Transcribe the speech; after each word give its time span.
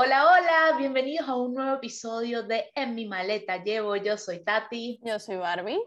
Hola, 0.00 0.26
hola, 0.26 0.78
bienvenidos 0.78 1.28
a 1.28 1.34
un 1.34 1.54
nuevo 1.54 1.74
episodio 1.74 2.44
de 2.44 2.70
En 2.76 2.94
mi 2.94 3.04
maleta 3.04 3.64
llevo. 3.64 3.96
Yo 3.96 4.16
soy 4.16 4.44
Tati. 4.44 5.00
Yo 5.02 5.18
soy 5.18 5.34
Barbie. 5.34 5.82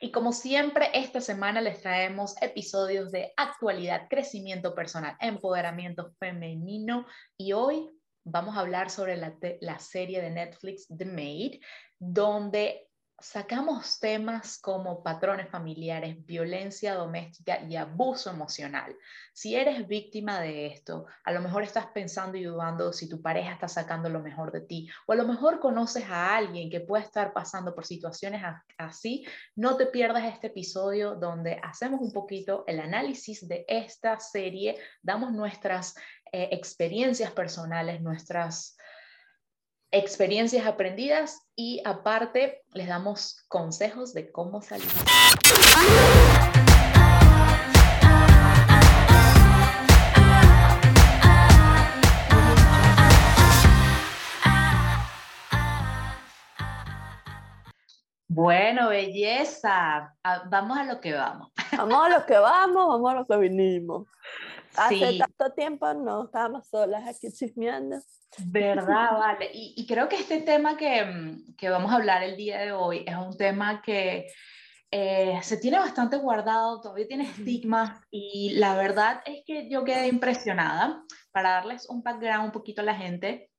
Y 0.00 0.12
como 0.12 0.32
siempre, 0.32 0.90
esta 0.94 1.20
semana 1.20 1.60
les 1.60 1.82
traemos 1.82 2.40
episodios 2.40 3.10
de 3.10 3.32
actualidad, 3.36 4.06
crecimiento 4.08 4.76
personal, 4.76 5.16
empoderamiento 5.18 6.12
femenino. 6.20 7.04
Y 7.36 7.52
hoy 7.52 7.90
vamos 8.24 8.56
a 8.56 8.60
hablar 8.60 8.90
sobre 8.90 9.16
la, 9.16 9.36
la 9.60 9.80
serie 9.80 10.22
de 10.22 10.30
Netflix 10.30 10.86
The 10.96 11.06
Maid, 11.06 11.60
donde 11.98 12.87
sacamos 13.20 13.98
temas 13.98 14.58
como 14.58 15.02
patrones 15.02 15.48
familiares, 15.48 16.24
violencia 16.24 16.94
doméstica 16.94 17.60
y 17.68 17.74
abuso 17.74 18.30
emocional. 18.30 18.94
Si 19.32 19.56
eres 19.56 19.88
víctima 19.88 20.40
de 20.40 20.66
esto, 20.66 21.06
a 21.24 21.32
lo 21.32 21.40
mejor 21.40 21.64
estás 21.64 21.86
pensando 21.86 22.38
y 22.38 22.44
dudando 22.44 22.92
si 22.92 23.08
tu 23.08 23.20
pareja 23.20 23.52
está 23.52 23.66
sacando 23.66 24.08
lo 24.08 24.20
mejor 24.20 24.52
de 24.52 24.60
ti, 24.60 24.88
o 25.06 25.12
a 25.12 25.16
lo 25.16 25.26
mejor 25.26 25.58
conoces 25.58 26.04
a 26.08 26.36
alguien 26.36 26.70
que 26.70 26.80
puede 26.80 27.02
estar 27.02 27.32
pasando 27.32 27.74
por 27.74 27.84
situaciones 27.84 28.42
así, 28.76 29.26
no 29.56 29.76
te 29.76 29.86
pierdas 29.86 30.24
este 30.24 30.46
episodio 30.46 31.16
donde 31.16 31.60
hacemos 31.62 32.00
un 32.00 32.12
poquito 32.12 32.62
el 32.68 32.78
análisis 32.78 33.48
de 33.48 33.64
esta 33.66 34.20
serie, 34.20 34.78
damos 35.02 35.32
nuestras 35.32 35.96
eh, 36.30 36.50
experiencias 36.52 37.32
personales, 37.32 38.00
nuestras 38.00 38.77
experiencias 39.90 40.66
aprendidas 40.66 41.40
y 41.56 41.80
aparte 41.84 42.62
les 42.72 42.88
damos 42.88 43.44
consejos 43.48 44.12
de 44.12 44.30
cómo 44.30 44.60
salir. 44.60 44.88
Bueno, 58.30 58.90
belleza. 58.90 60.14
Vamos 60.48 60.78
a 60.78 60.84
lo 60.84 61.00
que 61.00 61.12
vamos. 61.12 61.50
Vamos 61.76 62.06
a 62.06 62.08
lo 62.08 62.26
que 62.26 62.38
vamos, 62.38 62.88
vamos 62.88 63.10
a 63.10 63.14
lo 63.14 63.26
que 63.26 63.36
vinimos. 63.36 64.06
Hace 64.78 65.18
tanto 65.18 65.52
tiempo 65.54 65.92
no 65.94 66.24
estábamos 66.24 66.68
solas 66.68 67.06
aquí 67.06 67.32
chismeando. 67.32 67.96
¿Verdad? 68.46 68.86
Vale. 69.18 69.50
Y, 69.52 69.86
creo 69.86 70.08
que 70.08 70.16
este 70.16 70.42
tema 70.42 70.76
que, 70.76 71.04
mm, 71.04 71.56
que, 71.56 71.68
vamos 71.68 71.92
a 71.92 71.96
hablar 71.96 72.22
el 72.22 72.36
día 72.36 72.60
de 72.60 72.72
hoy 72.72 73.04
es 73.06 73.16
un 73.16 73.36
tema 73.36 73.82
que 73.82 74.26
eh, 74.90 75.38
se 75.42 75.58
tiene 75.58 75.78
bastante 75.78 76.16
guardado, 76.16 76.80
todavía 76.80 77.06
tiene 77.06 77.24
estigmas 77.24 78.00
y 78.10 78.54
la 78.54 78.74
verdad 78.74 79.20
es 79.26 79.42
que 79.46 79.68
yo 79.68 79.84
quedé 79.84 80.08
impresionada. 80.08 81.02
Para 81.30 81.50
darles 81.50 81.88
un 81.88 82.02
background 82.02 82.46
un 82.46 82.52
poquito 82.52 82.80
a 82.80 82.84
la 82.84 82.94
gente, 82.94 83.50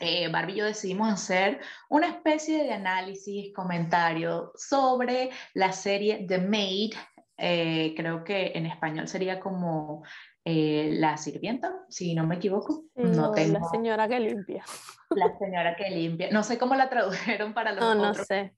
eh, 0.00 0.28
Barbie 0.28 0.54
y 0.54 0.56
yo 0.56 0.64
decidimos 0.66 1.08
hacer 1.08 1.60
una 1.88 2.08
especie 2.08 2.64
de 2.64 2.72
análisis, 2.72 3.54
comentario 3.54 4.52
sobre 4.56 5.30
la 5.54 5.72
serie 5.72 6.26
The 6.26 6.38
Maid. 6.38 6.94
Eh, 7.38 7.94
creo 7.96 8.24
que 8.24 8.52
en 8.54 8.66
español 8.66 9.08
sería 9.08 9.40
como 9.40 10.02
eh, 10.48 10.90
la 10.92 11.16
sirvienta, 11.16 11.84
si 11.88 12.14
no 12.14 12.24
me 12.24 12.36
equivoco. 12.36 12.84
no 12.94 13.32
tengo... 13.32 13.58
La 13.58 13.68
señora 13.68 14.06
que 14.06 14.20
limpia. 14.20 14.64
La 15.10 15.36
señora 15.40 15.74
que 15.74 15.90
limpia. 15.90 16.28
No 16.30 16.44
sé 16.44 16.56
cómo 16.56 16.76
la 16.76 16.88
tradujeron 16.88 17.52
para 17.52 17.72
los 17.72 17.80
no, 17.80 18.10
otros. 18.10 18.18
No 18.18 18.24
sé. 18.24 18.54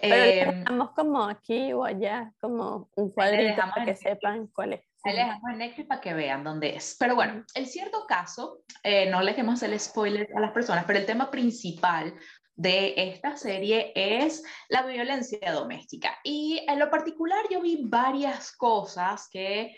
Pero 0.00 0.54
dejamos 0.54 0.92
como 0.92 1.24
aquí 1.24 1.72
o 1.72 1.84
allá, 1.84 2.32
como 2.40 2.88
un 2.94 3.10
cuadrito 3.10 3.62
para 3.74 3.84
que 3.84 3.96
sepan 3.96 4.46
cuál 4.46 4.74
es. 4.74 4.80
Les 5.04 5.16
dejamos 5.16 5.50
en 5.50 5.58
Netflix 5.58 5.88
para 5.88 6.00
que 6.00 6.14
vean 6.14 6.44
dónde 6.44 6.76
es. 6.76 6.94
Pero 7.00 7.16
bueno, 7.16 7.44
el 7.56 7.66
cierto 7.66 8.06
caso, 8.06 8.60
eh, 8.84 9.10
no 9.10 9.22
les 9.22 9.34
queremos 9.34 9.60
hacer 9.60 9.76
spoiler 9.80 10.28
a 10.36 10.40
las 10.40 10.52
personas, 10.52 10.84
pero 10.86 11.00
el 11.00 11.06
tema 11.06 11.32
principal 11.32 12.14
de 12.54 12.94
esta 12.96 13.36
serie 13.36 13.92
es 13.96 14.44
la 14.68 14.82
violencia 14.82 15.50
doméstica. 15.50 16.16
Y 16.22 16.64
en 16.68 16.78
lo 16.78 16.90
particular 16.90 17.44
yo 17.50 17.60
vi 17.60 17.80
varias 17.82 18.52
cosas 18.52 19.28
que 19.28 19.74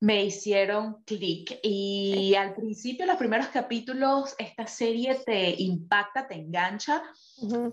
me 0.00 0.24
hicieron 0.24 1.02
clic. 1.04 1.58
Y 1.62 2.34
al 2.34 2.54
principio, 2.54 3.06
los 3.06 3.16
primeros 3.16 3.48
capítulos, 3.48 4.34
esta 4.38 4.66
serie 4.66 5.14
te 5.24 5.54
impacta, 5.62 6.26
te 6.26 6.34
engancha. 6.34 7.02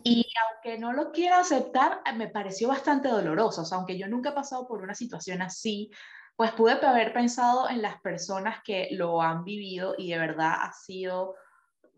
Y 0.03 0.25
aunque 0.45 0.79
no 0.79 0.93
lo 0.93 1.11
quiero 1.11 1.35
aceptar, 1.35 2.01
me 2.15 2.29
pareció 2.29 2.69
bastante 2.69 3.09
doloroso. 3.09 3.63
O 3.63 3.65
sea, 3.65 3.77
aunque 3.77 3.97
yo 3.97 4.07
nunca 4.07 4.29
he 4.29 4.33
pasado 4.33 4.67
por 4.67 4.81
una 4.81 4.95
situación 4.95 5.41
así, 5.41 5.91
pues 6.35 6.51
pude 6.51 6.73
haber 6.73 7.13
pensado 7.13 7.69
en 7.69 7.81
las 7.81 7.99
personas 8.01 8.61
que 8.63 8.89
lo 8.91 9.21
han 9.21 9.43
vivido 9.43 9.95
y 9.97 10.11
de 10.11 10.17
verdad 10.17 10.53
ha 10.61 10.73
sido... 10.73 11.35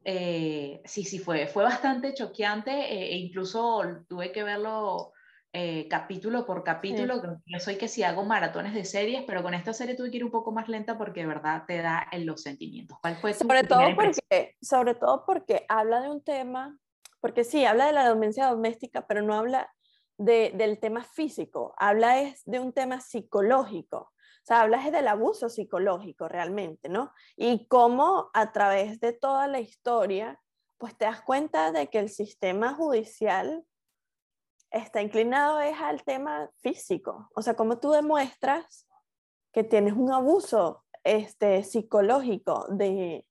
Eh, 0.07 0.83
sí, 0.85 1.03
sí, 1.03 1.17
fue, 1.17 1.47
fue 1.47 1.63
bastante 1.63 2.13
choqueante 2.13 2.71
eh, 2.71 3.13
e 3.13 3.17
incluso 3.17 3.81
tuve 4.07 4.31
que 4.31 4.43
verlo 4.43 5.13
eh, 5.57 5.87
capítulo 5.87 6.45
por 6.45 6.65
capítulo. 6.65 7.21
Yo 7.45 7.59
soy 7.61 7.77
que 7.77 7.87
si 7.87 8.03
hago 8.03 8.25
maratones 8.25 8.73
de 8.73 8.83
series, 8.83 9.23
pero 9.25 9.41
con 9.41 9.53
esta 9.53 9.71
serie 9.71 9.95
tuve 9.95 10.11
que 10.11 10.17
ir 10.17 10.25
un 10.25 10.31
poco 10.31 10.51
más 10.51 10.67
lenta 10.67 10.97
porque 10.97 11.21
de 11.21 11.27
verdad 11.27 11.63
te 11.65 11.81
da 11.81 12.05
en 12.11 12.25
los 12.25 12.41
sentimientos. 12.41 12.97
¿Cuál 12.99 13.15
fue 13.15 13.33
sobre 13.33 13.63
todo 13.63 13.79
porque 13.95 14.57
Sobre 14.61 14.95
todo 14.95 15.23
porque 15.25 15.65
habla 15.69 16.01
de 16.01 16.09
un 16.09 16.21
tema, 16.21 16.77
porque 17.21 17.45
sí, 17.45 17.63
habla 17.63 17.85
de 17.85 17.93
la 17.93 18.09
demencia 18.09 18.47
doméstica, 18.47 19.07
pero 19.07 19.21
no 19.21 19.33
habla 19.33 19.73
de, 20.17 20.51
del 20.55 20.77
tema 20.77 21.05
físico, 21.05 21.73
habla 21.77 22.19
es 22.19 22.43
de 22.43 22.59
un 22.59 22.73
tema 22.73 22.99
psicológico. 22.99 23.97
O 23.97 24.45
sea, 24.45 24.59
hablas 24.59 24.91
del 24.91 25.07
abuso 25.07 25.47
psicológico 25.47 26.27
realmente, 26.27 26.89
¿no? 26.89 27.13
Y 27.37 27.65
cómo 27.69 28.29
a 28.33 28.51
través 28.51 28.99
de 28.99 29.13
toda 29.13 29.47
la 29.47 29.61
historia, 29.61 30.37
pues 30.77 30.97
te 30.97 31.05
das 31.05 31.21
cuenta 31.21 31.71
de 31.71 31.87
que 31.87 31.99
el 31.99 32.09
sistema 32.09 32.73
judicial 32.73 33.65
está 34.75 35.01
inclinado 35.01 35.59
es 35.61 35.79
al 35.79 36.03
tema 36.03 36.49
físico. 36.57 37.29
O 37.33 37.41
sea, 37.41 37.55
cómo 37.55 37.79
tú 37.79 37.91
demuestras 37.91 38.87
que 39.53 39.63
tienes 39.63 39.93
un 39.93 40.11
abuso 40.11 40.83
este, 41.03 41.63
psicológico 41.63 42.65
de, 42.69 43.25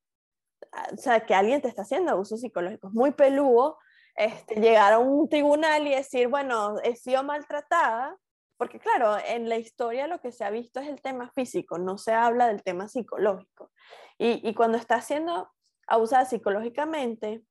o 0.93 0.97
sea, 0.97 1.27
que 1.27 1.35
alguien 1.35 1.61
te 1.61 1.69
está 1.69 1.83
haciendo 1.83 2.13
abuso 2.13 2.39
psicológico. 2.39 2.91
Muy 2.91 3.13
peludo 3.13 3.79
este, 4.17 4.55
llegar 4.61 4.95
a 4.95 4.99
un 4.99 5.29
tribunal 5.29 5.87
y 5.87 5.95
decir, 5.95 6.29
bueno, 6.29 6.79
he 6.83 6.97
sido 6.97 7.23
maltratada, 7.23 8.17
porque 8.57 8.79
claro, 8.79 9.19
en 9.27 9.49
la 9.49 9.59
historia 9.59 10.07
lo 10.07 10.21
que 10.21 10.33
se 10.33 10.45
ha 10.45 10.51
visto 10.51 10.81
es 10.81 10.89
el 10.89 11.03
tema 11.03 11.31
físico, 11.35 11.77
no 11.77 11.99
se 11.99 12.15
habla 12.15 12.47
del 12.47 12.63
tema 12.63 12.89
psicológico. 12.89 13.71
Y, 14.17 14.49
y 14.49 14.55
cuando 14.55 14.79
estás 14.79 15.05
siendo 15.05 15.51
abusada 15.87 16.25
psicológicamente, 16.25 17.45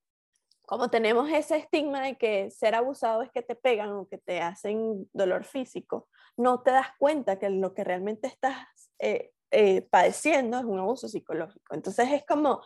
como 0.66 0.90
tenemos 0.90 1.30
ese 1.30 1.58
estigma 1.58 2.02
de 2.02 2.18
que 2.18 2.50
ser 2.50 2.76
abusado 2.76 3.22
es 3.22 3.32
que 3.32 3.42
te 3.42 3.56
pegan 3.56 3.92
o 3.92 4.08
que 4.08 4.18
te 4.18 4.42
hacen 4.42 5.10
dolor 5.14 5.44
físico, 5.44 6.08
no 6.38 6.62
te 6.62 6.72
das 6.72 6.88
cuenta 6.98 7.38
que 7.38 7.50
lo 7.50 7.74
que 7.74 7.84
realmente 7.84 8.28
estás 8.28 8.68
eh, 9.00 9.32
eh, 9.52 9.82
padeciendo 9.84 10.58
es 10.58 10.66
un 10.66 10.80
abuso 10.80 11.08
psicológico. 11.08 11.76
Entonces 11.76 12.10
es 12.12 12.26
como, 12.26 12.64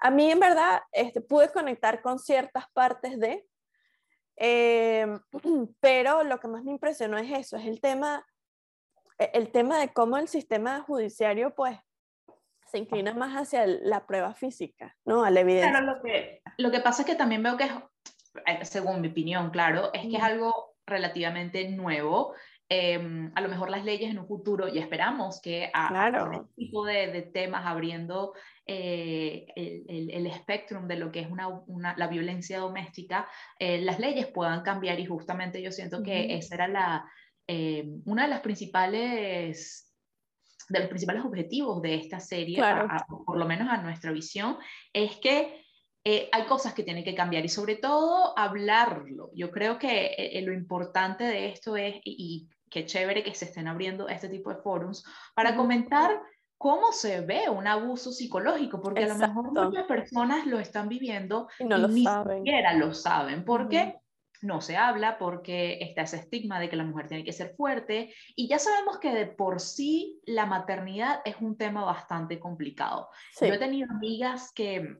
a 0.00 0.10
mí 0.10 0.30
en 0.30 0.40
verdad 0.40 0.80
este, 0.92 1.20
pude 1.20 1.50
conectar 1.52 2.02
con 2.02 2.18
ciertas 2.18 2.64
partes 2.72 3.18
de, 3.18 3.46
em, 4.36 5.20
pero 5.80 6.22
lo 6.22 6.38
que 6.40 6.48
más 6.48 6.62
me 6.64 6.70
impresionó 6.70 7.18
es 7.18 7.30
eso, 7.30 7.56
es 7.56 7.66
el 7.66 7.80
tema, 7.80 8.24
e, 9.18 9.30
el 9.34 9.50
tema 9.50 9.80
de 9.80 9.92
cómo 9.92 10.16
el 10.16 10.28
sistema 10.28 10.80
judiciario 10.82 11.54
pues 11.54 11.78
se 12.72 12.78
inclina 12.78 13.12
más 13.12 13.34
hacia 13.34 13.66
la 13.66 14.06
prueba 14.06 14.32
física, 14.32 14.96
¿no? 15.04 15.24
A 15.24 15.30
la 15.30 15.40
evidencia. 15.40 15.70
Claro, 15.70 15.94
lo 15.94 16.02
que, 16.02 16.40
lo 16.56 16.70
que 16.70 16.80
pasa 16.80 17.02
es 17.02 17.06
que 17.06 17.14
también 17.14 17.42
veo 17.42 17.58
que, 17.58 17.64
eh, 18.46 18.64
según 18.64 19.02
mi 19.02 19.08
opinión, 19.08 19.50
claro, 19.50 19.92
es 19.92 20.08
que 20.08 20.16
es 20.16 20.22
algo 20.22 20.74
relativamente 20.86 21.68
nuevo. 21.68 22.34
Em, 22.70 23.30
a 23.34 23.42
lo 23.42 23.50
mejor 23.50 23.68
las 23.68 23.84
leyes 23.84 24.10
en 24.10 24.18
un 24.18 24.26
futuro, 24.26 24.68
y 24.68 24.78
esperamos 24.78 25.42
que 25.42 25.70
a, 25.74 25.88
claro. 25.88 26.32
este 26.32 26.46
tipo 26.56 26.86
de, 26.86 27.08
de, 27.08 27.20
temas 27.20 27.66
abriendo 27.66 28.32
eh, 28.64 29.44
el, 29.54 30.10
el, 30.10 30.26
espectro 30.26 30.80
de 30.86 30.96
lo 30.96 31.12
que 31.12 31.20
es 31.20 31.30
una, 31.30 31.48
una, 31.48 31.94
la 31.98 32.06
violencia 32.06 32.58
doméstica, 32.58 33.28
eh, 33.58 33.82
las 33.82 33.98
leyes 33.98 34.28
puedan 34.28 34.62
cambiar 34.62 34.98
y 34.98 35.04
justamente 35.04 35.60
yo 35.60 35.72
siento 35.72 36.02
que 36.02 36.36
esa 36.36 36.54
era 36.54 36.68
la, 36.68 37.04
una 38.06 38.22
de 38.22 38.30
las 38.30 38.40
principales 38.40 39.91
de 40.68 40.80
los 40.80 40.88
principales 40.88 41.24
objetivos 41.24 41.82
de 41.82 41.94
esta 41.94 42.20
serie, 42.20 42.62
por 43.26 43.38
lo 43.38 43.46
menos 43.46 43.68
a 43.68 43.82
nuestra 43.82 44.12
visión, 44.12 44.56
es 44.92 45.16
que 45.16 45.62
eh, 46.04 46.28
hay 46.32 46.44
cosas 46.46 46.74
que 46.74 46.82
tienen 46.82 47.04
que 47.04 47.14
cambiar 47.14 47.44
y 47.44 47.48
sobre 47.48 47.76
todo 47.76 48.36
hablarlo. 48.36 49.30
Yo 49.34 49.50
creo 49.50 49.78
que 49.78 50.06
eh, 50.06 50.38
eh, 50.38 50.42
lo 50.42 50.52
importante 50.52 51.24
de 51.24 51.50
esto 51.50 51.76
es, 51.76 51.96
y, 52.04 52.48
qué 52.68 52.86
chévere 52.86 53.22
que 53.22 53.34
se 53.34 53.44
estén 53.44 53.68
abriendo 53.68 54.08
este 54.08 54.28
tipo 54.28 54.50
de 54.50 54.56
forums, 54.56 55.04
para 55.34 55.54
comentar 55.54 56.20
cómo 56.56 56.90
se 56.92 57.20
ve 57.20 57.50
un 57.50 57.66
abuso 57.66 58.10
psicológico, 58.12 58.80
porque 58.80 59.04
a 59.04 59.08
lo 59.08 59.16
mejor 59.16 59.52
muchas 59.52 59.86
personas 59.86 60.46
lo 60.46 60.58
están 60.58 60.88
viviendo 60.88 61.48
y 61.58 61.64
no 61.64 61.76
lo 61.76 61.88
ni 61.88 62.04
saben. 62.04 62.38
siquiera 62.38 62.74
lo 62.74 62.94
saben, 62.94 63.44
porque 63.44 63.96
no 64.42 64.60
se 64.60 64.76
habla 64.76 65.18
porque 65.18 65.78
está 65.80 66.02
ese 66.02 66.16
estigma 66.16 66.60
de 66.60 66.68
que 66.68 66.76
la 66.76 66.84
mujer 66.84 67.08
tiene 67.08 67.24
que 67.24 67.32
ser 67.32 67.54
fuerte 67.56 68.14
y 68.36 68.48
ya 68.48 68.58
sabemos 68.58 68.98
que 68.98 69.14
de 69.14 69.26
por 69.26 69.60
sí 69.60 70.20
la 70.26 70.46
maternidad 70.46 71.20
es 71.24 71.36
un 71.40 71.56
tema 71.56 71.84
bastante 71.84 72.38
complicado. 72.38 73.08
Yo 73.40 73.46
he 73.46 73.58
tenido 73.58 73.90
amigas 73.90 74.52
que 74.54 74.98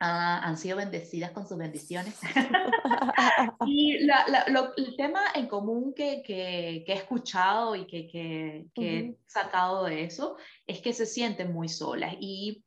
Ah, 0.00 0.40
han 0.44 0.56
sido 0.56 0.76
bendecidas 0.76 1.32
con 1.32 1.48
sus 1.48 1.58
bendiciones. 1.58 2.20
y 3.66 3.96
el 3.96 4.96
tema 4.96 5.20
en 5.34 5.48
común 5.48 5.92
que, 5.92 6.22
que, 6.24 6.84
he 6.86 6.92
escuchado 6.92 7.74
y 7.74 7.84
que, 7.84 8.06
que 8.06 8.68
he 8.76 9.18
sacado 9.26 9.84
de 9.84 10.04
eso 10.04 10.36
es 10.68 10.80
que 10.80 10.92
se 10.92 11.04
sienten 11.04 11.52
muy 11.52 11.68
solas. 11.68 12.14
Y 12.20 12.62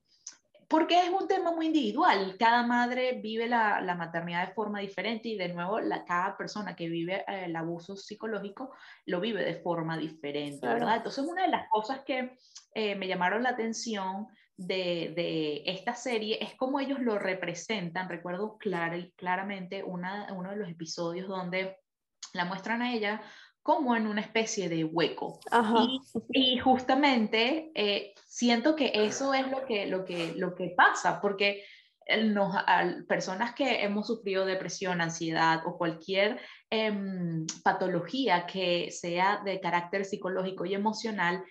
porque 0.72 0.98
es 0.98 1.10
un 1.10 1.28
tema 1.28 1.52
muy 1.52 1.66
individual. 1.66 2.38
Cada 2.40 2.66
madre 2.66 3.20
vive 3.22 3.46
la, 3.46 3.82
la 3.82 3.94
maternidad 3.94 4.48
de 4.48 4.54
forma 4.54 4.80
diferente 4.80 5.28
y 5.28 5.38
de 5.38 5.50
nuevo 5.50 5.82
la, 5.82 6.06
cada 6.06 6.38
persona 6.38 6.78
que 6.78 6.88
vive 6.88 7.26
eh, 7.28 7.46
el 7.46 7.56
abuso 7.58 7.98
psicológico 7.98 8.74
lo 9.06 9.20
vive 9.20 9.44
de 9.44 9.56
forma 9.56 9.98
diferente, 9.98 10.66
¿verdad? 10.66 10.96
Entonces 10.96 11.26
una 11.26 11.42
de 11.44 11.50
las 11.50 11.70
cosas 11.70 12.04
que 12.06 12.38
eh, 12.74 12.96
me 12.96 13.10
llamaron 13.10 13.44
la 13.44 13.50
atención 13.50 14.28
de, 14.56 15.12
de, 15.14 15.64
esta 15.66 15.94
serie 15.94 16.38
es 16.42 16.56
cómo 16.56 16.80
ellos 16.80 17.00
lo 17.02 17.20
representan. 17.20 18.08
Recuerdo 18.08 18.58
clar, 18.58 19.12
claramente 19.18 19.84
una, 19.84 20.32
uno 20.32 20.52
de 20.52 20.56
los 20.56 20.70
episodios 20.70 21.28
donde 21.28 21.80
la 22.34 22.46
muestran 22.46 22.82
a 22.82 22.94
ella 22.94 23.22
como 23.62 23.96
en 23.96 24.08
una 24.08 24.22
especie 24.22 24.70
de 24.70 24.84
hueco. 24.84 25.40
Y, 25.80 26.02
y, 26.56 26.58
justamente 26.60 27.72
eh, 27.76 28.14
siento 28.26 28.76
que 28.76 28.92
eso 28.94 29.34
es 29.34 29.50
lo 29.50 29.66
que, 29.66 29.86
lo 29.88 30.04
que, 30.04 30.34
lo 30.36 30.56
que 30.56 30.74
pasa, 30.76 31.22
porque 31.22 31.64
nos, 32.24 32.56
personas 33.08 33.54
que 33.54 33.84
hemos 33.84 34.08
sufrido 34.08 34.46
depresión, 34.46 35.02
ansiedad 35.02 35.62
o 35.66 35.78
cualquier 35.78 36.40
em, 36.70 37.46
patología 37.64 38.46
que 38.46 38.90
sea 38.92 39.42
de 39.44 39.60
carácter 39.60 40.06
psicológico 40.06 40.66
y 40.66 40.74
emocional, 40.74 41.44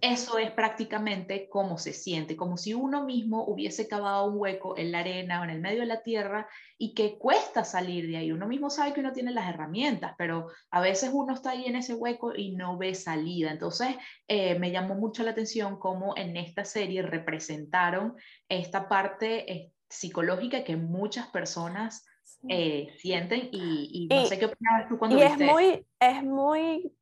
eso 0.00 0.38
es 0.38 0.52
prácticamente 0.52 1.48
cómo 1.50 1.76
se 1.76 1.92
siente, 1.92 2.36
como 2.36 2.56
si 2.56 2.72
uno 2.72 3.04
mismo 3.04 3.44
hubiese 3.44 3.88
cavado 3.88 4.30
un 4.30 4.38
hueco 4.38 4.78
en 4.78 4.92
la 4.92 5.00
arena 5.00 5.40
o 5.40 5.44
en 5.44 5.50
el 5.50 5.60
medio 5.60 5.80
de 5.80 5.86
la 5.86 6.02
tierra 6.02 6.48
y 6.78 6.94
que 6.94 7.18
cuesta 7.18 7.64
salir 7.64 8.06
de 8.06 8.16
ahí. 8.16 8.32
Uno 8.32 8.46
mismo 8.46 8.70
sabe 8.70 8.92
que 8.92 9.00
uno 9.00 9.12
tiene 9.12 9.32
las 9.32 9.48
herramientas, 9.48 10.14
pero 10.16 10.48
a 10.70 10.80
veces 10.80 11.10
uno 11.12 11.34
está 11.34 11.50
ahí 11.50 11.66
en 11.66 11.76
ese 11.76 11.94
hueco 11.94 12.34
y 12.34 12.54
no 12.54 12.78
ve 12.78 12.94
salida. 12.94 13.50
Entonces, 13.50 13.96
eh, 14.28 14.56
me 14.58 14.70
llamó 14.70 14.94
mucho 14.94 15.24
la 15.24 15.32
atención 15.32 15.78
cómo 15.78 16.16
en 16.16 16.36
esta 16.36 16.64
serie 16.64 17.02
representaron 17.02 18.14
esta 18.48 18.88
parte 18.88 19.52
eh, 19.52 19.72
psicológica 19.88 20.64
que 20.64 20.76
muchas 20.76 21.26
personas 21.28 22.04
eh, 22.48 22.88
sienten 22.98 23.48
y, 23.52 24.08
no 24.10 24.26
sé 24.26 24.38
qué 24.38 24.46
opinabas 24.46 24.88
tú 24.88 24.98
cuando 24.98 25.16
y 25.16 25.22
es 25.22 25.38
muy 25.38 25.86
es 25.98 26.22
muy 26.22 26.92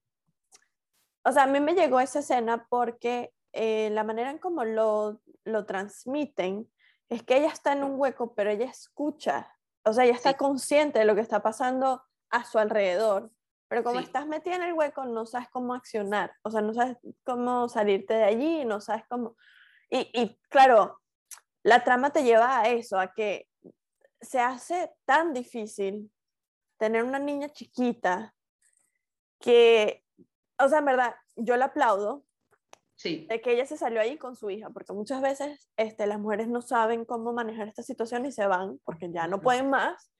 o 1.25 1.33
sea, 1.33 1.45
a 1.45 1.47
mí 1.47 1.59
me 1.61 1.75
llegó 1.75 2.01
esa 2.01 2.21
escena 2.21 2.67
porque 2.69 3.33
eh, 3.53 3.89
la 3.91 4.05
manera 4.05 4.31
en 4.31 4.39
cómo 4.39 4.65
lo, 4.65 5.21
lo 5.45 5.65
transmiten 5.65 6.71
es 7.09 7.23
que 7.23 7.39
ella 7.39 7.49
está 7.49 7.73
en 7.73 7.85
un 7.85 7.99
hueco, 7.99 8.35
pero 8.35 8.51
ella 8.51 8.67
escucha, 8.67 9.51
o 9.85 9.93
sea, 9.93 10.05
ella 10.05 10.15
está 10.15 10.37
consciente 10.37 10.99
de 10.99 11.05
lo 11.05 11.15
que 11.15 11.21
está 11.21 11.43
pasando 11.43 12.03
a 12.31 12.45
su 12.45 12.59
alrededor, 12.59 13.31
pero 13.69 13.83
como 13.83 14.01
estás 14.01 14.27
metida 14.27 14.57
en 14.57 14.63
el 14.63 14.75
hueco, 14.75 15.05
no 15.05 15.25
sabes 15.25 15.49
cómo 15.49 15.75
accionar, 15.75 16.33
o 16.43 16.51
sea, 16.51 16.61
no 16.61 16.75
sabes 16.75 16.99
cómo 17.25 17.69
salirte 17.69 18.15
de 18.15 18.25
allí, 18.25 18.65
no 18.65 18.81
sabes 18.81 19.05
cómo... 19.09 19.37
Y, 19.91 20.11
y 20.13 20.39
claro, 20.49 21.01
la 21.63 21.85
trama 21.85 22.11
te 22.11 22.23
lleva 22.23 22.61
a 22.61 22.69
eso, 22.69 22.99
a 22.99 23.13
que 23.13 23.49
se 24.21 24.41
hace 24.41 24.93
tan 25.05 25.33
difícil 25.33 26.11
tener 26.77 27.05
una 27.05 27.19
niña 27.19 27.49
chiquita 27.49 28.35
que 29.39 30.04
o 30.59 30.69
sea, 30.69 30.79
en 30.79 30.85
verdad, 30.85 31.15
yo 31.37 31.57
le 31.57 31.65
aplaudo 31.65 32.25
sí. 32.95 33.27
de 33.29 33.41
que 33.41 33.53
ella 33.53 33.67
se 33.67 33.77
salió 33.77 34.01
ahí 34.01 34.17
con 34.17 34.37
su 34.37 34.51
hija, 34.51 34.71
porque 34.71 34.93
muchas 34.93 35.21
veces 35.21 35.69
este, 35.77 36.07
las 36.07 36.19
mujeres 36.19 36.49
no 36.49 36.63
saben 36.63 37.05
cómo 37.05 37.33
manejar 37.33 37.69
esta 37.69 37.83
situación 37.83 38.27
y 38.27 38.33
se 38.33 38.47
van 38.47 38.79
porque 38.85 39.11
ya 39.11 39.27
no 39.27 39.41
pueden 39.41 39.71
más 39.71 40.13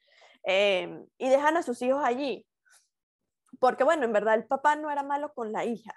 em, 0.43 1.07
y 1.19 1.29
dejan 1.29 1.57
a 1.57 1.63
sus 1.63 1.81
hijos 1.83 2.03
allí. 2.05 2.47
Porque 3.61 3.85
bueno, 3.85 4.05
en 4.05 4.13
verdad 4.13 4.35
el 4.35 4.47
papá 4.47 4.77
no 4.77 4.91
era 4.91 5.03
malo 5.03 5.33
con 5.33 5.53
la 5.53 5.65
hija, 5.65 5.95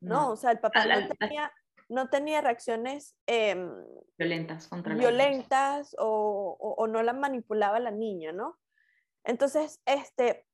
¿no? 0.00 0.30
O 0.30 0.36
sea, 0.36 0.52
el 0.52 0.60
papá 0.60 0.86
no 0.86 1.08
tenía, 1.18 1.52
no 1.88 2.08
tenía 2.08 2.40
reacciones 2.40 3.16
em, 3.26 3.68
violentas 4.16 4.68
contra 4.68 4.94
violentas 4.94 5.96
o, 5.98 6.56
o, 6.58 6.74
o, 6.74 6.86
no 6.86 7.02
la 7.02 7.12
manipulaba 7.12 7.80
la 7.80 7.90
niña, 7.90 8.32
¿no? 8.32 8.58
Entonces, 9.24 9.80
este, 9.86 10.46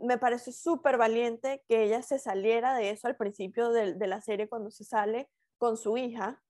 me 0.00 0.18
pareció 0.18 0.52
súper 0.52 0.96
valiente 0.96 1.64
que 1.68 1.82
ella 1.82 2.02
se 2.02 2.18
saliera 2.18 2.74
de 2.74 2.90
eso 2.90 3.08
al 3.08 3.16
principio 3.16 3.70
de, 3.70 3.94
de, 3.94 4.06
la 4.06 4.20
serie 4.20 4.48
cuando 4.48 4.70
se 4.70 4.84
sale 4.84 5.28
con 5.56 5.76
su 5.76 5.96
hija, 5.96 6.42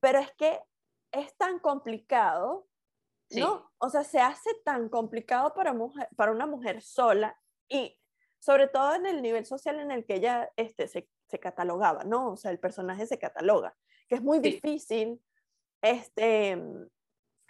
pero 0.00 0.18
es 0.18 0.32
que 0.32 0.60
es 1.12 1.36
tan 1.36 1.58
complicado, 1.58 2.66
¿no? 3.30 3.70
O 3.78 3.88
sea, 3.88 4.04
se 4.04 4.20
hace 4.20 4.50
tan 4.64 4.88
complicado 4.88 5.54
para, 5.54 5.72
mujer, 5.72 6.08
para 6.16 6.32
una 6.32 6.46
mujer 6.46 6.82
sola 6.82 7.38
y 7.68 7.98
sobre 8.38 8.66
todo 8.66 8.94
en 8.94 9.06
el 9.06 9.22
nivel 9.22 9.46
social 9.46 9.78
en 9.78 9.90
el 9.90 10.04
que 10.04 10.16
ella 10.16 10.50
este, 10.56 10.88
se, 10.88 11.08
se 11.28 11.38
catalogaba, 11.38 12.04
¿no? 12.04 12.32
O 12.32 12.36
sea, 12.36 12.50
el 12.50 12.58
personaje 12.58 13.06
se 13.06 13.18
cataloga, 13.18 13.76
que 14.08 14.16
es 14.16 14.22
muy 14.22 14.40
difícil 14.40 15.22
este, 15.82 16.60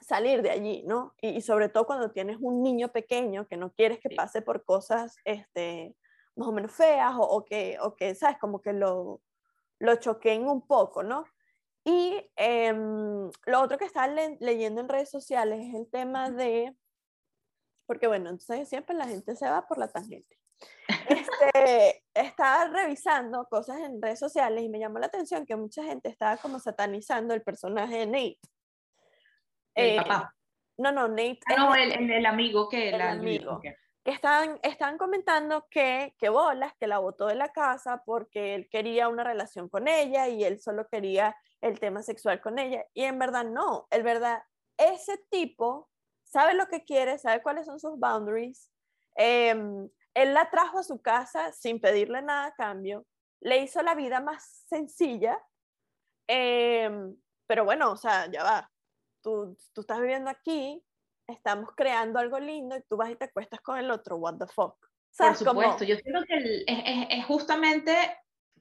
salir 0.03 0.43
de 0.43 0.51
allí, 0.51 0.83
¿no? 0.87 1.15
Y, 1.21 1.41
sobre 1.43 1.69
todo 1.69 1.87
cuando 1.87 2.11
tienes 2.11 2.39
un 2.41 2.63
niño 2.63 2.89
pequeño 2.89 3.47
que 3.47 3.57
no 3.57 3.73
quieres 3.73 4.01
que 4.01 4.11
pase 4.11 4.43
por 4.43 4.65
cosas 4.65 5.17
este, 5.25 5.97
más 6.37 6.49
o 6.49 6.53
menos 6.53 6.73
feas 6.73 7.15
o, 7.17 7.45
que, 7.45 7.79
o 7.81 7.95
que, 7.97 8.15
¿sabes? 8.15 8.39
Como 8.39 8.61
que 8.61 8.73
lo, 8.73 9.21
lo 9.79 9.97
choqueen 9.97 10.47
un 10.47 10.67
poco, 10.67 11.03
¿no? 11.03 11.25
Y 11.85 12.31
em, 12.37 13.31
lo 13.47 13.61
otro 13.61 13.77
que 13.79 13.85
estaba 13.85 14.07
leyendo 14.07 14.81
en 14.81 14.89
redes 14.89 15.11
sociales 15.11 15.61
es 15.61 15.75
el 15.75 15.91
tema 15.91 16.31
de, 16.31 16.77
porque 17.87 18.07
bueno, 18.07 18.31
entonces 18.31 18.69
siempre 18.69 18.95
la 18.97 19.09
gente 19.09 19.35
se 19.37 19.49
va 19.49 19.67
por 19.67 19.79
la 19.79 19.89
tangente. 19.89 20.39
Este, 21.53 22.05
estaba 22.15 22.67
revisando 22.69 23.47
cosas 23.51 23.81
en 23.81 24.01
redes 24.01 24.21
sociales 24.21 24.63
y 24.63 24.69
me 24.69 24.79
llamó 24.79 24.99
la 25.01 25.07
atención 25.07 25.45
que 25.45 25.57
mucha 25.57 25.83
gente 25.83 26.09
estaba 26.09 26.37
como 26.37 26.61
satanizando 26.61 27.35
el 27.35 27.43
personaje 27.43 27.99
de 27.99 28.07
Nate. 28.07 28.39
El 29.75 29.91
eh, 29.91 29.97
papá. 29.97 30.35
No, 30.79 30.93
no, 30.93 31.09
Nate. 31.09 31.41
Ah, 31.47 31.57
no, 31.57 31.75
el, 31.75 32.11
el, 32.11 32.27
amigo 32.27 32.69
que 32.69 32.89
el 32.89 33.01
amigo. 33.01 33.61
Que 33.61 34.11
están, 34.11 34.59
están 34.63 34.99
comentando 34.99 35.67
que, 35.71 36.15
que 36.19 36.29
bolas, 36.29 36.75
que 36.79 36.87
la 36.87 36.99
botó 36.99 37.27
de 37.27 37.37
la 37.37 37.53
casa 37.53 38.03
porque 38.05 38.55
él 38.55 38.69
quería 38.71 39.09
una 39.09 39.23
relación 39.23 39.69
con 39.69 39.87
ella 39.87 40.29
y 40.29 40.43
él 40.45 40.61
solo 40.61 40.89
quería 40.89 41.37
el 41.61 41.79
tema 41.79 42.03
sexual 42.03 42.41
con 42.41 42.59
ella. 42.59 42.85
Y 42.95 43.05
en 43.05 43.19
verdad 43.19 43.45
no, 43.45 43.87
el 43.91 44.03
verdad, 44.03 44.43
ese 44.77 45.19
tipo 45.31 45.89
sabe 46.25 46.55
lo 46.55 46.67
que 46.67 46.85
quiere, 46.85 47.19
sabe 47.19 47.43
cuáles 47.43 47.67
son 47.67 47.79
sus 47.79 47.99
boundaries. 47.99 48.71
Em, 49.15 49.89
él 50.15 50.35
la 50.35 50.51
trajo 50.51 50.79
a 50.79 50.83
su 50.83 51.01
casa 51.01 51.53
sin 51.53 51.81
pedirle 51.81 52.23
nada 52.23 52.47
a 52.47 52.55
cambio, 52.55 53.07
le 53.41 53.59
hizo 53.59 53.83
la 53.83 53.95
vida 53.95 54.21
más 54.21 54.65
sencilla, 54.69 55.39
em, 56.27 57.17
pero 57.47 57.65
bueno, 57.65 57.93
o 57.93 57.97
sea, 57.97 58.31
ya 58.31 58.43
va, 58.43 58.72
tú, 59.23 59.57
tú 59.73 59.81
estás 59.83 60.01
viviendo 60.01 60.31
aquí, 60.31 60.83
estamos 61.27 61.71
creando 61.77 62.19
algo 62.19 62.39
lindo 62.39 62.77
y 62.77 62.83
tú 62.89 62.97
vas 62.97 63.11
y 63.11 63.17
te 63.17 63.27
acuestas 63.27 63.61
con 63.61 63.79
el 63.79 63.91
otro, 63.91 64.17
what 64.17 64.37
the 64.39 64.47
fuck. 64.47 64.77
Por 65.17 65.37
supuesto, 65.37 65.85
yo 65.85 66.01
creo 66.01 66.23
que 66.25 66.65
es, 66.67 67.07
es, 67.11 67.25
justamente 67.27 67.95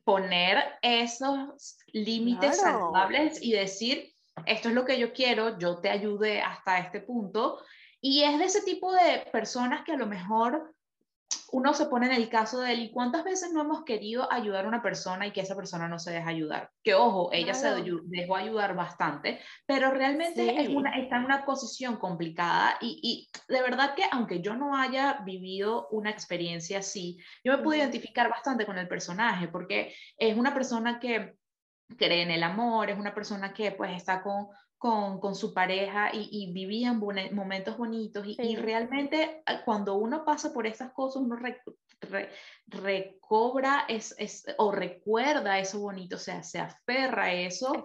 poner 0.03 0.57
esos 0.81 1.77
límites 1.87 2.59
saludables 2.59 3.41
y 3.41 3.53
decir, 3.53 4.13
esto 4.45 4.69
es 4.69 4.75
lo 4.75 4.85
que 4.85 4.99
yo 4.99 5.13
quiero, 5.13 5.57
yo 5.57 5.79
te 5.79 5.89
ayude 5.89 6.41
hasta 6.41 6.79
este 6.79 6.99
punto. 6.99 7.63
Y 8.01 8.23
es 8.23 8.37
de 8.37 8.45
ese 8.45 8.61
tipo 8.63 8.91
de 8.91 9.29
personas 9.31 9.83
que 9.85 9.93
a 9.93 9.97
lo 9.97 10.07
mejor 10.07 10.75
uno 11.51 11.73
se 11.73 11.85
pone 11.87 12.05
en 12.05 12.13
el 12.13 12.29
caso 12.29 12.61
de 12.61 12.73
él, 12.73 12.79
¿y 12.79 12.91
cuántas 12.91 13.23
veces 13.23 13.51
no 13.51 13.61
hemos 13.61 13.83
querido 13.83 14.31
ayudar 14.31 14.65
a 14.65 14.67
una 14.67 14.81
persona 14.81 15.27
y 15.27 15.31
que 15.31 15.41
esa 15.41 15.55
persona 15.55 15.87
no 15.87 15.99
se 15.99 16.11
deja 16.11 16.29
ayudar? 16.29 16.71
Que 16.83 16.93
ojo, 16.93 17.29
ella 17.33 17.53
se 17.53 17.69
dejó 18.05 18.35
ayudar 18.35 18.75
bastante, 18.75 19.39
pero 19.65 19.91
realmente 19.91 20.61
es 20.61 20.69
una, 20.69 20.97
está 20.97 21.17
en 21.17 21.25
una 21.25 21.45
posición 21.45 21.97
complicada 21.97 22.77
y, 22.79 22.99
y, 23.03 23.53
de 23.53 23.61
verdad 23.61 23.95
que 23.95 24.03
aunque 24.11 24.41
yo 24.41 24.55
no 24.55 24.77
haya 24.77 25.19
vivido 25.25 25.87
una 25.91 26.09
experiencia 26.09 26.79
así, 26.79 27.17
yo 27.43 27.57
me 27.57 27.63
pude 27.63 27.77
identificar 27.77 28.29
bastante 28.29 28.65
con 28.65 28.77
el 28.77 28.87
personaje 28.87 29.47
porque 29.49 29.93
es 30.17 30.37
una 30.37 30.53
persona 30.53 30.99
que 30.99 31.35
cree 31.97 32.21
en 32.21 32.31
el 32.31 32.43
amor, 32.43 32.89
es 32.89 32.97
una 32.97 33.13
persona 33.13 33.53
que 33.53 33.71
pues 33.71 33.91
está 33.91 34.21
con, 34.23 34.47
con, 34.81 35.19
con 35.19 35.35
su 35.35 35.53
pareja 35.53 36.09
y, 36.11 36.27
y 36.31 36.51
vivían 36.51 36.99
momentos 37.33 37.77
bonitos 37.77 38.25
y, 38.25 38.35
y, 38.41 38.55
realmente 38.55 39.43
ah, 39.45 39.61
cuando 39.63 39.93
uno 39.93 40.25
pasa 40.25 40.51
por 40.51 40.65
estas 40.65 40.91
cosas 40.91 41.21
uno 41.21 41.37
recobra 42.65 43.85
es, 43.87 44.15
es, 44.17 44.43
o 44.57 44.71
recuerda 44.71 45.59
eso 45.59 45.81
bonito, 45.81 46.15
o 46.15 46.19
sea, 46.19 46.41
se 46.41 46.57
aferra 46.57 47.25
a 47.25 47.33
eso 47.33 47.75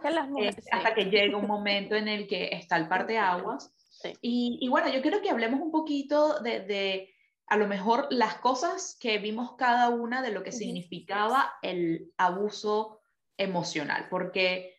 eh, 0.41 0.57
hasta 0.73 0.95
que 0.95 1.05
llega 1.11 1.37
un 1.37 1.47
momento 1.47 1.97
en 1.97 2.09
el 2.09 2.27
que 2.27 2.49
está 2.53 2.79
el 2.79 2.89
par 2.89 3.07
de 3.07 3.19
aguas. 3.19 3.75
Y, 4.23 4.57
y, 4.63 4.69
bueno, 4.71 4.89
yo 4.89 5.03
quiero 5.03 5.21
que 5.21 5.29
hablemos 5.29 5.61
un 5.61 5.71
poquito 5.71 6.41
de, 6.41 6.61
de, 6.61 7.15
a 7.47 7.59
lo 7.59 7.69
mejor 7.69 8.07
las 8.09 8.37
cosas 8.37 8.97
que 8.99 9.19
vimos 9.19 9.55
cada 9.59 9.91
una 9.91 10.23
de 10.23 10.31
lo 10.31 10.43
que 10.43 10.53
significaba 10.53 11.53
el 11.61 12.11
abuso 12.17 13.03
emocional, 13.37 14.07
porque 14.09 14.77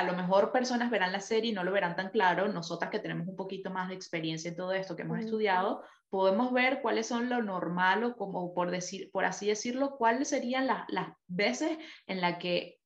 a 0.00 0.04
lo 0.04 0.14
mejor 0.14 0.50
personas 0.50 0.90
verán 0.90 1.12
la 1.12 1.20
serie 1.20 1.50
y 1.50 1.54
no 1.54 1.62
lo 1.62 1.72
verán 1.72 1.94
tan 1.94 2.10
claro, 2.10 2.48
nosotras 2.48 2.90
que 2.90 2.98
tenemos 2.98 3.28
un 3.28 3.36
poquito 3.36 3.70
más 3.70 3.88
de 3.88 3.94
experiencia 3.94 4.48
en 4.48 4.56
todo 4.56 4.72
esto, 4.72 4.96
que 4.96 5.02
hemos 5.02 5.20
estudiado, 5.20 5.82
podemos 6.08 6.52
ver 6.52 6.80
cuáles 6.80 7.06
son 7.06 7.28
lo 7.28 7.42
normal 7.42 8.02
o 8.04 8.16
como 8.16 8.54
por, 8.54 8.70
decir, 8.70 9.10
por 9.12 9.26
así 9.26 9.46
decirlo, 9.46 9.96
cuáles 9.98 10.28
serían 10.28 10.66
las, 10.66 10.84
las 10.88 11.08
veces 11.28 11.78
en 12.06 12.20
las 12.20 12.38
que 12.38 12.80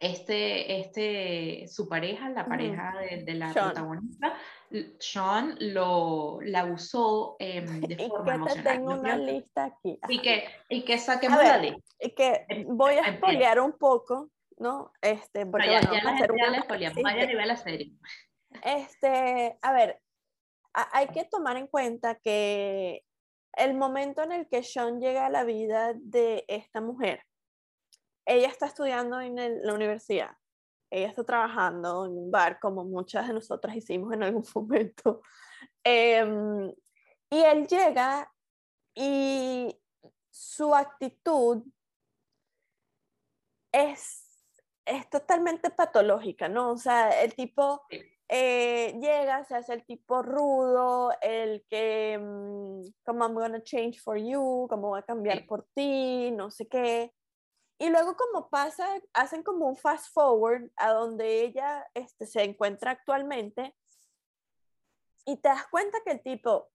este, 0.00 0.80
este, 0.80 1.66
su 1.68 1.88
pareja, 1.88 2.28
la 2.28 2.46
pareja 2.46 2.94
de, 3.24 3.34
la 3.34 3.52
protagonista, 3.52 4.34
Sean 4.98 5.56
lo, 5.60 6.40
la 6.42 6.66
usó 6.66 7.36
em, 7.38 7.80
de 7.80 8.08
forma 8.08 8.50
y 8.50 8.54
que 8.54 8.62
tengo 8.62 8.92
una 8.92 9.16
lista 9.16 9.64
aquí. 9.64 9.98
Y 10.08 10.20
que, 10.20 10.44
y 10.68 10.82
que 10.84 10.98
saquemos 10.98 11.42
la 11.42 11.56
lista. 11.56 11.80
Y 12.00 12.10
que 12.10 12.44
em, 12.48 12.66
voy 12.76 12.96
a 12.96 13.16
spoilear 13.16 13.60
un 13.60 13.72
poco, 13.72 14.28
¿no? 14.58 14.92
Este, 15.00 15.46
porque 15.46 15.66
ya, 15.66 15.80
bueno, 15.80 16.02
ya 16.02 16.10
hacer 16.10 16.32
una... 16.32 16.64
Vaya 16.68 17.22
a 17.22 17.26
nivel 17.26 17.56
serie. 17.56 17.92
Este, 18.62 19.58
a 19.60 19.72
ver, 19.72 20.00
hay 20.72 21.08
que 21.08 21.24
tomar 21.24 21.56
en 21.56 21.66
cuenta 21.66 22.16
que 22.16 23.04
el 23.56 23.74
momento 23.74 24.22
en 24.22 24.32
el 24.32 24.48
que 24.48 24.62
Sean 24.62 25.00
llega 25.00 25.26
a 25.26 25.30
la 25.30 25.44
vida 25.44 25.92
de 25.94 26.44
esta 26.48 26.80
mujer, 26.80 27.24
ella 28.26 28.48
está 28.48 28.66
estudiando 28.66 29.20
en 29.20 29.36
la 29.36 29.74
universidad, 29.74 30.36
ella 30.90 31.08
está 31.08 31.24
trabajando 31.24 32.06
en 32.06 32.12
un 32.12 32.30
bar 32.30 32.58
como 32.60 32.84
muchas 32.84 33.28
de 33.28 33.34
nosotras 33.34 33.76
hicimos 33.76 34.12
en 34.12 34.22
algún 34.22 34.44
momento. 34.54 35.22
Em, 35.82 36.72
y 37.30 37.38
él 37.38 37.66
llega 37.66 38.32
y 38.94 39.76
su 40.30 40.74
actitud 40.74 41.62
es, 43.72 44.23
es 44.84 45.08
totalmente 45.08 45.70
patológica, 45.70 46.48
¿no? 46.48 46.72
O 46.72 46.76
sea, 46.76 47.22
el 47.22 47.34
tipo 47.34 47.82
eh, 48.28 48.98
llega, 49.00 49.44
se 49.44 49.54
hace 49.56 49.74
el 49.74 49.84
tipo 49.84 50.22
rudo, 50.22 51.12
el 51.20 51.64
que, 51.68 52.18
mm, 52.18 52.82
como 53.04 53.24
I'm 53.24 53.34
gonna 53.34 53.62
change 53.62 54.00
for 54.00 54.16
you, 54.16 54.66
como 54.68 54.88
voy 54.88 55.00
a 55.00 55.04
cambiar 55.04 55.46
por 55.46 55.66
ti, 55.74 56.30
no 56.30 56.50
sé 56.50 56.66
qué. 56.68 57.12
Y 57.78 57.90
luego 57.90 58.16
como 58.16 58.48
pasa, 58.48 58.88
hacen 59.12 59.42
como 59.42 59.66
un 59.66 59.76
fast 59.76 60.12
forward 60.12 60.70
a 60.76 60.92
donde 60.92 61.42
ella 61.42 61.86
este, 61.94 62.26
se 62.26 62.42
encuentra 62.42 62.92
actualmente 62.92 63.74
y 65.26 65.36
te 65.38 65.48
das 65.48 65.66
cuenta 65.68 65.98
que 66.04 66.12
el 66.12 66.22
tipo 66.22 66.70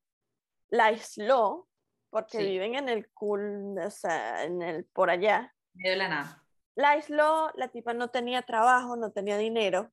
la 0.70 0.86
aisló 0.86 1.68
porque 2.10 2.40
viven 2.40 2.76
en 2.76 2.90
el 2.90 3.10
cool, 3.12 3.78
o 3.78 3.92
sea, 3.92 4.44
en 4.44 4.62
el 4.62 4.86
por 4.86 5.10
allá. 5.10 5.56
De 5.74 5.96
la 5.96 6.08
nada. 6.08 6.44
La 6.80 6.92
aisló, 6.92 7.52
la 7.56 7.68
tipa 7.68 7.94
no 7.94 8.10
tenía 8.10 8.42
trabajo, 8.42 8.96
no 8.96 9.12
tenía 9.12 9.38
dinero, 9.38 9.92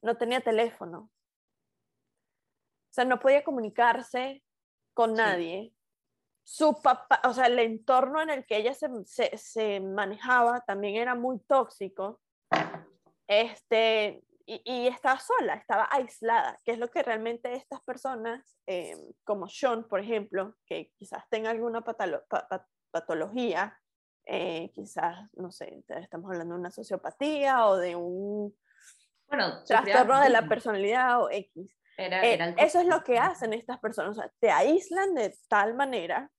no 0.00 0.16
tenía 0.16 0.40
teléfono. 0.40 1.00
O 1.00 2.92
sea, 2.92 3.04
no 3.04 3.20
podía 3.20 3.44
comunicarse 3.44 4.42
con 4.94 5.12
nadie 5.12 5.74
su 6.42 6.80
papá, 6.80 7.20
o 7.24 7.34
sea, 7.34 7.44
el 7.44 7.58
entorno 7.58 8.22
en 8.22 8.30
el 8.30 8.46
que 8.46 8.56
ella 8.56 8.72
se, 8.72 8.88
se, 9.36 9.80
manejaba 9.80 10.62
también 10.62 10.96
era 10.96 11.14
muy 11.14 11.40
tóxico. 11.40 12.22
Este, 13.26 14.24
y, 14.46 14.62
y, 14.64 14.86
estaba 14.86 15.20
sola, 15.20 15.56
estaba 15.56 15.90
aislada, 15.92 16.58
que 16.64 16.72
es 16.72 16.78
lo 16.78 16.88
que 16.88 17.02
realmente 17.02 17.52
estas 17.52 17.82
personas, 17.82 18.56
eh, 18.66 18.96
como 19.24 19.46
Sean, 19.46 19.86
por 19.86 20.00
ejemplo, 20.00 20.54
que 20.64 20.90
quizás 20.96 21.28
tenga 21.28 21.50
alguna 21.50 21.84
patología, 22.92 23.78
eh, 24.30 24.70
quizás, 24.74 25.26
no 25.36 25.50
sé, 25.50 25.82
estamos 25.88 26.30
hablando 26.30 26.54
de 26.54 26.60
una 26.60 26.70
sociopatía 26.70 27.66
o 27.66 27.78
de 27.78 27.96
un 27.96 28.54
bueno, 29.26 29.64
trastorno 29.64 30.20
de 30.20 30.28
la 30.28 30.46
personalidad 30.46 31.22
o 31.22 31.30
X. 31.30 31.74
Eh, 31.96 32.54
eso 32.58 32.80
es 32.80 32.86
lo 32.86 33.02
que 33.02 33.18
hacen 33.18 33.54
estas 33.54 33.78
personas, 33.80 34.16
o 34.16 34.20
sea, 34.20 34.30
te 34.38 34.50
aíslan 34.50 35.14
de 35.14 35.34
tal 35.48 35.74
manera 35.74 36.30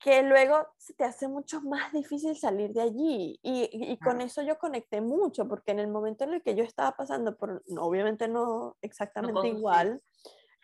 que 0.00 0.22
luego 0.22 0.66
se 0.76 0.94
te 0.94 1.04
hace 1.04 1.28
mucho 1.28 1.60
más 1.60 1.92
difícil 1.92 2.36
salir 2.36 2.72
de 2.72 2.82
allí. 2.82 3.38
Y, 3.42 3.68
y, 3.70 3.96
con 3.98 4.20
eso 4.20 4.42
yo 4.42 4.58
conecté 4.58 5.00
mucho, 5.00 5.46
porque 5.46 5.70
en 5.70 5.78
el 5.78 5.88
momento 5.88 6.24
en 6.24 6.34
el 6.34 6.42
que 6.42 6.54
yo 6.54 6.64
estaba 6.64 6.96
pasando 6.96 7.36
por, 7.36 7.62
obviamente 7.78 8.26
no 8.26 8.76
exactamente 8.80 9.46
igual, 9.46 10.02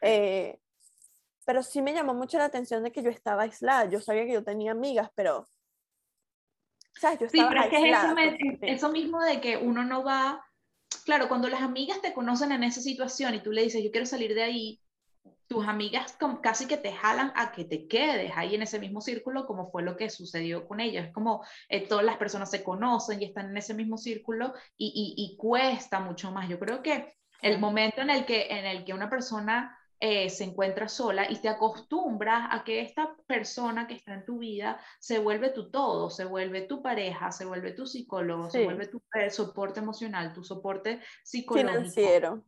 eh, 0.00 0.58
pero 1.44 1.62
sí 1.62 1.80
me 1.80 1.92
llamó 1.92 2.12
mucho 2.12 2.38
la 2.38 2.46
atención 2.46 2.82
de 2.82 2.90
que 2.90 3.02
yo 3.02 3.10
estaba 3.10 3.42
aislada. 3.42 3.84
Yo 3.84 4.00
sabía 4.00 4.24
que 4.26 4.32
yo 4.32 4.42
tenía 4.42 4.72
amigas, 4.72 5.10
pero... 5.14 5.46
estaba 6.96 7.16
sí, 7.16 7.44
pero 7.48 7.60
es 7.60 7.68
que 7.68 7.90
eso, 7.90 8.58
eso 8.62 8.88
mismo 8.90 9.22
de 9.22 9.40
que 9.40 9.56
uno 9.56 9.84
no 9.84 10.02
va... 10.02 10.42
Claro, 11.04 11.28
cuando 11.28 11.48
las 11.48 11.62
amigas 11.62 12.00
te 12.00 12.12
conocen 12.12 12.52
en 12.52 12.64
esa 12.64 12.80
situación 12.80 13.34
y 13.34 13.42
tú 13.42 13.52
le 13.52 13.62
dices, 13.62 13.82
yo 13.82 13.90
quiero 13.90 14.06
salir 14.06 14.34
de 14.34 14.42
ahí, 14.42 14.80
tus 15.46 15.66
amigas 15.68 16.18
casi 16.42 16.66
que 16.66 16.76
te 16.76 16.92
jalan 16.92 17.32
a 17.36 17.52
que 17.52 17.64
te 17.64 17.86
quedes 17.86 18.32
ahí 18.36 18.54
en 18.54 18.62
ese 18.62 18.78
mismo 18.78 19.00
círculo, 19.00 19.46
como 19.46 19.70
fue 19.70 19.82
lo 19.82 19.96
que 19.96 20.10
sucedió 20.10 20.66
con 20.66 20.80
ellas. 20.80 21.06
Es 21.06 21.12
como 21.12 21.44
eh, 21.68 21.86
todas 21.86 22.04
las 22.04 22.16
personas 22.16 22.50
se 22.50 22.64
conocen 22.64 23.22
y 23.22 23.26
están 23.26 23.50
en 23.50 23.56
ese 23.56 23.74
mismo 23.74 23.96
círculo 23.96 24.54
y, 24.76 25.14
y, 25.16 25.36
cuesta 25.36 26.00
mucho 26.00 26.32
más. 26.32 26.48
Yo 26.48 26.58
creo 26.58 26.82
que 26.82 27.14
el 27.42 27.58
momento 27.58 28.00
en 28.00 28.10
el 28.10 28.24
que, 28.24 28.48
en 28.48 28.66
el 28.66 28.84
que 28.84 28.94
una 28.94 29.08
persona 29.08 29.75
eh, 29.98 30.28
se 30.28 30.44
encuentra 30.44 30.88
sola 30.88 31.30
y 31.30 31.36
te 31.36 31.48
acostumbras 31.48 32.48
a 32.50 32.64
que 32.64 32.80
esta 32.80 33.16
persona 33.26 33.86
que 33.86 33.94
está 33.94 34.12
en 34.14 34.26
tu 34.26 34.38
vida 34.38 34.78
se 35.00 35.18
vuelve 35.18 35.50
tu 35.50 35.70
todo, 35.70 36.10
se 36.10 36.24
vuelve 36.24 36.62
tu 36.62 36.82
pareja, 36.82 37.32
se 37.32 37.46
vuelve 37.46 37.72
tu 37.72 37.86
psicólogo, 37.86 38.50
se 38.50 38.64
vuelve 38.64 38.88
tu 38.88 39.00
eh, 39.14 39.30
soporte 39.30 39.80
emocional, 39.80 40.34
tu 40.34 40.44
soporte 40.44 41.00
psicológico. 41.24 41.72
Financiero 41.72 42.44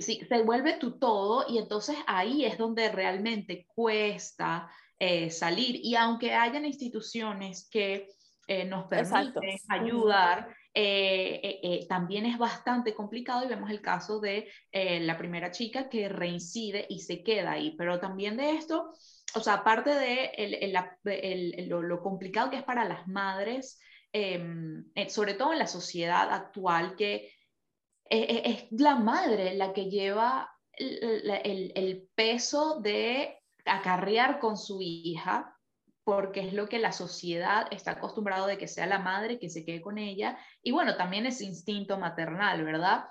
se 0.00 0.42
vuelve 0.44 0.74
tu 0.74 0.98
todo 0.98 1.46
y 1.48 1.58
entonces 1.58 1.96
ahí 2.06 2.44
es 2.44 2.58
donde 2.58 2.92
realmente 2.92 3.66
cuesta 3.74 4.70
eh, 4.98 5.30
salir. 5.30 5.76
Y 5.82 5.96
aunque 5.96 6.34
hayan 6.34 6.66
instituciones 6.66 7.68
que 7.70 8.08
nos 8.68 8.86
permiten 8.86 9.58
ayudar, 9.70 10.54
eh, 10.74 11.86
también 11.88 12.26
es 12.26 12.38
bastante 12.38 12.94
complicado 12.94 13.44
y 13.44 13.48
vemos 13.48 13.70
el 13.70 13.80
caso 13.80 14.20
de 14.20 14.48
la 14.72 15.18
primera 15.18 15.50
chica 15.50 15.88
que 15.88 16.08
reincide 16.08 16.86
y 16.88 17.00
se 17.00 17.22
queda 17.22 17.52
ahí. 17.52 17.74
Pero 17.76 18.00
también 18.00 18.36
de 18.36 18.52
esto, 18.52 18.92
o 19.34 19.40
sea, 19.40 19.54
aparte 19.54 19.90
de 19.90 21.66
lo, 21.68 21.82
lo, 21.82 22.02
complicado 22.02 22.50
que 22.50 22.56
es 22.56 22.64
para 22.64 22.84
las 22.84 23.06
madres, 23.06 23.80
em, 24.12 24.84
sobre 25.08 25.34
todo 25.34 25.52
en 25.52 25.58
la 25.58 25.66
sociedad 25.66 26.32
actual 26.32 26.96
que 26.96 27.30
es, 28.12 28.66
la 28.70 28.96
madre 28.96 29.54
la 29.54 29.72
que 29.72 29.88
lleva 29.88 30.50
el, 30.72 32.08
peso 32.14 32.80
de 32.80 33.38
acarrear 33.64 34.38
con 34.38 34.56
su 34.56 34.80
hija, 34.80 35.51
porque 36.04 36.40
es 36.40 36.52
lo 36.52 36.68
que 36.68 36.78
la 36.78 36.92
sociedad 36.92 37.66
está 37.70 37.92
acostumbrado 37.92 38.46
de 38.46 38.58
que 38.58 38.68
sea 38.68 38.86
la 38.86 38.98
madre 38.98 39.38
que 39.38 39.48
se 39.48 39.64
quede 39.64 39.80
con 39.80 39.98
ella. 39.98 40.36
Y 40.62 40.72
bueno, 40.72 40.96
también 40.96 41.26
es 41.26 41.40
instinto 41.40 41.98
maternal, 41.98 42.64
¿verdad? 42.64 43.04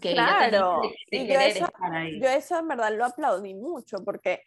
Que 0.00 0.12
claro, 0.12 0.82
y 1.10 1.26
yo, 1.26 1.40
eso, 1.40 1.66
yo 2.20 2.28
eso 2.28 2.58
en 2.58 2.68
verdad 2.68 2.96
lo 2.96 3.04
aplaudí 3.04 3.54
mucho, 3.54 4.04
porque 4.04 4.44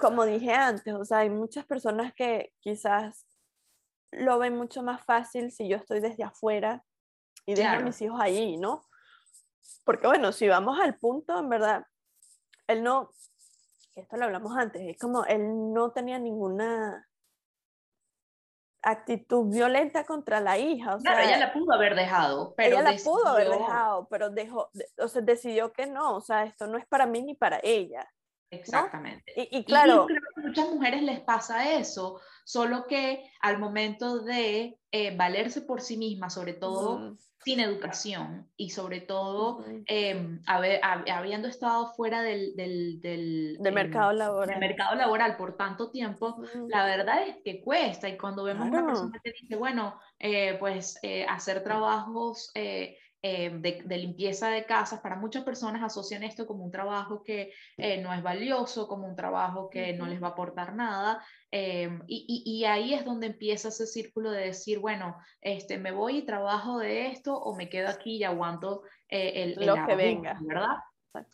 como 0.00 0.24
dije 0.24 0.52
antes, 0.52 0.92
o 0.94 1.04
sea, 1.04 1.18
hay 1.18 1.30
muchas 1.30 1.64
personas 1.66 2.12
que 2.14 2.52
quizás 2.58 3.26
lo 4.10 4.38
ven 4.38 4.56
mucho 4.56 4.82
más 4.82 5.04
fácil 5.04 5.52
si 5.52 5.68
yo 5.68 5.76
estoy 5.76 6.00
desde 6.00 6.24
afuera 6.24 6.84
y 7.46 7.54
dejo 7.54 7.76
a 7.76 7.80
mis 7.80 8.00
hijos 8.02 8.20
allí, 8.20 8.56
¿no? 8.56 8.84
Porque 9.84 10.06
bueno, 10.06 10.32
si 10.32 10.48
vamos 10.48 10.78
al 10.80 10.98
punto, 10.98 11.38
en 11.38 11.48
verdad, 11.48 11.86
él 12.66 12.82
no, 12.82 13.10
esto 13.94 14.16
lo 14.16 14.24
hablamos 14.24 14.56
antes, 14.56 14.82
es 14.82 14.98
como 14.98 15.24
él 15.24 15.72
no 15.72 15.92
tenía 15.92 16.18
ninguna 16.18 17.08
actitud 18.82 19.52
violenta 19.52 20.04
contra 20.04 20.40
la 20.40 20.58
hija. 20.58 20.96
O 20.96 20.98
claro, 20.98 21.22
ella 21.22 21.38
la 21.38 21.52
pudo 21.52 21.72
haber 21.72 21.94
dejado, 21.94 22.54
pero 22.56 22.80
ella 22.80 22.92
la 22.92 22.98
pudo 23.02 23.26
haber 23.28 23.48
dejado, 23.48 24.08
pero 24.08 24.30
dejó, 24.30 24.70
o 24.98 25.08
sea, 25.08 25.22
decidió 25.22 25.72
que 25.72 25.86
no, 25.86 26.16
o 26.16 26.20
sea, 26.20 26.44
esto 26.44 26.66
no 26.66 26.78
es 26.78 26.86
para 26.86 27.06
mí 27.06 27.22
ni 27.22 27.34
para 27.34 27.60
ella. 27.62 28.10
Exactamente. 28.52 29.32
Y, 29.34 29.64
claro, 29.64 30.06
a 30.36 30.40
muchas 30.40 30.68
mujeres 30.68 31.02
les 31.02 31.20
pasa 31.20 31.72
eso, 31.72 32.20
solo 32.44 32.86
que 32.86 33.24
al 33.40 33.58
momento 33.58 34.20
de 34.20 34.78
eh, 34.90 35.16
valerse 35.16 35.62
por 35.62 35.80
sí 35.80 35.96
mismas, 35.96 36.34
sobre 36.34 36.52
todo 36.52 37.16
sin 37.44 37.60
educación 37.60 38.48
y 38.56 38.70
sobre 38.70 39.00
todo 39.00 39.64
em, 39.86 40.40
habiendo 40.46 41.48
estado 41.48 41.92
fuera 41.94 42.22
del, 42.22 42.54
del, 42.54 43.00
del, 43.00 43.58
em, 43.64 43.74
mercado 43.74 44.12
laboral. 44.12 44.60
mercado 44.60 44.94
laboral 44.96 45.36
por 45.36 45.56
tanto 45.56 45.90
tiempo, 45.90 46.36
la 46.68 46.84
verdad 46.84 47.26
es 47.26 47.36
que 47.42 47.62
cuesta. 47.62 48.08
Y 48.08 48.18
cuando 48.18 48.44
vemos 48.44 48.68
una 48.68 48.86
persona 48.86 49.18
que 49.24 49.32
dice, 49.32 49.56
bueno, 49.56 49.98
eh, 50.18 50.56
pues 50.60 50.98
eh, 51.02 51.24
hacer 51.26 51.64
trabajos 51.64 52.52
eh, 53.24 53.50
de, 53.54 53.96
limpieza 53.98 54.48
de 54.48 54.64
casas, 54.64 55.00
para 55.00 55.14
muchas 55.14 55.44
personas 55.44 55.80
asocian 55.84 56.24
esto 56.24 56.44
como 56.44 56.64
un 56.64 56.72
trabajo 56.72 57.22
que 57.22 57.52
eh, 57.76 58.02
no 58.02 58.12
es 58.12 58.20
valioso, 58.20 58.88
como 58.88 59.06
un 59.06 59.14
trabajo 59.14 59.70
que 59.70 59.92
no 59.92 60.06
les 60.06 60.20
va 60.20 60.28
a 60.28 60.30
aportar 60.30 60.74
nada. 60.74 61.24
Eh, 61.52 61.88
y, 62.08 62.42
y, 62.44 62.64
ahí 62.64 62.94
es 62.94 63.04
donde 63.04 63.28
empieza 63.28 63.68
ese 63.68 63.86
círculo 63.86 64.32
de 64.32 64.46
decir, 64.46 64.80
bueno, 64.80 65.16
este, 65.40 65.78
me 65.78 65.92
voy 65.92 66.18
y 66.18 66.26
trabajo 66.26 66.78
de 66.78 67.06
esto 67.06 67.38
o 67.38 67.54
me 67.54 67.68
quedo 67.68 67.88
aquí 67.88 68.16
y 68.16 68.24
aguanto 68.24 68.82
el, 69.08 69.54
lo 69.54 69.86
que 69.86 69.94
venga, 69.94 70.36
¿verdad? 70.40 70.78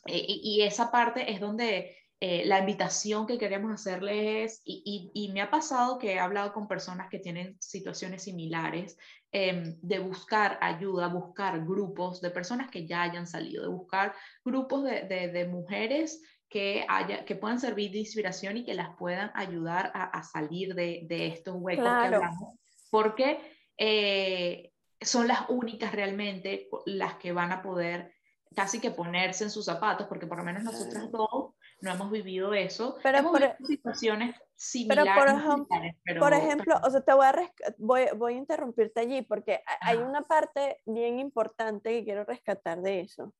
Y, 0.04 0.42
y, 0.44 0.62
esa 0.62 0.90
parte 0.90 1.32
es 1.32 1.40
donde 1.40 1.96
la 2.20 2.58
invitación 2.58 3.26
que 3.26 3.38
queremos 3.38 3.72
hacerles 3.72 4.52
es, 4.52 4.62
y, 4.64 5.10
y, 5.14 5.32
me 5.32 5.40
ha 5.40 5.50
pasado 5.50 5.98
que 5.98 6.14
he 6.14 6.18
hablado 6.18 6.52
con 6.52 6.66
personas 6.66 7.08
que 7.08 7.20
tienen 7.20 7.56
situaciones 7.60 8.24
similares, 8.24 8.96
Em, 9.30 9.76
de 9.82 9.98
buscar 9.98 10.58
ayuda, 10.62 11.08
buscar 11.08 11.62
grupos 11.62 12.22
de 12.22 12.30
personas 12.30 12.70
que 12.70 12.86
ya 12.86 13.02
hayan 13.02 13.26
salido, 13.26 13.62
de 13.62 13.68
buscar 13.68 14.14
grupos 14.42 14.84
de, 14.84 15.02
de, 15.06 15.46
mujeres 15.46 16.22
que, 16.48 16.86
haya, 16.88 17.26
que 17.26 17.36
puedan 17.36 17.60
servir 17.60 17.90
de 17.90 17.98
inspiración 17.98 18.56
y 18.56 18.64
que 18.64 18.72
las 18.72 18.96
puedan 18.96 19.30
ayudar 19.34 19.92
a, 19.94 20.22
salir 20.22 20.74
de, 20.74 21.02
de, 21.10 21.26
estos 21.26 21.56
huecos 21.58 21.84
que 21.84 21.90
hablamos, 21.90 22.54
porque 22.90 23.38
eh, 23.76 24.72
son 24.98 25.28
las 25.28 25.40
únicas 25.50 25.92
realmente 25.92 26.70
las 26.86 27.16
que 27.16 27.32
van 27.32 27.52
a 27.52 27.60
poder 27.60 28.14
casi 28.56 28.80
que 28.80 28.92
ponerse 28.92 29.44
en 29.44 29.50
sus 29.50 29.66
zapatos, 29.66 30.06
porque 30.06 30.26
por 30.26 30.38
lo 30.38 30.44
menos 30.44 30.62
nosotras 30.62 31.12
dos 31.12 31.52
no 31.80 31.92
hemos 31.92 32.10
vivido 32.10 32.52
eso. 32.54 32.96
Pero 33.02 33.18
hemos 33.18 33.32
por, 33.32 33.40
vivido 33.40 33.66
situaciones 33.66 34.36
similares. 34.56 35.14
Pero 35.14 35.20
por 35.20 35.28
ejemplo, 35.28 36.20
por 36.20 36.32
ejemplo 36.32 36.80
o 36.82 36.90
sea, 36.90 37.00
te 37.00 37.12
voy 37.12 37.26
a, 37.26 37.52
voy, 37.78 38.02
voy, 38.16 38.34
a 38.34 38.36
interrumpirte 38.36 39.00
allí 39.00 39.22
porque 39.22 39.62
hay 39.80 39.98
una 39.98 40.22
parte 40.22 40.80
bien 40.86 41.18
importante 41.18 41.90
que 41.90 42.04
quiero 42.04 42.24
rescatar 42.24 42.80
de 42.80 43.00
eso. 43.00 43.32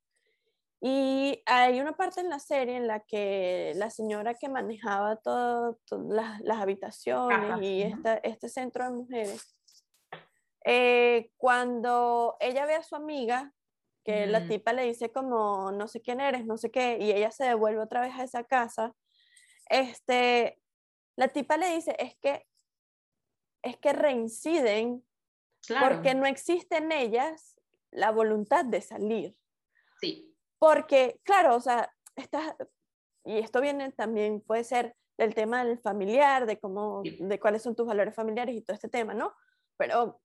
Y 0.80 1.42
hay 1.44 1.80
una 1.80 1.92
parte 1.92 2.20
en 2.20 2.30
la 2.30 2.38
serie 2.38 2.76
en 2.76 2.86
la 2.86 3.00
que 3.00 3.72
la 3.74 3.90
señora 3.90 4.34
que 4.34 4.48
manejaba 4.48 5.16
todas 5.16 5.76
las, 5.90 6.40
las, 6.40 6.58
habitaciones 6.58 7.60
y 7.62 7.82
esta, 7.82 8.14
este 8.18 8.48
centro 8.48 8.84
de 8.84 8.90
mujeres, 8.90 9.56
eh, 10.64 11.32
cuando 11.36 12.36
ella 12.38 12.64
ve 12.66 12.76
a 12.76 12.82
su 12.84 12.94
amiga 12.94 13.52
que 14.08 14.26
la 14.26 14.48
tipa 14.48 14.72
le 14.72 14.84
dice 14.84 15.12
como, 15.12 15.70
no 15.70 15.86
sé 15.86 16.00
quién 16.00 16.22
eres, 16.22 16.46
no 16.46 16.56
sé 16.56 16.70
qué, 16.70 16.96
y 16.98 17.10
ella 17.10 17.30
se 17.30 17.44
devuelve 17.44 17.82
otra 17.82 18.00
vez 18.00 18.14
a 18.14 18.24
esa 18.24 18.42
casa, 18.42 18.94
este, 19.68 20.58
la 21.14 21.28
tipa 21.28 21.58
le 21.58 21.74
dice, 21.74 21.94
es 21.98 22.16
que, 22.16 22.46
es 23.62 23.76
que 23.76 23.92
reinciden 23.92 25.04
porque 25.78 26.14
no 26.14 26.24
existe 26.24 26.78
en 26.78 26.90
ellas 26.90 27.60
la 27.90 28.10
voluntad 28.10 28.64
de 28.64 28.80
salir. 28.80 29.36
Sí. 30.00 30.34
Porque, 30.58 31.20
claro, 31.22 31.56
o 31.56 31.60
sea, 31.60 31.94
está, 32.16 32.56
y 33.26 33.36
esto 33.36 33.60
viene 33.60 33.92
también, 33.92 34.40
puede 34.40 34.64
ser 34.64 34.96
del 35.18 35.34
tema 35.34 35.66
del 35.66 35.80
familiar, 35.80 36.46
de 36.46 36.58
cómo, 36.58 37.02
de 37.02 37.38
cuáles 37.38 37.60
son 37.60 37.76
tus 37.76 37.86
valores 37.86 38.14
familiares 38.14 38.56
y 38.56 38.62
todo 38.62 38.74
este 38.74 38.88
tema, 38.88 39.12
¿no? 39.12 39.34
Pero 39.76 40.18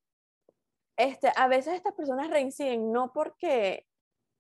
este, 0.98 1.32
a 1.36 1.48
veces 1.48 1.76
estas 1.76 1.94
personas 1.94 2.30
reinciden 2.30 2.92
no 2.92 3.12
porque, 3.14 3.88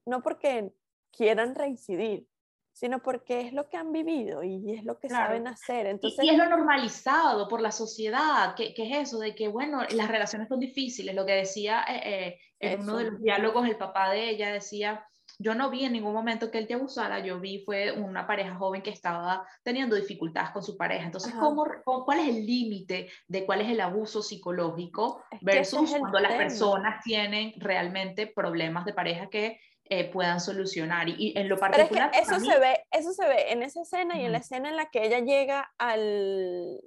no 0.05 0.21
porque 0.21 0.71
quieran 1.11 1.55
reincidir, 1.55 2.27
sino 2.73 3.01
porque 3.03 3.41
es 3.41 3.53
lo 3.53 3.69
que 3.69 3.77
han 3.77 3.91
vivido 3.91 4.43
y 4.43 4.73
es 4.73 4.83
lo 4.83 4.99
que 4.99 5.09
saben 5.09 5.47
hacer. 5.47 5.85
Entonces, 5.85 6.25
y, 6.25 6.29
es 6.29 6.37
lo 6.37 6.49
normalizado 6.49 7.47
por 7.47 7.61
la 7.61 7.71
sociedad, 7.71 8.55
que, 8.55 8.73
que, 8.73 8.89
es 8.89 9.09
eso 9.09 9.19
de 9.19 9.35
que, 9.35 9.47
bueno, 9.47 9.83
las 9.91 10.07
relaciones 10.07 10.47
son 10.47 10.59
difíciles, 10.59 11.15
lo 11.15 11.25
que 11.25 11.33
decía 11.33 11.85
eh, 11.87 12.01
eh, 12.03 12.39
en 12.59 12.81
uno 12.81 12.97
de 12.97 13.11
los 13.11 13.21
diálogos 13.21 13.67
el 13.67 13.77
papá 13.77 14.09
de 14.09 14.29
ella 14.29 14.51
decía, 14.51 15.07
yo 15.39 15.55
no 15.55 15.69
vi 15.69 15.85
en 15.85 15.93
ningún 15.93 16.13
momento 16.13 16.51
que 16.51 16.57
él 16.57 16.67
te 16.67 16.75
abusara, 16.75 17.19
yo 17.19 17.39
vi 17.39 17.63
fue 17.65 17.91
una 17.91 18.27
pareja 18.27 18.55
joven 18.55 18.81
que 18.81 18.91
estaba 18.91 19.47
teniendo 19.63 19.95
dificultades 19.95 20.51
con 20.51 20.63
su 20.63 20.77
pareja. 20.77 21.05
Entonces, 21.05 21.33
¿cómo, 21.33 21.65
¿cuál 21.83 22.19
es 22.19 22.27
el 22.29 22.45
límite 22.45 23.09
de 23.27 23.45
cuál 23.45 23.61
es 23.61 23.69
el 23.69 23.81
abuso 23.81 24.21
psicológico 24.21 25.23
versus 25.41 25.89
cuando 25.89 26.19
las 26.19 26.33
personas 26.35 27.03
tienen 27.03 27.53
realmente 27.57 28.27
problemas 28.27 28.85
de 28.85 28.93
pareja 28.93 29.29
que 29.29 29.59
eh, 29.85 30.11
puedan 30.11 30.39
solucionar? 30.39 31.09
Y, 31.09 31.33
en 31.37 31.49
lo 31.49 31.57
particular... 31.57 32.11
Pero 32.11 32.23
es 32.23 32.29
que 32.29 32.35
eso, 32.35 32.45
se 32.45 32.59
ve, 32.59 32.85
eso 32.91 33.13
se 33.13 33.27
ve 33.27 33.51
en 33.51 33.63
esa 33.63 33.81
escena 33.81 34.19
y 34.19 34.25
en 34.25 34.31
la 34.31 34.37
escena 34.37 34.69
en 34.69 34.75
la 34.75 34.85
que 34.85 35.05
ella 35.05 35.19
llega 35.19 35.73
al, 35.77 36.79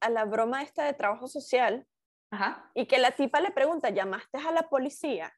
a 0.00 0.10
la 0.10 0.24
broma 0.24 0.62
esta 0.62 0.84
de 0.84 0.94
trabajo 0.94 1.26
social 1.26 1.86
y 2.74 2.86
que 2.86 2.98
la 2.98 3.12
tipa 3.12 3.40
le 3.40 3.50
pregunta, 3.50 3.90
¿llamaste 3.90 4.38
a 4.38 4.52
la 4.52 4.68
policía? 4.68 5.32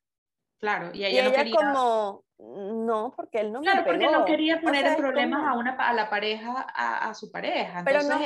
Claro, 0.58 0.90
y 0.92 1.04
ella, 1.04 1.24
no 1.24 1.32
quería... 1.32 1.54
como, 1.54 2.24
no, 2.38 3.12
porque 3.14 3.40
él 3.40 3.52
no 3.52 3.60
claro, 3.60 3.84
porque 3.84 4.10
no 4.10 4.24
quería 4.24 4.60
poner 4.60 4.86
en 4.86 4.96
problemas 4.96 5.46
a, 5.46 5.54
una, 5.54 5.72
a 5.72 5.92
la 5.92 6.10
pareja, 6.10 6.66
a, 6.74 7.08
a 7.08 7.14
su 7.14 7.30
pareja. 7.30 7.82
Pero, 7.84 8.02
no, 8.02 8.18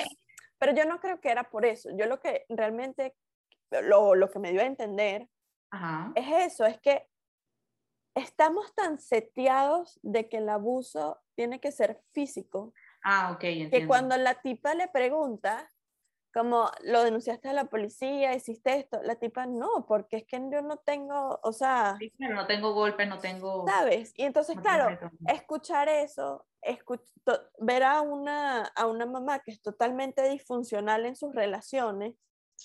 pero 0.58 0.72
yo 0.72 0.86
no 0.86 0.98
creo 1.00 1.20
que 1.20 1.30
era 1.30 1.44
por 1.44 1.66
eso. 1.66 1.90
Yo 1.96 2.06
lo 2.06 2.20
que 2.20 2.46
realmente, 2.48 3.14
lo, 3.70 4.14
lo 4.14 4.30
que 4.30 4.38
me 4.38 4.52
dio 4.52 4.62
a 4.62 4.64
entender 4.64 5.28
es 6.14 6.52
eso, 6.52 6.66
es 6.66 6.78
que 6.80 7.06
estamos 8.14 8.74
tan 8.74 8.98
seteados 8.98 9.98
de 10.02 10.28
que 10.28 10.38
el 10.38 10.48
abuso 10.48 11.22
tiene 11.34 11.60
que 11.60 11.72
ser 11.72 12.02
físico. 12.12 12.74
Ah, 13.02 13.32
ok, 13.32 13.44
entiendo. 13.44 13.78
Que 13.78 13.86
cuando 13.86 14.16
la 14.16 14.34
tipa 14.34 14.74
le 14.74 14.88
pregunta, 14.88 15.68
como 16.32 16.70
lo 16.82 17.02
denunciaste 17.02 17.48
a 17.48 17.52
la 17.52 17.66
policía, 17.66 18.34
hiciste 18.34 18.76
esto, 18.78 19.02
la 19.02 19.16
tipa 19.16 19.46
no, 19.46 19.86
porque 19.86 20.18
es 20.18 20.24
que 20.24 20.38
yo 20.50 20.62
no 20.62 20.78
tengo, 20.78 21.38
o 21.42 21.52
sea... 21.52 21.96
Sí, 21.98 22.12
no 22.18 22.46
tengo 22.46 22.72
golpes, 22.72 23.08
no 23.08 23.18
tengo... 23.18 23.66
¿Sabes? 23.66 24.12
Y 24.16 24.22
entonces, 24.22 24.56
claro, 24.60 24.98
escuchar 25.26 25.88
eso, 25.88 26.46
ver 27.58 27.82
a 27.82 28.00
una, 28.00 28.62
a 28.62 28.86
una 28.86 29.06
mamá 29.06 29.40
que 29.40 29.52
es 29.52 29.60
totalmente 29.60 30.28
disfuncional 30.28 31.04
en 31.06 31.16
sus 31.16 31.34
relaciones, 31.34 32.14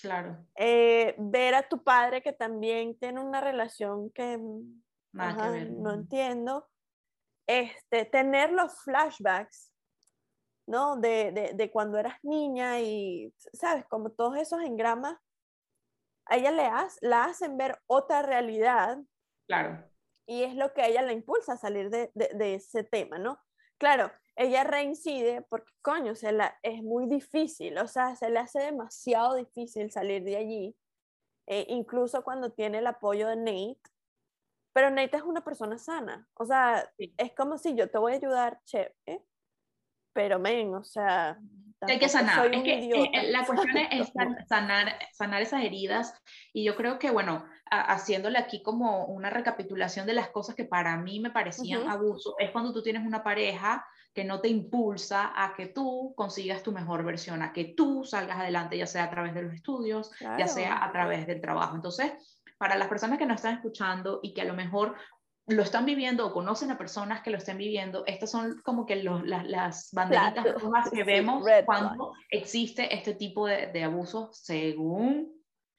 claro. 0.00 0.38
Eh, 0.56 1.14
ver 1.18 1.54
a 1.54 1.68
tu 1.68 1.82
padre 1.82 2.22
que 2.22 2.32
también 2.32 2.98
tiene 2.98 3.20
una 3.20 3.40
relación 3.40 4.10
que, 4.10 4.38
no 5.12 5.92
entiendo, 5.92 6.68
este, 7.46 8.04
tener 8.04 8.52
los 8.52 8.82
flashbacks 8.82 9.72
¿no? 10.68 10.96
De, 10.96 11.32
de, 11.32 11.52
de, 11.54 11.70
cuando 11.70 11.98
eras 11.98 12.18
niña 12.22 12.80
y, 12.80 13.34
¿sabes? 13.52 13.84
Como 13.86 14.10
todos 14.10 14.36
esos 14.36 14.62
engramas, 14.62 15.18
a 16.26 16.36
ella 16.36 16.50
le 16.50 16.70
la 17.08 17.24
hacen 17.24 17.56
ver 17.56 17.80
otra 17.86 18.22
realidad. 18.22 18.98
Claro. 19.46 19.84
Y 20.26 20.42
es 20.42 20.54
lo 20.54 20.72
que 20.74 20.82
a 20.82 20.86
ella 20.86 21.02
la 21.02 21.12
impulsa 21.12 21.54
a 21.54 21.56
salir 21.56 21.88
de, 21.88 22.10
de 22.14 22.54
ese 22.54 22.84
tema, 22.84 23.18
¿no? 23.18 23.40
Claro, 23.78 24.10
ella 24.38 24.62
reincide 24.62 25.42
porque, 25.42 25.72
coño, 25.82 26.14
se 26.14 26.32
la, 26.32 26.58
es 26.62 26.82
muy 26.82 27.06
difícil, 27.06 27.76
o 27.78 27.88
sea, 27.88 28.14
se 28.14 28.28
le 28.30 28.38
hace 28.38 28.60
demasiado 28.60 29.34
difícil 29.34 29.90
salir 29.90 30.22
de 30.22 30.36
allí, 30.36 30.76
eh, 31.46 31.66
incluso 31.68 32.22
cuando 32.22 32.52
tiene 32.52 32.78
el 32.78 32.86
apoyo 32.86 33.28
de 33.28 33.36
Nate. 33.36 33.80
Pero 34.72 34.90
Nate 34.90 35.16
es 35.16 35.22
una 35.24 35.42
persona 35.42 35.76
sana, 35.78 36.28
o 36.34 36.44
sea, 36.44 36.88
es 36.98 37.32
como 37.34 37.58
si 37.58 37.74
yo 37.74 37.90
te 37.90 37.98
voy 37.98 38.12
a 38.12 38.16
ayudar, 38.16 38.60
che, 38.64 38.94
¿eh? 39.06 39.24
Pero 40.18 40.40
men, 40.40 40.74
o 40.74 40.82
sea... 40.82 41.38
Hay 41.82 42.00
que 42.00 42.08
sanar. 42.08 42.52
Es 42.52 42.64
que 42.64 42.90
eh, 42.90 43.30
la 43.30 43.46
cuestión 43.46 43.76
es 43.76 44.10
sanar, 44.48 44.98
sanar 45.12 45.42
esas 45.42 45.62
heridas 45.62 46.12
y 46.52 46.64
yo 46.64 46.74
creo 46.74 46.98
que, 46.98 47.12
bueno, 47.12 47.44
haciéndole 47.70 48.36
aquí 48.36 48.60
como 48.60 49.04
una 49.04 49.30
recapitulación 49.30 50.04
de 50.04 50.14
las 50.14 50.30
cosas 50.30 50.56
que 50.56 50.64
para 50.64 50.96
mí 50.96 51.20
me 51.20 51.30
parecían 51.30 51.88
abuso, 51.88 52.34
es 52.40 52.50
cuando 52.50 52.72
tú 52.72 52.82
tienes 52.82 53.06
una 53.06 53.22
pareja 53.22 53.86
que 54.12 54.24
no 54.24 54.40
te 54.40 54.48
impulsa 54.48 55.32
a 55.36 55.54
que 55.54 55.66
tú 55.66 56.14
consigas 56.16 56.64
tu 56.64 56.72
mejor 56.72 57.04
versión, 57.04 57.40
a 57.42 57.52
que 57.52 57.66
tú 57.76 58.02
salgas 58.02 58.40
adelante, 58.40 58.76
ya 58.76 58.88
sea 58.88 59.04
a 59.04 59.10
través 59.10 59.34
de 59.34 59.42
los 59.42 59.54
estudios, 59.54 60.10
ya 60.36 60.48
sea 60.48 60.84
a 60.84 60.90
través 60.90 61.28
del 61.28 61.40
trabajo. 61.40 61.76
Entonces, 61.76 62.42
para 62.58 62.76
las 62.76 62.88
personas 62.88 63.20
que 63.20 63.26
nos 63.26 63.36
están 63.36 63.54
escuchando 63.54 64.18
y 64.20 64.34
que 64.34 64.42
a 64.42 64.46
lo 64.46 64.54
mejor 64.54 64.96
lo 65.48 65.62
están 65.62 65.86
viviendo 65.86 66.26
o 66.26 66.32
conocen 66.32 66.70
a 66.70 66.78
personas 66.78 67.22
que 67.22 67.30
lo 67.30 67.38
estén 67.38 67.58
viviendo, 67.58 68.04
estas 68.06 68.30
son 68.30 68.60
como 68.62 68.86
que 68.86 68.96
las 68.96 69.90
banderitas 69.92 70.60
rojas 70.60 70.90
que 70.92 71.04
vemos 71.04 71.44
cuando 71.64 72.12
existe 72.30 72.94
este 72.94 73.14
tipo 73.14 73.46
de, 73.46 73.68
de, 73.68 73.84
abusos 73.84 74.36
según 74.36 75.32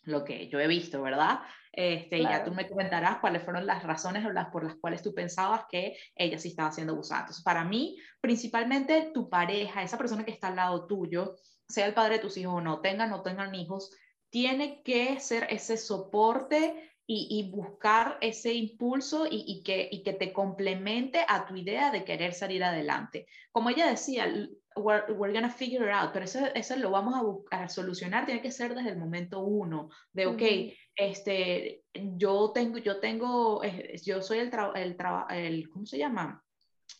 lo 0.03 0.23
que 0.23 0.47
yo 0.47 0.60
he 0.60 0.67
visto, 0.67 1.01
¿verdad? 1.01 1.41
Este, 1.71 2.17
Y 2.17 2.23
ya 2.23 2.43
tú 2.43 2.51
me 2.51 2.67
comentarás 2.67 3.19
cuáles 3.19 3.43
fueron 3.43 3.65
las 3.65 3.84
razones 3.84 4.25
o 4.25 4.32
las, 4.32 4.49
por 4.49 4.63
las 4.63 4.75
cuales 4.75 5.01
tú 5.03 5.13
pensabas 5.13 5.65
que 5.69 5.95
ella 6.15 6.39
sí 6.39 6.49
estaba 6.49 6.71
siendo 6.71 6.93
abusada. 6.93 7.21
Entonces, 7.21 7.43
para 7.43 7.63
mí, 7.63 7.97
principalmente 8.19 9.12
tu 9.13 9.29
pareja, 9.29 9.84
esa 9.84 9.97
persona 9.97 10.25
que 10.25 10.32
está 10.32 10.47
al 10.47 10.55
lado 10.55 10.88
tuyo, 10.88 11.36
sea 11.67 11.86
el 11.86 11.93
padre 11.93 12.15
de 12.15 12.21
tus 12.21 12.38
hijos 12.38 12.55
o 12.55 12.62
no, 12.62 12.82
tengan 12.82 13.13
o 13.13 13.17
no 13.17 13.23
tengan 13.23 13.53
hijos, 13.53 13.95
tiene 14.29 14.82
que 14.84 15.19
ser 15.19 15.47
ese 15.49 15.77
soporte 15.77 16.91
y, 17.12 17.50
buscar 17.50 18.19
ese 18.22 18.54
impulso 18.54 19.26
y, 19.30 19.63
que, 19.63 19.89
y 19.91 20.04
que 20.04 20.13
te 20.13 20.32
complemente 20.32 21.26
a 21.28 21.48
tu 21.48 21.56
idea 21.56 21.89
de 21.89 22.04
querer 22.04 22.34
salir 22.34 22.63
adelante. 22.63 23.26
Como 23.52 23.72
ella 23.72 23.89
decía, 23.89 24.32
we're, 24.76 25.12
we're 25.13 25.34
gonna 25.34 25.50
figure 25.50 25.89
it 25.89 25.91
out, 25.91 26.12
pero 26.13 26.26
eso, 26.26 26.39
eso 26.54 26.76
lo 26.76 26.91
vamos 26.91 27.15
a, 27.15 27.24
buscar, 27.24 27.63
a 27.63 27.67
solucionar, 27.67 28.28
tiene 28.28 28.43
que 28.43 28.52
ser 28.52 28.76
desde 28.76 28.91
el 28.91 28.98
momento 29.00 29.39
uno, 29.39 29.89
de, 30.13 30.28
ok, 30.28 30.41
este, 30.95 31.82
yo 31.93 32.52
tengo, 32.54 32.78
yo 32.78 33.00
tengo, 33.00 33.63
eh, 33.63 34.00
yo 34.06 34.22
soy 34.22 34.38
el, 34.38 34.52
el, 34.76 34.95
el, 35.32 35.69
¿cómo 35.69 35.88
se 35.88 35.98
llama? 35.98 36.43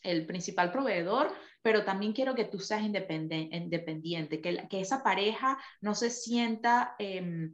El 0.02 0.26
principal 0.26 0.72
proveedor, 0.72 1.32
pero 1.62 1.84
también 1.84 2.14
quiero 2.14 2.34
que 2.34 2.46
tú 2.46 2.58
seas 2.58 2.82
independiente, 2.82 4.40
que, 4.40 4.66
que 4.68 4.80
esa 4.80 5.04
pareja 5.04 5.56
no 5.80 5.94
se 5.94 6.10
sienta... 6.10 6.96
Eh, 6.98 7.50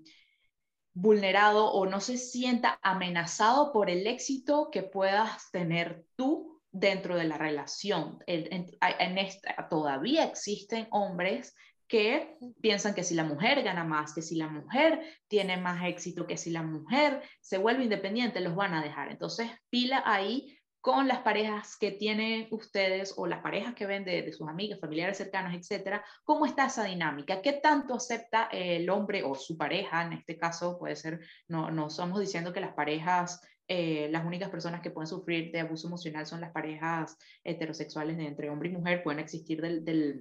vulnerado 0.97 1.71
o 1.73 1.85
no 1.85 2.01
se 2.01 2.17
sienta 2.17 2.81
amenazado 2.83 3.71
por 3.71 3.91
el 3.91 4.07
éxito 4.07 4.71
que 4.73 4.83
puedas 4.83 5.51
tener 5.51 6.07
tú 6.17 6.63
dentro 6.73 7.17
de 7.17 7.25
la 7.25 7.37
relación. 7.37 8.19
En, 8.27 9.19
esta, 9.19 9.69
todavía 9.69 10.25
existen 10.25 10.89
hombres 10.91 11.55
que 11.87 12.39
piensan 12.63 12.95
que 12.95 13.05
si 13.05 13.15
la 13.15 13.25
mujer 13.25 13.63
gana 13.63 13.85
más, 13.85 14.15
que 14.15 14.23
si 14.23 14.37
la 14.37 14.49
mujer 14.49 15.03
tiene 15.29 15.59
más 15.59 15.85
éxito, 15.85 16.27
que 16.27 16.39
si 16.39 16.51
la 16.51 16.63
mujer 16.63 17.23
se 17.43 17.59
vuelve 17.59 17.85
independiente, 17.85 18.41
los 18.41 18.57
van 18.57 18.73
a 18.73 18.83
dejar. 18.83 19.11
Entonces, 19.11 19.51
pila 19.69 20.03
ahí 20.07 20.56
con 20.87 21.09
las 21.09 21.19
parejas 21.19 21.77
que 21.77 21.91
tienen 21.91 22.47
ustedes 22.53 23.15
o 23.17 23.27
las 23.27 23.41
parejas 23.41 23.75
que 23.75 23.87
ven 23.87 24.05
de, 24.05 24.33
sus 24.33 24.49
amigas, 24.49 24.79
familiares 24.79 25.19
cercanos, 25.19 25.53
etcétera, 25.53 26.05
¿cómo 26.23 26.47
está 26.47 26.67
esa 26.67 26.85
dinámica? 26.85 27.43
¿Qué 27.43 27.55
tanto 27.55 27.95
acepta 27.95 28.49
el 28.53 28.89
hombre 28.89 29.25
o 29.25 29.35
su 29.35 29.57
pareja? 29.59 30.07
En 30.07 30.13
este 30.13 30.39
caso 30.39 30.79
puede 30.79 30.95
ser, 30.95 31.19
no, 31.49 31.73
no 31.73 31.89
estamos 31.89 32.21
diciendo 32.21 32.53
que 32.53 32.61
las 32.61 32.73
parejas, 32.75 33.41
eh, 33.67 34.09
las 34.13 34.25
únicas 34.25 34.49
personas 34.49 34.81
que 34.81 34.93
pueden 34.93 35.09
sufrir 35.09 35.51
de 35.51 35.59
abuso 35.59 35.89
emocional 35.89 36.25
son 36.25 36.41
las 36.41 36.53
parejas 36.53 37.19
heterosexuales 37.43 38.17
de 38.17 38.29
entre 38.29 38.49
hombre 38.49 38.69
y 38.69 38.73
mujer, 38.77 39.03
pueden 39.03 39.19
existir 39.19 39.61
del, 39.61 39.85
del 39.85 40.21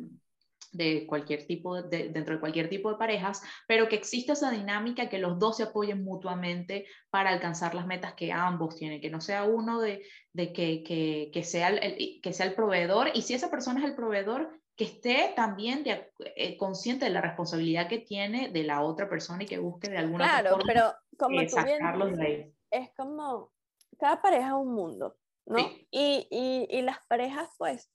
de 0.71 1.05
cualquier 1.07 1.45
tipo, 1.45 1.81
de, 1.81 2.09
dentro 2.09 2.35
de 2.35 2.39
cualquier 2.39 2.69
tipo 2.69 2.89
de 2.91 2.97
parejas, 2.97 3.41
pero 3.67 3.87
que 3.87 3.95
exista 3.95 4.33
esa 4.33 4.51
dinámica, 4.51 5.09
que 5.09 5.19
los 5.19 5.39
dos 5.39 5.57
se 5.57 5.63
apoyen 5.63 6.03
mutuamente 6.03 6.85
para 7.09 7.29
alcanzar 7.29 7.75
las 7.75 7.87
metas 7.87 8.13
que 8.13 8.31
ambos 8.31 8.75
tienen, 8.75 9.01
que 9.01 9.09
no 9.09 9.21
sea 9.21 9.43
uno 9.43 9.79
de, 9.79 10.05
de 10.33 10.53
que, 10.53 10.83
que, 10.83 11.29
que, 11.33 11.43
sea 11.43 11.69
el, 11.69 12.21
que 12.21 12.33
sea 12.33 12.45
el 12.45 12.55
proveedor, 12.55 13.09
y 13.13 13.21
si 13.21 13.33
esa 13.33 13.49
persona 13.49 13.79
es 13.79 13.85
el 13.85 13.95
proveedor, 13.95 14.49
que 14.75 14.83
esté 14.83 15.33
también 15.35 15.83
de, 15.83 16.11
eh, 16.35 16.57
consciente 16.57 17.05
de 17.05 17.11
la 17.11 17.21
responsabilidad 17.21 17.87
que 17.87 17.99
tiene 17.99 18.49
de 18.49 18.63
la 18.63 18.81
otra 18.81 19.09
persona 19.09 19.43
y 19.43 19.45
que 19.45 19.57
busque 19.57 19.89
de 19.89 19.97
alguna 19.97 20.25
claro, 20.25 20.57
pero 20.65 20.93
como 21.17 21.39
tú 21.45 21.55
bien 21.63 22.53
es 22.71 22.93
como, 22.95 23.51
cada 23.97 24.21
pareja 24.21 24.47
es 24.47 24.53
un 24.53 24.73
mundo, 24.73 25.15
¿no? 25.45 25.59
Y, 25.91 26.27
y, 26.29 26.67
y 26.69 26.81
las 26.81 26.97
parejas, 27.07 27.49
pues, 27.57 27.89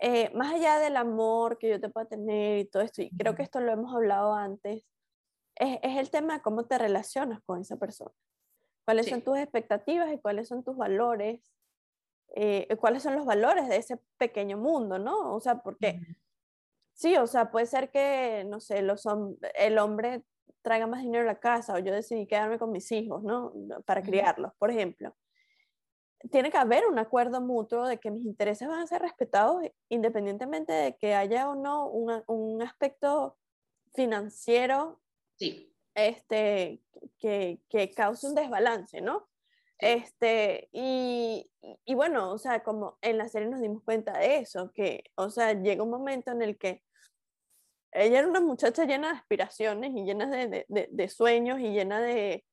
eh, 0.00 0.30
más 0.34 0.54
allá 0.54 0.78
del 0.78 0.96
amor 0.96 1.58
que 1.58 1.68
yo 1.68 1.80
te 1.80 1.88
pueda 1.88 2.06
tener 2.06 2.58
y 2.58 2.64
todo 2.66 2.82
esto, 2.82 3.02
y 3.02 3.10
creo 3.10 3.34
que 3.34 3.42
esto 3.42 3.60
lo 3.60 3.72
hemos 3.72 3.94
hablado 3.94 4.34
antes, 4.34 4.86
es, 5.56 5.78
es 5.82 5.96
el 5.98 6.10
tema 6.10 6.34
de 6.34 6.42
cómo 6.42 6.66
te 6.66 6.78
relacionas 6.78 7.40
con 7.44 7.60
esa 7.60 7.76
persona. 7.76 8.12
¿Cuáles 8.84 9.08
son 9.08 9.22
tus 9.22 9.36
expectativas 9.36 10.10
y 10.12 10.18
cuáles 10.18 10.48
son 10.48 10.64
tus 10.64 10.76
valores? 10.76 11.42
Eh, 12.34 12.74
¿Cuáles 12.80 13.02
son 13.02 13.16
los 13.16 13.26
valores 13.26 13.68
de 13.68 13.76
ese 13.76 13.98
pequeño 14.16 14.56
mundo, 14.56 14.98
no? 14.98 15.34
O 15.34 15.40
sea, 15.40 15.58
porque 15.58 16.00
sí, 16.94 17.16
o 17.16 17.26
sea, 17.26 17.50
puede 17.50 17.66
ser 17.66 17.90
que, 17.90 18.44
no 18.48 18.60
sé, 18.60 18.80
los 18.82 19.06
el 19.56 19.78
hombre 19.78 20.22
traiga 20.62 20.86
más 20.86 21.02
dinero 21.02 21.24
a 21.24 21.32
la 21.32 21.40
casa 21.40 21.74
o 21.74 21.78
yo 21.78 21.92
decidí 21.92 22.26
quedarme 22.26 22.58
con 22.58 22.72
mis 22.72 22.90
hijos, 22.92 23.22
¿no? 23.22 23.52
Para 23.84 24.02
criarlos, 24.02 24.52
por 24.58 24.70
ejemplo 24.70 25.14
tiene 26.30 26.50
que 26.50 26.58
haber 26.58 26.86
un 26.86 26.98
acuerdo 26.98 27.40
mutuo 27.40 27.86
de 27.86 27.98
que 27.98 28.10
mis 28.10 28.24
intereses 28.24 28.68
van 28.68 28.80
a 28.80 28.86
ser 28.86 29.02
respetados 29.02 29.62
independientemente 29.88 30.72
de 30.72 30.96
que 30.96 31.14
haya 31.14 31.48
o 31.48 31.54
no 31.54 31.88
un 31.88 32.62
aspecto 32.62 33.36
financiero 33.94 35.00
sí. 35.36 35.72
este, 35.94 36.82
que, 37.18 37.60
que, 37.68 37.90
cause 37.92 38.26
un 38.26 38.34
desbalance, 38.34 39.00
¿no? 39.00 39.28
Este, 39.78 40.68
y, 40.72 41.48
y, 41.84 41.94
bueno, 41.94 42.32
o 42.32 42.38
sea, 42.38 42.64
como 42.64 42.98
en 43.00 43.16
la 43.16 43.28
serie 43.28 43.48
nos 43.48 43.60
dimos 43.60 43.84
cuenta 43.84 44.18
de 44.18 44.38
eso, 44.38 44.72
que, 44.72 45.04
o 45.14 45.30
sea, 45.30 45.52
llega 45.52 45.84
un 45.84 45.90
momento 45.90 46.32
en 46.32 46.42
el 46.42 46.58
que 46.58 46.82
ella 47.92 48.18
era 48.18 48.28
una 48.28 48.40
muchacha 48.40 48.84
llena 48.84 49.12
de 49.12 49.18
aspiraciones 49.18 49.92
y 49.94 50.02
llena 50.02 50.26
de, 50.26 50.66
de, 50.68 50.88
de 50.90 51.08
sueños 51.08 51.60
y 51.60 51.70
llena 51.70 52.00
de, 52.00 52.44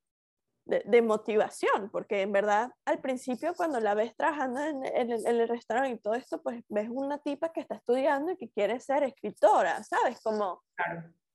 de, 0.66 1.02
motivación, 1.02 1.90
porque 1.92 2.22
en 2.22 2.32
verdad 2.32 2.72
al 2.86 3.00
principio 3.00 3.54
cuando 3.56 3.80
la 3.80 3.94
ves 3.94 4.16
trabajando 4.16 4.62
en, 4.62 5.12
el, 5.12 5.48
restaurante 5.48 5.92
y 5.92 6.00
todo 6.00 6.16
esto, 6.16 6.42
pues 6.42 6.64
ves 6.70 6.90
una 6.90 7.20
tipa 7.20 7.52
que 7.54 7.62
está 7.62 7.76
estudiando 7.76 8.32
y 8.32 8.38
que 8.38 8.50
quiere 8.50 8.80
ser 8.80 9.04
escritora, 9.04 9.84
¿sabes? 9.84 10.20
Como 10.22 10.64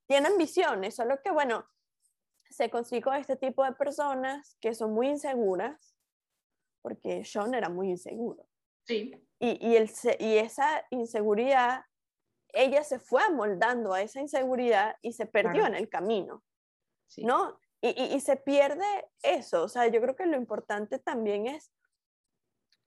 tienen 0.09 0.37
visiones, 0.37 0.97
solo 0.97 1.21
que 1.23 1.31
bueno, 1.31 1.65
se 2.51 2.69
consigue 2.71 3.03
con 3.03 3.15
este 3.15 3.37
tipo 3.37 3.65
de 3.65 3.73
personas 3.73 4.57
que 4.61 4.75
son 4.75 4.93
muy 4.93 5.09
inseguras, 5.09 5.97
porque 6.83 7.25
Sean 7.25 7.55
era 7.55 7.69
muy 7.69 7.91
inseguro. 7.91 8.45
Sí. 8.85 9.15
Y, 9.39 9.69
y, 9.69 9.77
el, 9.77 9.89
y 10.19 10.39
esa 10.39 10.85
inseguridad, 10.91 11.85
ella 12.49 12.83
se 12.83 12.99
fue 12.99 13.23
amoldando 13.23 13.95
a 13.95 14.03
esa 14.03 14.21
inseguridad 14.21 14.97
y 15.03 15.13
se 15.13 15.27
perdió 15.27 15.67
en 15.67 15.77
el 15.77 15.89
camino. 15.89 16.43
Sí. 17.07 17.25
¿no? 17.25 17.61
Y, 17.83 18.21
se 18.21 18.37
pierde 18.37 18.85
eso, 19.23 19.63
o 19.63 19.69
sea, 19.69 19.87
yo 19.87 20.03
creo 20.03 20.15
que 20.15 20.27
lo 20.27 20.37
importante 20.37 20.99
también 20.99 21.47
es, 21.47 21.73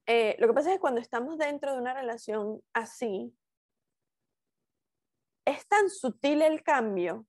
eh, 0.06 0.36
lo 0.38 0.48
que 0.48 0.54
pasa 0.54 0.70
es 0.70 0.76
que 0.76 0.82
cuando 0.82 1.02
estamos 1.02 1.40
dentro 1.40 1.72
de 1.72 1.80
una 1.80 1.96
relación 1.96 2.62
así, 2.74 3.36
es 5.46 5.68
tan 5.68 5.90
sutil 5.90 6.44
el 6.44 6.62
cambio. 6.62 7.26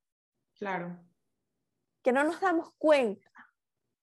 Claro. 0.58 1.02
Que 2.02 2.12
no 2.12 2.22
nos 2.22 2.38
damos 2.40 2.70
cuenta 2.76 3.30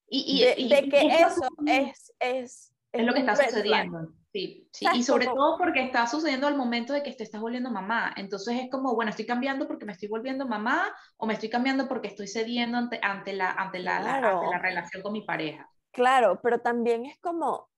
y, 0.08 0.67
de, 0.67 0.89
que 0.89 1.08
eso 1.08 1.47
es, 1.65 2.13
es, 2.19 2.74
es, 2.91 3.06
lo 3.06 3.13
que 3.13 3.19
está 3.19 3.36
sucediendo. 3.36 4.13
Sí, 4.33 4.65
sí. 4.71 4.85
y 4.93 5.03
sobre 5.03 5.25
todo 5.25 5.57
porque 5.57 5.83
está 5.83 6.07
sucediendo 6.07 6.47
al 6.47 6.55
momento 6.55 6.93
de 6.93 7.03
que 7.03 7.11
te 7.11 7.23
estás 7.23 7.41
volviendo 7.41 7.69
mamá. 7.69 8.13
Entonces 8.15 8.57
es 8.61 8.69
como, 8.69 8.95
bueno, 8.95 9.09
estoy 9.09 9.25
cambiando 9.25 9.67
porque 9.67 9.85
me 9.85 9.91
estoy 9.91 10.07
volviendo 10.07 10.47
mamá 10.47 10.95
o 11.17 11.25
me 11.25 11.33
estoy 11.33 11.49
cambiando 11.49 11.87
porque 11.89 12.07
estoy 12.07 12.27
cediendo 12.27 12.77
ante, 12.77 12.99
ante, 13.03 13.33
la, 13.33 13.51
ante, 13.51 13.79
la, 13.79 13.99
la, 13.99 14.57
relación 14.59 15.03
con 15.03 15.11
mi 15.11 15.21
pareja. 15.21 15.69
Claro, 15.91 16.39
pero 16.41 16.59
también 16.59 17.05
es 17.05 17.19
como, 17.19 17.69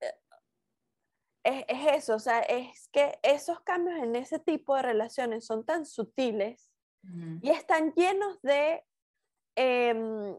eh, 0.00 0.14
es, 1.44 1.64
es, 1.68 1.86
eso, 1.94 2.16
o 2.16 2.18
sea, 2.18 2.40
es 2.40 2.88
que 2.88 3.20
esos 3.22 3.60
cambios 3.60 3.98
en 4.02 4.16
ese 4.16 4.40
tipo 4.40 4.74
de 4.74 4.82
relaciones 4.82 5.46
son 5.46 5.64
tan 5.64 5.86
sutiles 5.86 6.72
y 7.40 7.50
están 7.50 7.92
llenos 7.94 8.40
de, 8.42 8.84
em, 9.56 10.36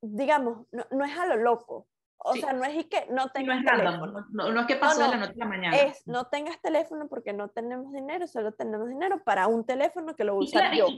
digamos, 0.00 0.66
no, 0.72 0.86
no, 0.90 1.04
es 1.04 1.16
a 1.16 1.26
lo 1.26 1.36
loco, 1.36 1.86
o 2.18 2.34
sea, 2.34 2.52
no 2.52 2.64
es 2.64 2.86
que 2.86 3.06
no 3.10 3.30
tengas 3.30 3.62
no 3.62 3.70
teléfono. 3.70 4.26
No, 4.30 4.60
es 4.60 4.66
que 4.66 4.76
pasó 4.76 5.02
de 5.02 5.08
la 5.08 5.16
noche 5.18 5.34
a 5.34 5.38
la 5.38 5.46
mañana. 5.46 5.76
Es 5.76 6.06
no 6.06 6.26
tengas 6.26 6.60
teléfono 6.60 7.08
porque 7.08 7.32
no 7.32 7.48
tenemos 7.48 7.92
dinero, 7.92 8.26
solo 8.26 8.52
tenemos 8.52 8.88
dinero 8.88 9.22
para 9.24 9.46
un 9.46 9.64
teléfono 9.64 10.14
que 10.16 10.24
lo 10.24 10.36
usa 10.36 10.74
yo. 10.74 10.88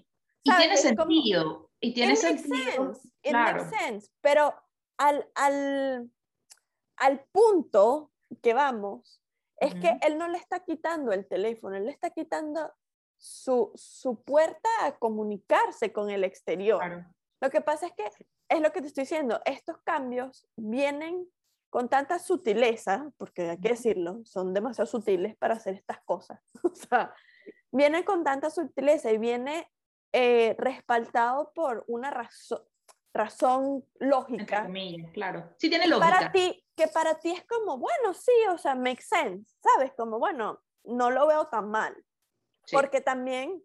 Y, 0.42 0.56
tiene 0.56 0.76
sentido. 0.76 1.70
y 1.80 1.92
tiene 1.92 2.16
sentido. 2.16 2.92
It 3.22 3.32
makes 3.32 3.68
sense. 3.68 4.10
Pero 4.22 4.54
al, 4.96 5.28
al, 5.34 6.10
al 6.96 7.20
punto 7.30 8.10
que 8.42 8.54
vamos, 8.54 9.20
es 9.58 9.74
que 9.74 9.98
él 10.00 10.16
no 10.16 10.28
le 10.28 10.38
está 10.38 10.60
quitando 10.60 11.12
el 11.12 11.26
teléfono, 11.28 11.76
él 11.76 11.84
le 11.84 11.90
está 11.90 12.10
quitando 12.10 12.72
su, 13.18 13.70
su 13.74 14.22
puerta 14.22 14.68
a 14.80 14.96
comunicarse 14.96 15.92
con 15.92 16.08
el 16.08 16.24
exterior. 16.24 17.04
Lo 17.40 17.50
que 17.50 17.60
pasa 17.60 17.86
es 17.86 17.92
que 17.92 18.04
es 18.50 18.60
lo 18.60 18.72
que 18.72 18.82
te 18.82 18.88
estoy 18.88 19.04
diciendo, 19.04 19.40
estos 19.46 19.78
cambios 19.84 20.46
vienen 20.56 21.26
con 21.70 21.88
tanta 21.88 22.18
sutileza, 22.18 23.10
porque 23.16 23.50
hay 23.50 23.60
que 23.60 23.70
decirlo, 23.70 24.20
son 24.24 24.52
demasiado 24.52 24.86
sutiles 24.86 25.36
para 25.36 25.54
hacer 25.54 25.74
estas 25.74 26.00
cosas. 26.00 26.40
o 26.64 26.74
sea, 26.74 27.14
vienen 27.70 28.02
con 28.02 28.24
tanta 28.24 28.50
sutileza 28.50 29.10
y 29.12 29.18
viene 29.18 29.70
eh, 30.12 30.56
respaldado 30.58 31.52
por 31.54 31.84
una 31.86 32.10
razón 32.10 32.60
razón 33.12 33.84
lógica. 33.98 34.68
claro. 35.12 35.52
Sí 35.58 35.68
tiene 35.68 35.88
lógica. 35.88 36.10
Para 36.10 36.32
ti, 36.32 36.64
que 36.76 36.86
para 36.86 37.18
ti 37.18 37.32
es 37.32 37.44
como, 37.44 37.76
bueno, 37.76 38.14
sí, 38.14 38.30
o 38.52 38.56
sea, 38.56 38.76
makes 38.76 39.02
sense, 39.02 39.56
¿sabes? 39.60 39.92
Como, 39.96 40.20
bueno, 40.20 40.62
no 40.84 41.10
lo 41.10 41.26
veo 41.26 41.48
tan 41.48 41.70
mal. 41.70 41.96
Porque 42.70 43.00
también 43.00 43.64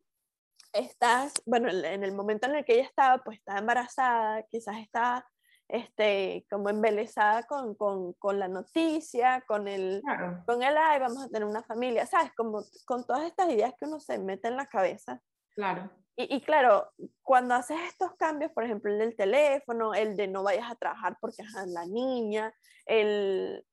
estás, 0.76 1.34
bueno, 1.46 1.70
en 1.70 2.04
el 2.04 2.14
momento 2.14 2.48
en 2.48 2.56
el 2.56 2.66
que 2.66 2.74
ella 2.74 2.84
estaba, 2.84 3.24
pues 3.24 3.40
estaba 3.40 3.60
embarazada, 3.60 4.44
quizás 4.44 4.78
está 4.78 5.26
este, 5.68 6.46
como 6.50 6.70
embelesada 6.70 7.44
con, 7.44 7.76
con, 7.76 8.14
con 8.14 8.38
la 8.38 8.48
noticia, 8.48 9.44
con 9.48 9.68
el, 9.68 10.02
con 10.46 10.62
el, 10.62 10.78
ay, 10.78 11.00
vamos 11.00 11.24
a 11.24 11.30
tener 11.30 11.46
una 11.48 11.64
familia, 11.64 12.06
¿sabes? 12.06 12.32
Como 12.36 12.64
con 12.86 13.06
todas 13.06 13.24
estas 13.24 13.50
ideas 13.50 13.74
que 13.80 13.86
uno 13.86 14.00
se 14.00 14.20
mete 14.20 14.48
en 14.48 14.58
la 14.58 14.68
cabeza. 14.68 15.22
Claro. 15.56 15.90
Y, 16.18 16.40
claro, 16.42 16.94
cuando 17.22 17.56
haces 17.56 17.78
estos 17.90 18.16
cambios, 18.16 18.52
por 18.54 18.64
ejemplo, 18.64 18.90
el 18.90 19.00
del 19.00 19.18
teléfono, 19.18 19.94
el 19.94 20.16
de 20.16 20.28
no 20.28 20.44
vayas 20.44 20.72
a 20.72 20.76
trabajar 20.76 21.18
porque 21.20 21.42
es 21.42 21.52
la 21.68 21.86
niña, 21.86 22.54
el... 22.86 23.66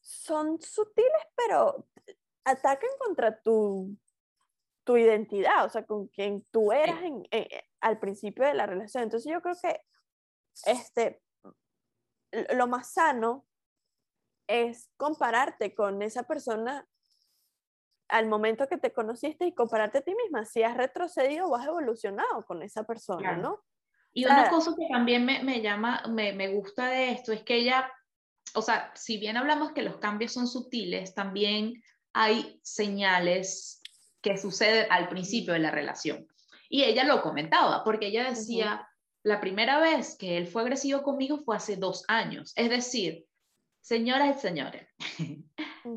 son 0.00 0.60
sutiles, 0.60 1.26
pero 1.34 1.88
atacan 2.44 2.90
contra 3.00 3.40
tu, 3.40 3.96
tu 4.84 4.96
identidad, 4.96 5.64
o 5.64 5.68
sea, 5.68 5.84
con 5.84 6.08
quien 6.08 6.44
tú 6.50 6.72
eras 6.72 7.02
en, 7.02 7.24
al 7.80 7.98
principio 7.98 8.44
de 8.44 8.54
la 8.54 8.66
relación. 8.66 9.02
Entonces 9.02 9.32
yo 9.32 9.40
creo 9.40 9.54
que 9.60 9.80
este, 10.66 11.22
lo 12.54 12.66
más 12.66 12.92
sano 12.92 13.46
es 14.46 14.90
compararte 14.96 15.74
con 15.74 16.02
esa 16.02 16.24
persona 16.24 16.86
al 18.08 18.28
momento 18.28 18.68
que 18.68 18.76
te 18.76 18.92
conociste 18.92 19.46
y 19.46 19.54
compararte 19.54 19.98
a 19.98 20.02
ti 20.02 20.14
misma, 20.14 20.44
si 20.44 20.62
has 20.62 20.76
retrocedido 20.76 21.46
o 21.46 21.56
has 21.56 21.66
evolucionado 21.66 22.44
con 22.44 22.62
esa 22.62 22.84
persona, 22.84 23.36
¿no? 23.36 23.64
Y 24.12 24.26
una 24.26 24.48
cosa 24.48 24.72
que 24.78 24.86
también 24.92 25.24
me, 25.24 25.42
me 25.42 25.60
llama, 25.60 26.02
me, 26.08 26.32
me, 26.32 26.48
gusta 26.54 26.86
de 26.86 27.10
esto 27.10 27.32
es 27.32 27.42
que 27.42 27.56
ella, 27.56 27.90
o 28.54 28.62
sea, 28.62 28.92
si 28.94 29.18
bien 29.18 29.36
hablamos 29.36 29.72
que 29.72 29.82
los 29.82 29.96
cambios 29.96 30.32
son 30.32 30.46
sutiles, 30.46 31.14
también 31.14 31.82
hay 32.12 32.60
señales 32.62 33.82
que 34.24 34.38
suceden 34.38 34.86
al 34.90 35.08
principio 35.08 35.52
de 35.52 35.60
la 35.60 35.70
relación. 35.70 36.26
Y 36.70 36.82
ella 36.82 37.04
lo 37.04 37.20
comentaba, 37.20 37.84
porque 37.84 38.06
ella 38.06 38.30
decía, 38.30 38.88
la 39.22 39.38
primera 39.38 39.78
vez 39.78 40.16
que 40.18 40.38
él 40.38 40.48
fue 40.48 40.62
agresivo 40.62 41.02
conmigo 41.02 41.38
fue 41.44 41.56
hace 41.56 41.76
dos 41.76 42.04
años. 42.08 42.52
Es 42.56 42.70
decir, 42.70 43.26
señoras 43.82 44.38
y 44.38 44.40
señores, 44.40 44.88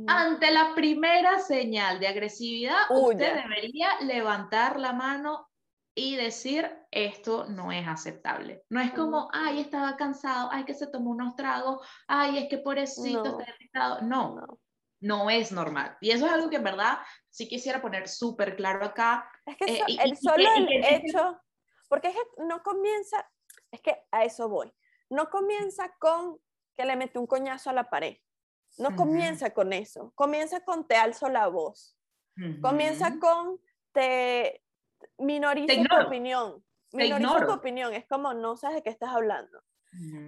ante 0.07 0.51
la 0.51 0.75
primera 0.75 1.39
señal 1.39 2.01
de 2.01 2.07
agresividad, 2.09 2.81
usted 2.89 3.33
debería 3.43 3.97
levantar 4.01 4.77
la 4.77 4.91
mano 4.91 5.47
y 5.95 6.15
decir, 6.17 6.69
esto 6.91 7.45
no 7.45 7.71
es 7.71 7.87
aceptable. 7.87 8.63
No 8.69 8.81
es 8.81 8.91
como, 8.91 9.29
ay, 9.33 9.61
estaba 9.61 9.95
cansado, 9.95 10.49
ay, 10.51 10.65
que 10.65 10.75
se 10.75 10.87
tomó 10.87 11.11
unos 11.11 11.35
tragos, 11.35 11.79
ay, 12.07 12.37
es 12.37 12.49
que 12.49 12.57
pobrecito 12.59 13.23
no. 13.23 13.39
está 13.39 13.51
irritado. 13.55 14.01
No, 14.01 14.35
no, 14.35 14.59
no, 14.99 15.29
es 15.29 15.51
normal. 15.51 15.97
Y 16.01 16.11
eso 16.11 16.25
es 16.25 16.31
algo 16.31 16.49
que 16.49 16.57
en 16.57 16.63
verdad 16.63 16.99
sí 17.29 17.47
quisiera 17.47 17.81
poner 17.81 18.07
súper 18.07 18.55
claro 18.55 18.85
acá. 18.85 19.29
Es 19.45 19.57
que 19.57 19.65
eh, 19.65 19.83
el 20.03 20.17
solo 20.17 20.43
el 20.55 20.83
hecho 20.83 21.39
porque 21.87 22.09
es 22.09 22.15
que 22.15 22.43
no 22.43 22.63
comienza, 22.63 23.29
es 23.71 23.81
que 23.81 24.03
a 24.11 24.23
eso 24.23 24.49
voy, 24.49 24.73
no 25.09 25.29
comienza 25.29 25.93
con 25.99 26.39
que 26.75 26.85
le 26.85 26.95
mete 26.95 27.19
un 27.19 27.27
coñazo 27.27 27.69
a 27.69 27.73
la 27.73 27.89
pared, 27.89 28.17
no 28.77 28.95
comienza 28.95 29.51
con 29.51 29.73
eso, 29.73 30.11
comienza 30.15 30.63
con 30.63 30.87
te 30.87 30.95
alzo 30.95 31.29
la 31.29 31.47
voz, 31.47 31.97
comienza 32.61 33.17
con 33.19 33.59
te 33.93 34.63
minorizo 35.17 35.81
tu 35.89 36.07
opinión, 36.07 36.63
minorizo 36.91 37.45
tu 37.45 37.51
opinión, 37.51 37.93
es 37.93 38.05
como 38.05 38.33
no 38.33 38.57
sabes 38.57 38.77
de 38.77 38.83
qué 38.83 38.89
estás 38.89 39.09
hablando. 39.09 39.63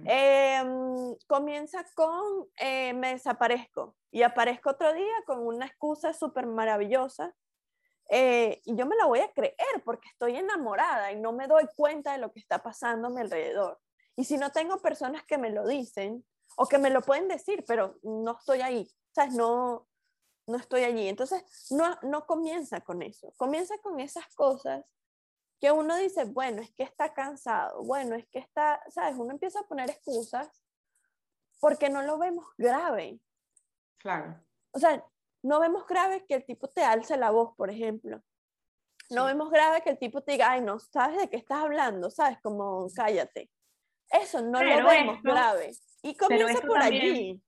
Em, 0.04 1.16
comienza 1.26 1.84
con 1.94 2.48
eh, 2.56 2.92
me 2.92 3.12
desaparezco 3.12 3.96
y 4.10 4.22
aparezco 4.22 4.70
otro 4.70 4.92
día 4.92 5.14
con 5.26 5.46
una 5.46 5.66
excusa 5.66 6.12
súper 6.12 6.46
maravillosa 6.46 7.34
eh, 8.08 8.60
y 8.64 8.74
yo 8.74 8.86
me 8.86 8.96
la 8.96 9.06
voy 9.06 9.20
a 9.20 9.32
creer 9.32 9.54
porque 9.84 10.08
estoy 10.08 10.36
enamorada 10.36 11.12
y 11.12 11.20
no 11.20 11.32
me 11.32 11.46
doy 11.46 11.68
cuenta 11.76 12.12
de 12.12 12.18
lo 12.18 12.32
que 12.32 12.40
está 12.40 12.60
pasando 12.60 13.06
a 13.06 13.10
mi 13.10 13.20
alrededor. 13.20 13.78
Y 14.16 14.24
si 14.24 14.36
no 14.36 14.50
tengo 14.50 14.82
personas 14.82 15.24
que 15.24 15.38
me 15.38 15.50
lo 15.50 15.66
dicen 15.66 16.24
o 16.56 16.66
que 16.66 16.78
me 16.78 16.90
lo 16.90 17.02
pueden 17.02 17.28
decir, 17.28 17.64
pero 17.66 17.98
no 18.02 18.36
estoy 18.36 18.62
ahí, 18.62 18.90
¿sabes? 19.14 19.34
No, 19.34 19.86
no 20.48 20.56
estoy 20.56 20.82
allí. 20.82 21.08
Entonces, 21.08 21.44
no, 21.70 21.96
no 22.02 22.26
comienza 22.26 22.80
con 22.80 23.02
eso, 23.02 23.32
comienza 23.36 23.78
con 23.78 24.00
esas 24.00 24.26
cosas 24.34 24.84
que 25.60 25.70
uno 25.70 25.96
dice, 25.96 26.24
bueno, 26.24 26.62
es 26.62 26.72
que 26.72 26.82
está 26.82 27.12
cansado, 27.12 27.82
bueno, 27.84 28.16
es 28.16 28.26
que 28.28 28.38
está, 28.38 28.82
¿sabes? 28.88 29.14
Uno 29.16 29.32
empieza 29.32 29.60
a 29.60 29.64
poner 29.64 29.90
excusas 29.90 30.48
porque 31.60 31.90
no 31.90 32.02
lo 32.02 32.18
vemos 32.18 32.46
grave. 32.56 33.20
Claro. 33.98 34.40
O 34.72 34.78
sea, 34.78 35.04
no 35.42 35.60
vemos 35.60 35.86
grave 35.86 36.24
que 36.26 36.34
el 36.34 36.46
tipo 36.46 36.68
te 36.68 36.82
alce 36.82 37.16
la 37.18 37.30
voz, 37.30 37.54
por 37.56 37.70
ejemplo. 37.70 38.22
No 39.10 39.26
vemos 39.26 39.50
grave 39.50 39.82
que 39.82 39.90
el 39.90 39.98
tipo 39.98 40.22
te 40.22 40.32
diga, 40.32 40.52
ay, 40.52 40.62
no 40.62 40.78
sabes 40.78 41.18
de 41.18 41.28
qué 41.28 41.36
estás 41.36 41.58
hablando, 41.58 42.10
sabes, 42.10 42.38
como 42.40 42.88
cállate. 42.94 43.50
Eso 44.08 44.40
no 44.40 44.62
lo 44.62 44.86
vemos 44.86 45.22
grave. 45.22 45.72
Y 46.02 46.16
comienza 46.16 46.60
por 46.66 46.78
allí. 46.78 47.42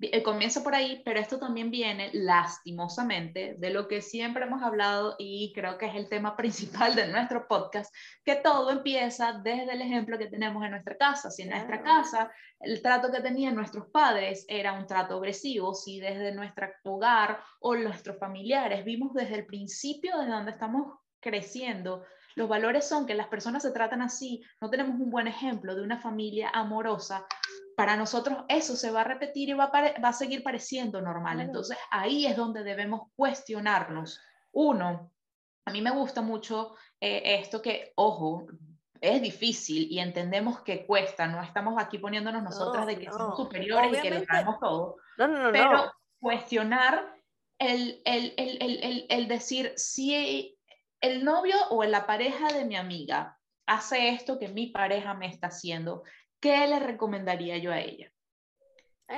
Eh, 0.00 0.22
comienza 0.22 0.62
por 0.62 0.74
ahí, 0.74 1.00
pero 1.06 1.18
esto 1.18 1.38
también 1.38 1.70
viene 1.70 2.10
lastimosamente 2.12 3.56
de 3.58 3.70
lo 3.70 3.88
que 3.88 4.02
siempre 4.02 4.44
hemos 4.44 4.62
hablado 4.62 5.16
y 5.18 5.54
creo 5.54 5.78
que 5.78 5.86
es 5.86 5.94
el 5.94 6.10
tema 6.10 6.36
principal 6.36 6.94
de 6.94 7.08
nuestro 7.08 7.48
podcast, 7.48 7.94
que 8.22 8.36
todo 8.36 8.70
empieza 8.70 9.40
desde 9.42 9.72
el 9.72 9.80
ejemplo 9.80 10.18
que 10.18 10.26
tenemos 10.26 10.62
en 10.64 10.72
nuestra 10.72 10.98
casa. 10.98 11.30
Si 11.30 11.42
en 11.42 11.50
nuestra 11.50 11.82
casa 11.82 12.30
el 12.60 12.82
trato 12.82 13.10
que 13.10 13.20
tenían 13.20 13.54
nuestros 13.54 13.86
padres 13.86 14.44
era 14.48 14.74
un 14.74 14.86
trato 14.86 15.16
agresivo, 15.16 15.72
si 15.72 15.98
desde 15.98 16.34
nuestro 16.34 16.68
hogar 16.84 17.40
o 17.60 17.74
nuestros 17.74 18.18
familiares 18.18 18.84
vimos 18.84 19.14
desde 19.14 19.36
el 19.36 19.46
principio, 19.46 20.18
desde 20.18 20.32
donde 20.32 20.50
estamos 20.50 20.98
creciendo, 21.20 22.04
los 22.34 22.50
valores 22.50 22.86
son 22.86 23.06
que 23.06 23.14
las 23.14 23.28
personas 23.28 23.62
se 23.62 23.70
tratan 23.70 24.02
así, 24.02 24.42
no 24.60 24.68
tenemos 24.68 25.00
un 25.00 25.10
buen 25.10 25.26
ejemplo 25.26 25.74
de 25.74 25.82
una 25.82 25.98
familia 25.98 26.50
amorosa, 26.50 27.26
para 27.76 27.96
nosotros 27.96 28.38
eso 28.48 28.74
se 28.74 28.90
va 28.90 29.02
a 29.02 29.04
repetir 29.04 29.50
y 29.50 29.52
va 29.52 29.64
a, 29.64 30.00
va 30.00 30.08
a 30.08 30.12
seguir 30.12 30.42
pareciendo 30.42 31.00
normal. 31.00 31.40
Entonces 31.40 31.76
ahí 31.90 32.26
es 32.26 32.34
donde 32.34 32.64
debemos 32.64 33.10
cuestionarnos. 33.14 34.18
Uno, 34.52 35.12
a 35.66 35.70
mí 35.70 35.82
me 35.82 35.90
gusta 35.90 36.22
mucho 36.22 36.74
eh, 37.00 37.38
esto 37.40 37.60
que, 37.60 37.92
ojo, 37.96 38.46
es 39.00 39.20
difícil 39.20 39.88
y 39.90 39.98
entendemos 39.98 40.62
que 40.62 40.86
cuesta, 40.86 41.26
no 41.26 41.42
estamos 41.42 41.74
aquí 41.78 41.98
poniéndonos 41.98 42.42
nosotras 42.42 42.86
de 42.86 42.98
que 42.98 43.12
somos 43.12 43.36
superiores 43.36 43.98
y 43.98 44.00
que 44.02 44.10
lo 44.10 44.24
sabemos 44.24 44.58
todo, 44.58 44.96
no, 45.18 45.28
no, 45.28 45.52
pero 45.52 45.92
cuestionar 46.18 47.14
el, 47.58 48.00
el, 48.06 48.32
el, 48.38 49.06
el 49.10 49.28
decir 49.28 49.74
si 49.76 50.56
el 51.02 51.24
novio 51.24 51.56
o 51.68 51.84
la 51.84 52.06
pareja 52.06 52.48
de 52.54 52.64
mi 52.64 52.76
amiga 52.76 53.38
hace 53.66 54.08
esto 54.10 54.38
que 54.38 54.48
mi 54.48 54.68
pareja 54.68 55.12
me 55.12 55.26
está 55.26 55.48
haciendo, 55.48 56.02
¿qué 56.46 56.66
le 56.66 56.78
recomendaría 56.78 57.58
yo 57.58 57.72
a 57.72 57.80
ella? 57.80 58.10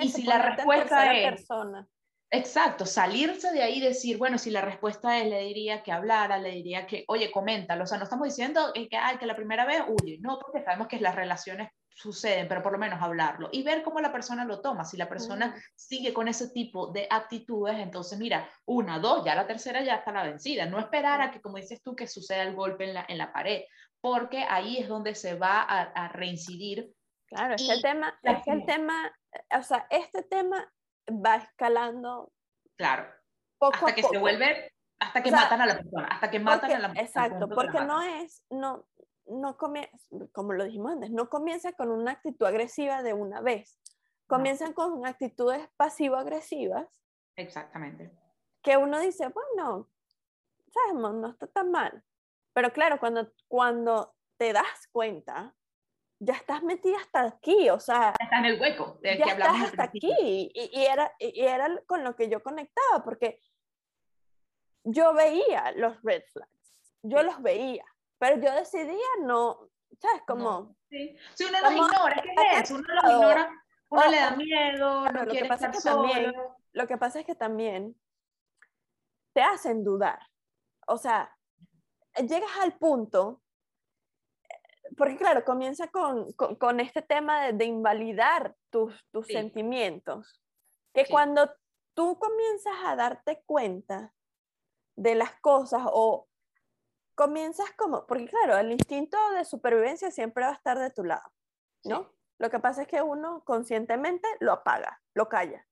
y 0.01 0.09
si 0.09 0.23
la 0.23 0.39
respuesta 0.39 1.15
es... 1.15 1.31
Persona. 1.31 1.87
Exacto, 2.31 2.85
salirse 2.85 3.51
de 3.53 3.63
ahí 3.63 3.79
y 3.79 3.81
decir, 3.81 4.19
bueno, 4.19 4.37
si 4.37 4.51
la 4.51 4.61
respuesta 4.61 5.19
es, 5.19 5.27
le 5.29 5.45
diría 5.45 5.83
que 5.83 5.93
hablara, 5.93 6.37
le 6.39 6.51
diría 6.51 6.87
que, 6.87 7.05
oye, 7.09 7.31
coméntalo, 7.31 7.85
o 7.85 7.87
sea, 7.87 7.97
no 7.97 8.05
estamos 8.05 8.29
diciendo 8.29 8.71
que, 8.75 8.97
ay, 8.99 9.17
que 9.17 9.25
la 9.25 9.35
primera 9.35 9.65
vez 9.65 9.83
huye, 9.89 10.19
no, 10.21 10.39
porque 10.39 10.63
sabemos 10.63 10.89
que 10.89 11.01
las 11.01 11.15
relaciones 11.15 11.71
suceden, 11.89 12.47
pero 12.47 12.63
por 12.63 12.73
lo 12.73 12.79
menos 12.79 13.01
hablarlo 13.03 13.49
y 13.51 13.63
ver 13.63 13.83
cómo 13.83 14.01
la 14.01 14.13
persona 14.13 14.45
lo 14.45 14.61
toma. 14.61 14.85
Si 14.85 14.99
la 14.99 15.09
persona 15.09 15.55
sigue 15.75 16.13
con 16.13 16.29
ese 16.29 16.51
tipo 16.51 16.93
de 16.93 17.07
actitudes, 17.11 17.79
entonces 17.79 18.19
mira, 18.19 18.49
una, 18.67 18.99
dos, 18.99 19.25
ya 19.25 19.35
la 19.35 19.47
tercera 19.47 19.83
ya 19.83 19.97
está 19.97 20.13
la 20.13 20.23
vencida. 20.23 20.67
No 20.67 20.79
esperar 20.79 21.23
a 21.23 21.31
que, 21.31 21.41
como 21.41 21.57
dices 21.57 21.83
tú, 21.83 21.97
que 21.97 22.07
suceda 22.07 22.43
el 22.43 22.55
golpe 22.55 22.85
en 22.85 22.95
la, 22.95 23.07
en 23.09 23.19
la 23.19 23.33
pared, 23.33 23.63
porque 24.01 24.45
ahí 24.49 24.79
es 24.79 24.89
donde 24.89 25.15
se 25.15 25.35
va 25.35 25.63
a, 25.63 26.09
reincidir. 26.09 26.93
Claro, 27.29 27.55
es 27.55 27.67
que 27.67 27.73
el 27.73 27.83
tema, 27.83 28.19
es 28.23 28.43
que 28.43 28.51
el 28.51 28.65
tema, 28.65 29.13
o 29.57 29.63
sea, 29.63 29.87
este 29.91 30.23
tema 30.23 30.73
va 31.11 31.37
escalando. 31.37 32.33
Claro. 32.77 33.07
hasta 33.61 33.95
que 33.95 34.03
se 34.03 34.19
vuelve, 34.19 34.73
hasta 34.99 35.23
que 35.23 35.31
matan 35.31 35.61
a 35.61 35.67
la 35.67 35.77
persona, 35.77 36.07
hasta 36.07 36.31
que 36.31 36.41
matan 36.41 36.73
a 36.73 36.79
la 36.79 36.93
persona. 36.93 37.27
Exacto, 37.27 37.49
porque 37.49 37.81
no 37.81 38.01
es, 38.03 38.45
no, 38.51 38.87
no 39.27 39.57
comienza, 39.59 39.97
como 40.33 40.55
lo 40.55 40.65
dijimos 40.65 40.93
antes, 40.93 41.11
no 41.11 41.29
comienza 41.29 41.73
con 41.73 41.91
una 41.91 42.13
actitud 42.13 42.47
agresiva 42.47 43.03
de 43.03 43.13
una 43.13 43.41
vez. 43.41 43.79
Comienzan 44.27 44.73
con 44.73 45.07
actitudes 45.07 45.69
pasivo-agresivas. 45.77 46.87
Exactamente. 47.37 48.13
Que 48.63 48.77
uno 48.77 49.01
dice, 49.01 49.29
bueno, 49.29 49.89
sabemos, 50.71 51.15
no 51.15 51.29
está 51.31 51.47
tan 51.47 51.71
mal. 51.71 52.05
Pero 52.53 52.73
claro, 52.73 52.99
cuando, 53.01 53.33
cuando 53.49 54.15
te 54.37 54.53
das 54.53 54.89
cuenta, 54.93 55.55
ya 56.21 56.35
estás 56.35 56.63
metida 56.63 56.97
hasta 56.99 57.23
aquí, 57.23 57.71
o 57.71 57.79
sea... 57.79 58.15
Está 58.19 58.39
en 58.39 58.45
el 58.47 58.61
hueco 58.61 58.99
del 59.03 59.23
que 59.23 59.31
hablamos 59.31 59.57
estás 59.57 59.71
hasta 59.71 59.83
aquí. 59.85 60.13
Y, 60.21 60.51
y, 60.55 60.85
era, 60.85 61.13
y 61.19 61.41
era 61.41 61.69
con 61.87 62.05
lo 62.05 62.17
que 62.17 62.29
yo 62.29 62.43
conectaba, 62.43 63.05
porque 63.05 63.41
yo 64.85 65.15
veía 65.15 65.73
los 65.77 66.03
red 66.03 66.23
flags, 66.33 66.75
yo 67.03 67.23
los 67.23 67.41
veía 67.43 67.85
pero 68.19 68.37
yo 68.41 68.53
decidía 68.53 69.07
no, 69.23 69.71
¿sabes? 69.99 70.23
Como... 70.27 70.77
sí. 70.91 71.17
Si 71.35 71.45
uno 71.45 71.61
los 71.61 71.73
ignora, 71.73 72.23
¿qué 72.23 72.61
es 72.61 72.71
Uno 72.71 72.83
los 72.83 73.13
ignora, 73.13 73.65
uno 73.89 74.11
le 74.11 74.17
da 74.17 74.37
miedo, 74.37 75.05
no 75.13 75.25
quiere 75.27 75.43
que 75.43 75.49
pasa 75.49 75.67
estar 75.69 75.83
que 75.83 75.89
También, 75.89 76.35
lo 76.73 76.87
que 76.87 76.99
pasa 76.99 77.21
es 77.21 77.27
que 77.27 77.35
también 77.35 77.97
te 79.33 79.41
hacen 79.41 79.85
dudar. 79.85 80.21
O 80.87 80.99
sea, 80.99 81.35
llegas 82.17 82.51
al 82.61 82.77
punto, 82.77 83.43
porque 84.97 85.17
claro, 85.17 85.45
comienza 85.45 85.89
con, 85.89 86.33
con, 86.33 86.81
este 86.81 87.03
tema 87.03 87.47
de, 87.47 87.53
de, 87.53 87.65
invalidar 87.65 88.55
tus, 88.71 88.95
tus 89.11 89.27
sentimientos, 89.27 90.41
que 90.95 91.07
cuando 91.07 91.51
tú 91.95 92.19
comienzas 92.19 92.75
a 92.85 92.97
darte 92.97 93.43
cuenta 93.45 94.15
de 94.97 95.15
las 95.15 95.39
cosas 95.41 95.83
o 95.85 96.29
comienzas 97.15 97.71
como, 97.77 98.07
porque 98.07 98.29
claro, 98.29 98.57
el 98.59 98.73
instinto 98.73 99.19
de 99.33 99.45
supervivencia 99.45 100.11
siempre 100.11 100.45
va 100.45 100.51
a 100.51 100.55
estar 100.55 100.79
de 100.79 100.91
tu 100.91 101.05
lado, 101.05 101.29
¿no? 101.85 102.13
Lo 102.39 102.51
que 102.51 102.61
pasa 102.61 102.83
es 102.83 102.89
que 102.89 103.03
uno 103.03 103.43
conscientemente 103.45 104.29
lo 104.39 104.53
apaga, 104.53 105.03
lo 105.15 105.29
calla, 105.29 105.67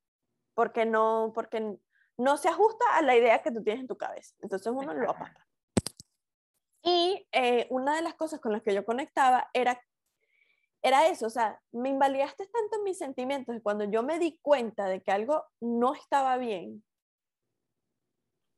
porque 0.54 0.84
no, 0.84 1.30
porque 1.34 1.78
no 2.18 2.36
se 2.36 2.48
ajusta 2.48 2.84
a 2.94 3.02
la 3.02 3.14
idea 3.14 3.42
que 3.42 3.52
tú 3.52 3.62
tienes 3.62 3.82
en 3.82 3.86
tu 3.86 3.96
cabeza. 3.96 4.34
Entonces 4.40 4.72
uno 4.74 4.92
lo 4.92 5.10
apaga. 5.10 5.45
Y 6.88 7.26
eh, 7.32 7.66
una 7.70 7.96
de 7.96 8.02
las 8.02 8.14
cosas 8.14 8.38
con 8.38 8.52
las 8.52 8.62
que 8.62 8.72
yo 8.72 8.84
conectaba 8.84 9.50
era, 9.52 9.82
era 10.82 11.08
eso, 11.08 11.26
o 11.26 11.30
sea, 11.30 11.60
me 11.72 11.88
invalidaste 11.88 12.46
tanto 12.46 12.76
en 12.76 12.84
mis 12.84 12.96
sentimientos 12.96 13.56
y 13.56 13.60
cuando 13.60 13.84
yo 13.86 14.04
me 14.04 14.20
di 14.20 14.38
cuenta 14.40 14.86
de 14.86 15.02
que 15.02 15.10
algo 15.10 15.44
no 15.60 15.94
estaba 15.94 16.36
bien, 16.36 16.84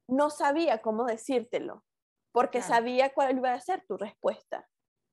no 0.09 0.29
sabía 0.29 0.83
cómo 0.83 1.07
decírtelo, 1.07 1.87
porque 2.31 2.61
sabía 2.61 3.15
cuál 3.15 3.39
iba 3.39 3.55
a 3.55 3.61
ser 3.61 3.87
tu 3.87 3.97
respuesta. 3.97 4.69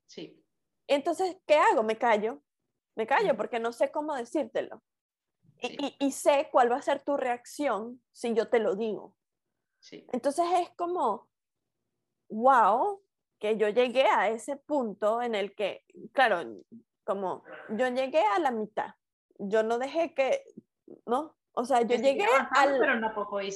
Sí. 0.07 0.43
Entonces, 0.85 1.37
¿qué 1.45 1.55
hago? 1.55 1.83
Me 1.83 1.97
callo, 1.97 2.43
me 2.97 3.07
callo 3.07 3.37
porque 3.37 3.61
no 3.61 3.71
sé 3.71 3.91
cómo 3.91 4.13
decírtelo. 4.13 4.83
Y, 5.61 5.95
y, 5.99 6.11
sé 6.11 6.49
cuál 6.51 6.69
va 6.69 6.75
a 6.75 6.81
ser 6.81 7.01
tu 7.01 7.15
reacción 7.15 8.03
si 8.11 8.33
yo 8.33 8.49
te 8.49 8.59
lo 8.59 8.75
digo. 8.75 9.15
Sí. 9.79 10.05
Entonces 10.11 10.45
es 10.59 10.69
como, 10.71 11.29
wow, 12.29 13.04
que 13.45 13.57
yo 13.57 13.69
llegué 13.69 14.07
a 14.07 14.29
ese 14.29 14.55
punto 14.55 15.21
en 15.21 15.35
el 15.35 15.53
que, 15.53 15.83
claro, 16.13 16.41
como 17.03 17.43
yo 17.69 17.87
llegué 17.89 18.23
a 18.35 18.39
la 18.39 18.49
mitad. 18.49 18.95
Yo 19.37 19.61
no 19.61 19.77
dejé 19.77 20.15
que, 20.15 20.43
¿no? 21.05 21.35
O 21.51 21.63
sea, 21.63 21.81
yo 21.81 21.95
llegué 21.95 22.25
al, 22.55 22.83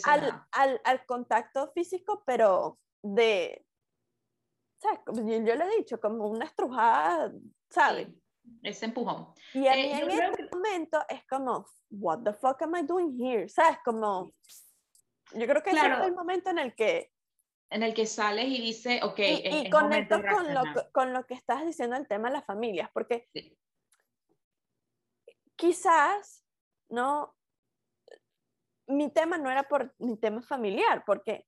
al, 0.06 0.46
al, 0.52 0.82
al, 0.84 1.06
contacto 1.06 1.72
físico, 1.72 2.24
pero 2.26 2.78
de, 3.02 3.66
¿sabes? 4.78 5.00
Yo, 5.08 5.56
le 5.56 5.66
he 5.66 5.78
dicho, 5.78 6.00
como 6.00 6.28
una 6.28 6.46
estrujada, 6.46 7.34
¿sabes? 7.70 8.10
ese 8.64 8.86
empujón. 8.86 9.34
Y 9.54 9.68
a 9.68 9.76
eh, 9.76 10.02
en 10.02 10.12
este 10.12 10.50
momento 10.52 11.04
es 11.10 11.26
como, 11.28 11.66
what 11.90 12.20
the 12.24 12.34
fuck 12.34 12.62
am 12.62 12.76
I 12.76 12.84
doing 12.84 13.20
here? 13.20 13.50
¿Sabes? 13.50 13.80
Como, 13.84 14.34
yo 15.34 15.48
creo 15.48 15.64
que 15.64 15.72
ese 15.72 15.88
es 15.88 16.00
el 16.02 16.14
momento 16.14 16.52
en 16.52 16.60
el 16.60 16.76
que... 16.76 17.12
En 17.72 17.84
el 17.84 17.94
que 17.94 18.06
sales 18.08 18.46
y 18.46 18.62
dices, 18.62 19.04
ok, 19.04 19.20
y, 19.20 19.58
y 19.68 19.70
conecto 19.70 20.22
con 20.22 20.54
lo, 20.54 20.64
con 20.92 21.14
lo 21.14 21.26
que 21.26 21.36
estás 21.36 21.66
diciendo 21.66 21.96
el 21.96 22.08
tema 22.08 22.30
de 22.30 22.36
las 22.36 22.46
familias, 22.46 22.90
porque 22.94 23.28
quizás, 25.56 26.44
¿no? 26.90 27.36
Mi 28.88 29.12
tema 29.12 29.38
no 29.38 29.52
era 29.52 29.64
por 29.64 29.94
mi 30.00 30.18
tema 30.18 30.42
familiar, 30.42 31.04
porque 31.06 31.46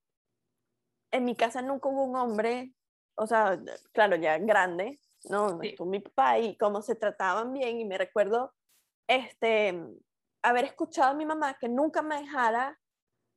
en 1.12 1.26
mi 1.26 1.36
casa 1.36 1.62
nunca 1.62 1.90
hubo 1.90 2.04
un 2.04 2.16
hombre, 2.16 2.74
o 3.16 3.26
sea, 3.26 3.60
claro, 3.92 4.16
ya 4.16 4.38
grande, 4.38 5.00
¿no? 5.30 5.60
Sí. 5.60 5.76
mi 5.86 6.00
papá 6.00 6.40
y 6.40 6.58
cómo 6.58 6.82
se 6.82 6.96
trataban 6.96 7.54
bien 7.54 7.80
y 7.80 7.86
me 7.86 7.98
recuerdo 7.98 8.54
este, 9.08 9.80
haber 10.42 10.66
escuchado 10.66 11.12
a 11.12 11.16
mi 11.16 11.26
mamá 11.26 11.58
que 11.60 11.70
nunca 11.70 12.02
me 12.02 12.20
dejara 12.20 12.80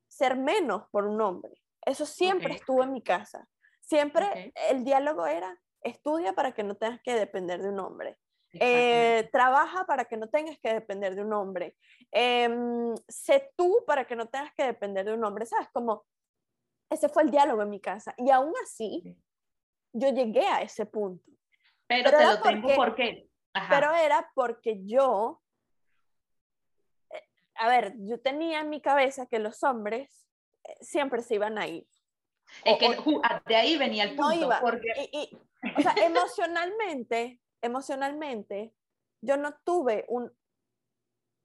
ser 0.09 0.37
menos 0.37 0.89
por 0.91 1.07
un 1.07 1.21
hombre. 1.21 1.64
Eso 1.87 2.07
siempre 2.07 2.55
estuvo 2.55 2.83
en 2.83 2.93
mi 2.93 3.03
casa. 3.03 3.47
Siempre 3.81 4.53
el 4.71 4.85
diálogo 4.85 5.27
era, 5.27 5.59
estudia 5.83 6.33
para 6.33 6.53
que 6.53 6.63
no 6.63 6.77
tengas 6.77 7.01
que 7.03 7.15
depender 7.15 7.61
de 7.63 7.69
un 7.69 7.79
hombre. 7.81 8.19
Eh, 8.61 9.29
trabaja 9.33 9.85
para 9.85 10.05
que 10.05 10.17
no 10.17 10.29
tengas 10.29 10.59
que 10.61 10.73
depender 10.73 11.15
de 11.15 11.23
un 11.23 11.33
hombre. 11.33 11.77
Em, 12.13 12.95
sé 13.09 13.51
tú 13.57 13.83
para 13.87 14.07
que 14.07 14.15
no 14.15 14.27
tengas 14.27 14.55
que 14.55 14.65
depender 14.65 15.05
de 15.05 15.13
un 15.13 15.25
hombre. 15.25 15.45
¿Sabes? 15.45 15.69
Como 15.73 16.05
ese 16.91 17.09
fue 17.09 17.25
el 17.25 17.31
diálogo 17.31 17.63
en 17.63 17.71
mi 17.71 17.81
casa. 17.81 18.15
Y 18.17 18.31
aún 18.31 18.53
así, 18.63 19.17
yo 19.93 20.11
llegué 20.11 20.47
a 20.47 20.63
ese 20.63 20.87
punto. 20.87 21.31
Pero, 21.87 22.11
te 22.11 22.25
lo 22.25 22.41
tengo 22.41 22.69
porque, 22.77 23.29
Pero 23.69 23.93
era 23.95 24.31
porque 24.35 24.81
yo, 24.85 25.43
eh, 27.11 27.23
a 27.57 27.69
ver, 27.69 27.95
yo 27.99 28.21
tenía 28.21 28.61
en 28.61 28.71
mi 28.71 28.81
cabeza 28.81 29.27
que 29.27 29.39
los 29.39 29.63
hombres 29.63 30.27
siempre 30.81 31.23
se 31.23 31.37
iban 31.37 31.59
a 31.59 31.67
ir. 31.67 31.87
Es 32.65 32.79
que 32.79 32.97
ah, 33.23 33.43
de 33.47 33.57
ahí 33.57 33.77
venía 33.77 34.05
el 34.05 34.17
punto. 34.17 34.51
porque... 34.61 34.89
o 35.77 35.83
sea, 35.83 35.95
emocionalmente, 36.05 37.41
emocionalmente, 37.63 38.75
yo 39.21 39.37
no 39.37 39.55
tuve 39.65 40.05
un, 40.09 40.33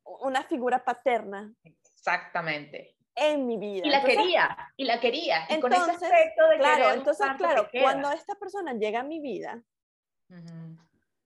una 0.03 0.43
figura 0.43 0.83
paterna. 0.83 1.53
Exactamente 1.63 2.99
en 3.19 3.45
mi 3.45 3.57
vida. 3.57 3.85
Y 3.85 3.89
la 3.89 4.03
quería, 4.03 4.73
y 4.77 4.85
la 4.85 4.99
quería. 4.99 5.45
Y 5.49 5.53
entonces, 5.53 5.79
con 5.81 5.95
ese 5.95 6.05
aspecto 6.05 6.47
de 6.47 6.57
claro, 6.57 6.91
entonces, 6.91 7.27
claro, 7.37 7.69
cuando 7.81 8.11
esta 8.11 8.35
persona 8.35 8.73
llega 8.73 9.01
a 9.01 9.03
mi 9.03 9.19
vida, 9.19 9.61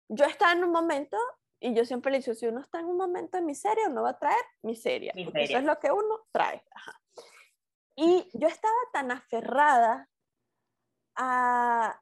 yo 0.08 0.24
estaba 0.24 0.52
en 0.52 0.64
un 0.64 0.70
momento, 0.70 1.16
y 1.58 1.74
yo 1.74 1.84
siempre 1.84 2.12
le 2.12 2.20
digo, 2.20 2.34
si 2.34 2.46
uno 2.46 2.60
está 2.60 2.80
en 2.80 2.86
un 2.86 2.96
momento 2.96 3.36
de 3.36 3.42
miseria, 3.42 3.88
uno 3.88 4.02
va 4.02 4.10
a 4.10 4.18
traer 4.18 4.40
miseria. 4.62 5.12
miseria. 5.14 5.42
Eso 5.42 5.58
es 5.58 5.64
lo 5.64 5.78
que 5.78 5.90
uno 5.90 6.26
trae. 6.32 6.62
Y 8.02 8.30
yo 8.32 8.48
estaba 8.48 8.72
tan 8.94 9.10
aferrada 9.10 10.08
a, 11.16 12.00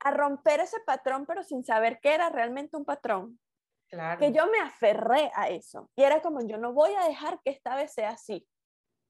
a 0.00 0.10
romper 0.10 0.58
ese 0.58 0.80
patrón, 0.80 1.26
pero 1.26 1.44
sin 1.44 1.64
saber 1.64 2.00
que 2.00 2.12
era 2.12 2.28
realmente 2.28 2.76
un 2.76 2.84
patrón. 2.84 3.38
Claro. 3.88 4.18
Que 4.18 4.32
yo 4.32 4.48
me 4.48 4.58
aferré 4.58 5.30
a 5.32 5.48
eso. 5.48 5.88
Y 5.94 6.02
era 6.02 6.20
como, 6.20 6.44
yo 6.44 6.58
no 6.58 6.72
voy 6.72 6.92
a 6.94 7.06
dejar 7.06 7.40
que 7.44 7.52
esta 7.52 7.76
vez 7.76 7.92
sea 7.92 8.10
así. 8.10 8.44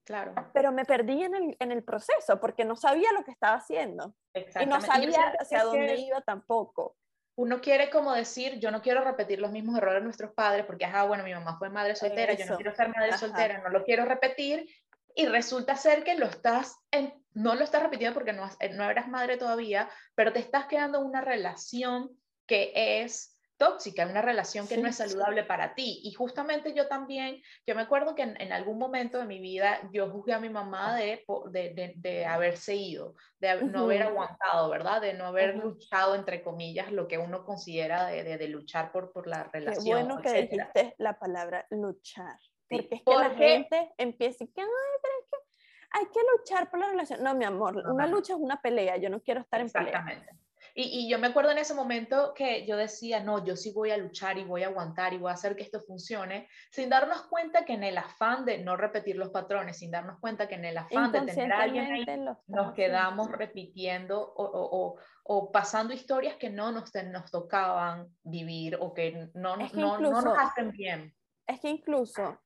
Claro. 0.05 0.35
Pero 0.53 0.71
me 0.71 0.85
perdí 0.85 1.23
en 1.23 1.35
el, 1.35 1.57
en 1.59 1.73
el 1.73 1.83
proceso 1.83 2.39
porque 2.41 2.67
no 2.67 2.77
sabía 2.77 3.11
lo 3.13 3.25
que 3.25 3.31
estaba 3.31 3.57
haciendo. 3.57 4.15
Y 4.35 4.67
no 4.67 4.83
sabía 4.83 5.35
hacia 5.41 5.65
dónde 5.65 5.97
iba 5.97 6.21
tampoco. 6.21 6.95
Uno 7.37 7.61
quiere 7.61 7.91
como 7.91 8.13
decir, 8.13 8.61
yo 8.61 8.71
no 8.71 8.81
quiero 8.81 9.03
repetir 9.03 9.41
los 9.41 9.51
mismos 9.51 9.77
errores 9.79 10.03
de 10.03 10.05
nuestros 10.05 10.33
padres 10.35 10.67
porque, 10.67 10.85
ajá, 10.85 11.05
bueno, 11.05 11.25
mi 11.25 11.33
mamá 11.33 11.59
fue 11.59 11.69
madre 11.69 11.97
soltera, 11.97 12.35
yo 12.35 12.47
no 12.47 12.57
quiero 12.57 12.75
ser 12.77 12.91
madre 12.91 13.17
soltera, 13.19 13.59
no 13.59 13.71
lo 13.71 13.83
quiero 13.83 14.05
repetir. 14.05 14.69
Y 15.15 15.27
resulta 15.27 15.77
ser 15.77 16.03
que 16.03 16.17
lo 16.17 16.27
estás, 16.27 16.77
en, 16.91 17.15
no 17.33 17.55
lo 17.55 17.63
estás 17.63 17.83
repitiendo 17.83 18.15
porque 18.15 18.33
no, 18.33 18.49
no 18.73 18.91
eras 18.91 19.09
madre 19.09 19.37
todavía, 19.37 19.89
pero 20.15 20.33
te 20.33 20.41
estás 20.41 20.67
quedando 20.67 21.01
una 21.01 21.21
relación 21.21 22.11
que 22.47 22.73
es 22.75 23.35
tóxica, 23.57 24.07
una 24.07 24.23
relación 24.23 24.67
que 24.67 24.77
no 24.77 24.89
es 24.89 24.97
saludable 24.97 25.45
para 25.45 25.75
ti. 25.75 26.01
Y 26.03 26.13
justamente 26.13 26.75
yo 26.75 26.89
también, 26.89 27.41
yo 27.67 27.75
me 27.75 27.83
acuerdo 27.83 28.15
que 28.15 28.23
en, 28.23 28.53
algún 28.53 28.79
momento 28.79 29.19
de 29.19 29.27
mi 29.27 29.39
vida 29.39 29.79
yo 29.93 30.11
juzgué 30.11 30.33
a 30.35 30.41
mi 30.41 30.49
mamá 30.49 30.97
de, 30.97 31.25
de, 31.51 31.93
de, 31.97 32.27
haberse 32.27 32.75
ido, 32.75 33.15
de 33.39 33.63
no 33.63 33.85
haber 33.85 34.03
aguantado, 34.03 34.69
¿verdad? 34.69 35.01
De 35.01 35.15
no 35.15 35.27
haber 35.27 35.57
luchado, 35.57 36.15
entre 36.15 36.43
comillas, 36.43 36.91
lo 36.93 37.07
que 37.07 37.19
uno 37.19 37.45
considera 37.45 38.07
de, 38.07 38.49
luchar 38.49 38.91
por, 38.93 39.13
por 39.13 39.27
la 39.27 39.45
relación. 39.45 39.85
Qué 39.85 39.91
bueno 39.91 40.21
que 40.21 40.43
dijiste 40.43 40.95
la 40.99 41.19
palabra 41.19 41.67
luchar. 41.71 42.37
Porque 42.77 42.95
es 42.97 43.03
que 43.03 43.15
la 43.15 43.31
gente 43.31 43.93
empieza 43.99 44.45
y 44.45 44.49
que, 44.49 44.61
ay, 44.61 44.69
pero 45.03 45.15
es 45.21 45.29
que 45.31 45.55
hay 45.97 46.07
que 46.07 46.21
luchar 46.37 46.71
por 46.71 46.81
la 46.81 46.89
relación. 46.89 47.23
No, 47.23 47.35
mi 47.35 47.45
amor, 47.45 47.77
una 47.87 48.07
lucha 48.07 48.35
es 48.35 48.39
una 48.39 48.61
pelea, 48.61 48.97
yo 48.97 49.11
no 49.11 49.21
quiero 49.21 49.41
estar 49.41 49.61
en 49.61 49.71
pelea. 49.71 49.89
Exactamente. 49.89 50.45
Y, 50.77 51.09
yo 51.09 51.21
me 51.21 51.29
acuerdo 51.29 51.53
en 51.53 51.59
ese 51.59 51.73
momento 51.73 52.35
que 52.35 52.67
yo 52.67 52.77
decía, 52.77 53.21
no, 53.21 53.45
yo 53.45 53.55
sí 53.55 53.73
voy 53.73 53.93
a 53.93 53.97
luchar 53.97 54.39
y 54.39 54.45
voy 54.45 54.65
a 54.65 54.67
aguantar 54.67 55.13
y 55.13 55.19
voy 55.19 55.31
a 55.31 55.35
hacer 55.35 55.55
que 55.55 55.63
esto 55.63 55.81
funcione, 55.81 56.49
sin 56.73 56.89
darnos 56.91 57.23
cuenta 57.29 57.65
que 57.65 57.75
en 57.75 57.85
el 57.85 57.97
afán 57.97 58.45
de 58.45 58.59
no 58.59 58.77
repetir 58.77 59.17
los 59.17 59.31
patrones, 59.31 59.79
sin 59.79 59.93
darnos 59.93 60.19
cuenta 60.19 60.49
que 60.49 60.57
en 60.57 60.65
el 60.65 60.77
afán 60.77 61.13
de 61.13 61.21
tener 61.21 61.53
a 61.53 61.63
alguien 61.63 61.93
ahí, 61.93 62.07
nos 62.49 62.73
quedamos 62.73 63.31
repitiendo 63.31 64.21
o, 64.21 64.45
o, 64.45 64.97
o, 65.23 65.53
pasando 65.53 65.95
historias 65.95 66.37
que 66.37 66.51
no 66.51 66.73
nos, 66.73 66.93
nos 66.93 67.31
tocaban 67.31 68.09
vivir 68.25 68.77
o 68.81 68.93
que 68.93 69.31
no, 69.35 69.57
no, 69.57 69.99
no 70.01 70.23
nos 70.23 70.39
hacen 70.39 70.73
bien. 70.73 71.15
Es 71.47 71.61
que 71.61 71.69
incluso 71.69 72.41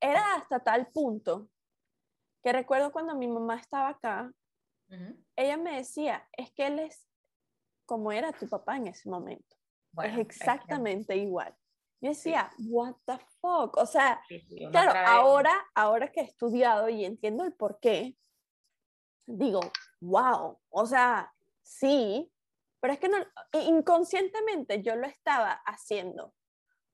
era 0.00 0.34
hasta 0.34 0.60
tal 0.60 0.88
punto 0.88 1.48
que 2.42 2.52
recuerdo 2.52 2.90
cuando 2.90 3.14
mi 3.14 3.28
mamá 3.28 3.56
estaba 3.56 3.90
acá 3.90 4.32
ella 5.36 5.56
me 5.56 5.76
decía, 5.76 6.28
es 6.32 6.50
que 6.52 6.66
él 6.66 6.78
es 6.80 7.06
como 7.86 8.12
era 8.12 8.32
tu 8.32 8.48
papá 8.48 8.76
en 8.76 8.88
ese 8.88 9.08
momento. 9.08 9.56
es 10.02 10.18
exactamente 10.18 11.16
igual. 11.16 11.54
Yo 12.00 12.10
decía, 12.10 12.50
what 12.68 12.94
the 13.04 13.18
fuck? 13.40 13.76
O 13.76 13.86
sea, 13.86 14.22
claro, 14.70 14.92
ahora, 15.06 15.52
ahora 15.74 16.10
que 16.10 16.20
he 16.20 16.24
estudiado 16.24 16.88
y 16.88 17.04
entiendo 17.04 17.44
el 17.44 17.52
por 17.52 17.78
qué, 17.78 18.16
digo, 19.26 19.60
wow, 20.00 20.58
o 20.70 20.86
sea, 20.86 21.32
sí, 21.62 22.32
pero 22.80 22.94
es 22.94 23.00
que 23.00 23.08
no, 23.08 23.18
inconscientemente 23.52 24.82
yo 24.82 24.96
lo 24.96 25.06
estaba 25.06 25.52
haciendo. 25.66 26.32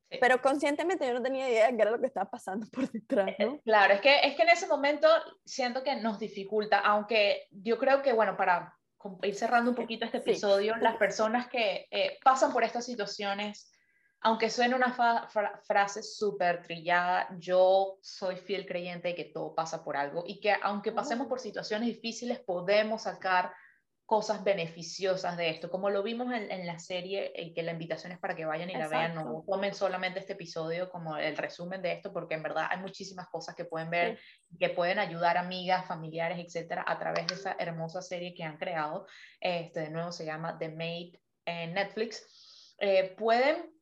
Pero 0.09 0.41
conscientemente 0.41 1.07
yo 1.07 1.15
no 1.15 1.23
tenía 1.23 1.49
idea 1.49 1.71
de 1.71 1.77
qué 1.77 1.83
era 1.83 1.91
lo 1.91 2.01
que 2.01 2.07
estaba 2.07 2.31
pasando 2.31 2.67
por 2.73 2.91
detrás, 2.91 3.35
¿no? 3.39 3.55
Eh, 3.55 3.61
claro, 3.65 3.95
es 3.95 4.01
que, 4.01 4.21
es 4.21 4.37
que 4.37 4.43
en 4.43 4.51
ese 4.51 4.67
momento 4.67 5.09
siento 5.45 5.83
que 5.83 5.97
nos 5.97 6.19
dificulta, 6.19 6.79
aunque 6.79 7.49
yo 7.51 7.79
creo 7.79 8.03
que, 8.03 8.13
bueno, 8.13 8.37
para 8.37 8.77
ir 9.23 9.35
cerrando 9.35 9.71
un 9.71 9.77
poquito 9.77 10.05
este 10.05 10.19
episodio, 10.19 10.77
las 10.77 10.97
personas 10.97 11.49
que 11.49 11.87
eh, 11.91 12.19
pasan 12.25 12.53
por 12.53 12.65
estas 12.65 12.85
situaciones 12.85 13.71
aunque 14.27 14.51
suene 14.51 14.75
una 14.75 14.93
frase 15.63 16.03
súper 16.03 16.61
trillada, 16.63 17.29
yo 17.39 17.99
soy 18.01 18.37
fiel 18.37 18.67
creyente 18.67 19.09
de 19.09 19.15
que 19.15 19.27
todo 19.27 19.55
pasa 19.55 19.85
por 19.85 19.97
algo 19.97 20.25
y 20.27 20.41
que 20.41 20.53
aunque 20.63 20.91
pasemos 20.91 21.29
por 21.29 21.39
situaciones 21.39 21.87
difíciles, 21.87 22.41
podemos 22.41 23.03
sacar 23.03 23.53
cosas 24.07 24.45
beneficiosas 24.45 25.37
de 25.37 25.51
esto, 25.51 25.69
como 25.69 25.91
lo 25.91 26.05
vimos 26.05 26.33
en, 26.33 26.67
la 26.67 26.79
serie, 26.79 27.33
y 27.35 27.53
que 27.53 27.65
la 27.65 27.73
invitación 27.73 28.13
es 28.13 28.19
para 28.21 28.37
que 28.37 28.45
vayan 28.45 28.71
y 28.71 28.75
la 28.75 28.87
vean, 28.87 29.17
no 29.17 29.45
tomen 29.47 29.75
solamente 29.75 30.21
este 30.21 30.35
episodio 30.35 30.89
como 30.89 31.17
el 31.17 31.37
resumen 31.37 31.83
de 31.83 31.93
esto, 31.93 32.13
porque 32.13 32.35
en 32.35 32.45
verdad 32.45 32.69
hay 32.71 32.79
muchísimas 32.79 33.27
cosas 33.29 33.57
que 33.57 33.65
pueden 33.65 33.91
ver, 33.91 34.21
que 34.61 34.69
pueden 34.71 35.01
ayudar 35.01 35.37
amigas, 35.37 35.87
familiares, 35.87 36.39
etcétera, 36.39 36.85
a 36.87 36.99
través 37.01 37.27
de 37.27 37.35
esa 37.35 37.57
hermosa 37.59 38.01
serie 38.01 38.33
que 38.33 38.45
han 38.45 38.59
creado. 38.59 39.07
Este, 39.41 39.81
de 39.81 39.91
nuevo 39.91 40.13
se 40.13 40.25
llama 40.25 40.57
The 40.57 40.69
Maid 40.69 41.17
en 41.45 41.75
Netflix. 41.75 42.75
Eh, 42.79 43.13
pueden 43.19 43.77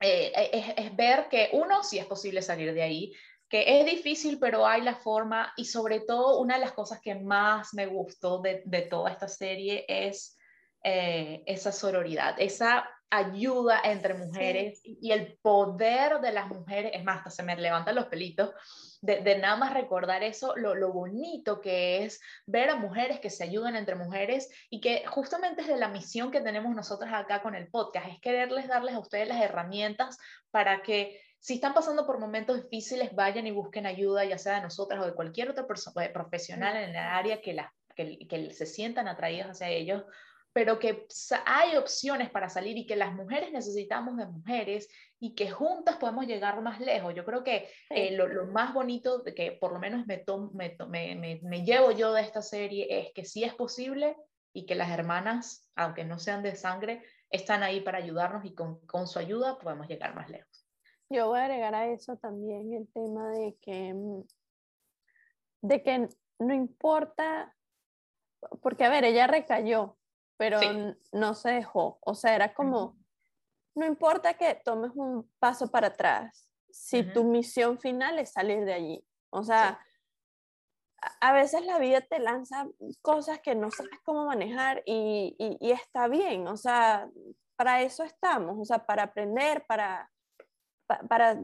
eh, 0.00 0.32
es, 0.52 0.86
es, 0.86 0.96
ver 0.96 1.28
que 1.28 1.50
uno, 1.52 1.84
si 1.84 1.98
es 1.98 2.06
posible 2.06 2.40
salir 2.40 2.72
de 2.72 2.82
ahí, 2.82 3.12
que 3.50 3.80
es 3.80 3.84
difícil, 3.84 4.38
pero 4.38 4.64
hay 4.64 4.80
la 4.80 4.94
forma 4.94 5.52
y 5.56 5.64
sobre 5.64 6.00
todo 6.00 6.38
una 6.38 6.54
de 6.54 6.60
las 6.60 6.72
cosas 6.72 7.00
que 7.00 7.16
más 7.16 7.74
me 7.74 7.86
gustó 7.86 8.40
de, 8.40 8.62
de 8.64 8.82
toda 8.82 9.10
esta 9.10 9.26
serie 9.26 9.84
es 9.88 10.38
eh, 10.84 11.42
esa 11.46 11.72
sororidad, 11.72 12.36
esa 12.38 12.88
ayuda 13.10 13.80
entre 13.82 14.14
mujeres 14.14 14.80
y 14.84 15.10
el 15.10 15.36
poder 15.42 16.20
de 16.20 16.30
las 16.30 16.46
mujeres, 16.46 16.92
es 16.94 17.02
más, 17.02 17.18
hasta 17.18 17.30
se 17.30 17.42
me 17.42 17.56
levantan 17.56 17.96
los 17.96 18.06
pelitos 18.06 18.54
de, 19.02 19.20
de 19.20 19.36
nada 19.38 19.56
más 19.56 19.74
recordar 19.74 20.22
eso, 20.22 20.54
lo, 20.56 20.76
lo, 20.76 20.92
bonito 20.92 21.60
que 21.60 22.04
es 22.04 22.20
ver 22.46 22.70
a 22.70 22.76
mujeres 22.76 23.18
que 23.18 23.30
se 23.30 23.42
ayudan 23.42 23.74
entre 23.74 23.96
mujeres 23.96 24.48
y 24.70 24.80
que 24.80 25.04
justamente 25.06 25.62
es 25.62 25.66
de 25.68 25.76
la 25.76 25.88
misión 25.88 26.30
que 26.30 26.40
tenemos 26.40 26.72
nosotras 26.74 27.12
acá 27.12 27.42
con 27.42 27.56
el 27.56 27.68
podcast, 27.68 28.06
es 28.06 28.20
quererles 28.20 28.68
darles 28.68 28.94
a 28.94 29.00
ustedes 29.00 29.26
las 29.26 29.42
herramientas 29.42 30.16
para 30.52 30.82
que 30.82 31.20
si 31.40 31.54
están 31.54 31.72
pasando 31.72 32.06
por 32.06 32.20
momentos 32.20 32.62
difíciles, 32.62 33.14
vayan 33.14 33.46
y 33.46 33.50
busquen 33.50 33.86
ayuda, 33.86 34.24
ya 34.24 34.36
sea 34.36 34.56
de 34.56 34.60
nosotras 34.60 35.02
o 35.02 35.06
de 35.06 35.14
cualquier 35.14 35.50
otra 35.50 35.66
persona 35.66 36.04
eh, 36.04 36.10
profesional 36.10 36.76
en 36.76 36.90
el 36.90 36.96
área 36.96 37.40
que, 37.40 37.54
la, 37.54 37.72
que, 37.96 38.18
que 38.28 38.52
se 38.52 38.66
sientan 38.66 39.08
atraídos 39.08 39.52
hacia 39.52 39.70
ellos, 39.70 40.04
pero 40.52 40.78
que 40.78 41.06
hay 41.46 41.76
opciones 41.76 42.28
para 42.28 42.50
salir 42.50 42.76
y 42.76 42.86
que 42.86 42.96
las 42.96 43.14
mujeres 43.14 43.52
necesitamos 43.52 44.18
de 44.18 44.26
mujeres 44.26 44.88
y 45.18 45.34
que 45.34 45.50
juntas 45.50 45.96
podemos 45.96 46.26
llegar 46.26 46.60
más 46.60 46.78
lejos. 46.80 47.14
Yo 47.14 47.24
creo 47.24 47.42
que 47.42 47.70
eh, 47.88 48.10
lo, 48.16 48.26
lo, 48.26 48.46
más 48.46 48.74
bonito 48.74 49.20
de 49.20 49.34
que 49.34 49.52
por 49.52 49.72
lo 49.72 49.78
menos 49.78 50.06
me, 50.06 50.24
me, 50.88 51.14
me, 51.14 51.40
me, 51.42 51.64
llevo 51.64 51.92
yo 51.92 52.12
de 52.12 52.22
esta 52.22 52.42
serie 52.42 52.86
es 52.90 53.12
que 53.14 53.24
sí 53.24 53.44
es 53.44 53.54
posible 53.54 54.16
y 54.52 54.66
que 54.66 54.74
las 54.74 54.90
hermanas, 54.90 55.70
aunque 55.76 56.04
no 56.04 56.18
sean 56.18 56.42
de 56.42 56.56
sangre, 56.56 57.02
están 57.30 57.62
ahí 57.62 57.80
para 57.80 57.98
ayudarnos 57.98 58.44
y 58.44 58.54
con, 58.54 58.84
con 58.86 59.06
su 59.06 59.18
ayuda 59.18 59.58
podemos 59.58 59.86
llegar 59.86 60.14
más 60.14 60.28
lejos. 60.28 60.49
Yo 61.10 61.26
voy 61.26 61.40
a 61.40 61.44
agregar 61.44 61.74
a 61.74 61.86
eso 61.88 62.16
también 62.16 62.72
el 62.72 62.88
tema 62.92 63.30
de 63.30 63.56
que, 63.60 63.92
mm, 63.92 64.22
de 65.62 65.82
que 65.82 66.08
no 66.38 66.54
importa, 66.54 67.56
porque 68.62 68.84
a 68.84 68.88
ver, 68.88 69.04
ella 69.04 69.26
recayó, 69.26 69.98
pero 70.36 70.60
no 71.12 71.34
se 71.34 71.50
dejó. 71.50 71.98
O 72.02 72.14
sea, 72.14 72.34
era 72.34 72.54
como, 72.54 72.96
no 73.74 73.86
importa 73.86 74.34
que 74.34 74.54
tomes 74.54 74.92
un 74.94 75.28
paso 75.40 75.68
para 75.68 75.88
atrás, 75.88 76.48
si 76.70 77.02
tu 77.02 77.24
misión 77.24 77.78
final 77.80 78.20
es 78.20 78.32
salir 78.32 78.64
de 78.64 78.72
allí. 78.72 79.04
O 79.30 79.42
sea, 79.42 79.84
a 81.20 81.32
veces 81.32 81.66
la 81.66 81.78
vida 81.78 82.00
te 82.02 82.20
lanza 82.20 82.68
cosas 83.02 83.40
que 83.40 83.56
no 83.56 83.70
sabes 83.72 83.98
cómo 84.04 84.26
manejar 84.26 84.82
y, 84.86 85.34
y, 85.60 85.72
está 85.72 86.06
bien. 86.06 86.46
O 86.46 86.56
sea, 86.56 87.10
para 87.56 87.82
eso 87.82 88.04
estamos, 88.04 88.56
o 88.58 88.64
sea, 88.64 88.86
para 88.86 89.02
aprender, 89.02 89.66
para 89.66 90.10
para, 91.08 91.40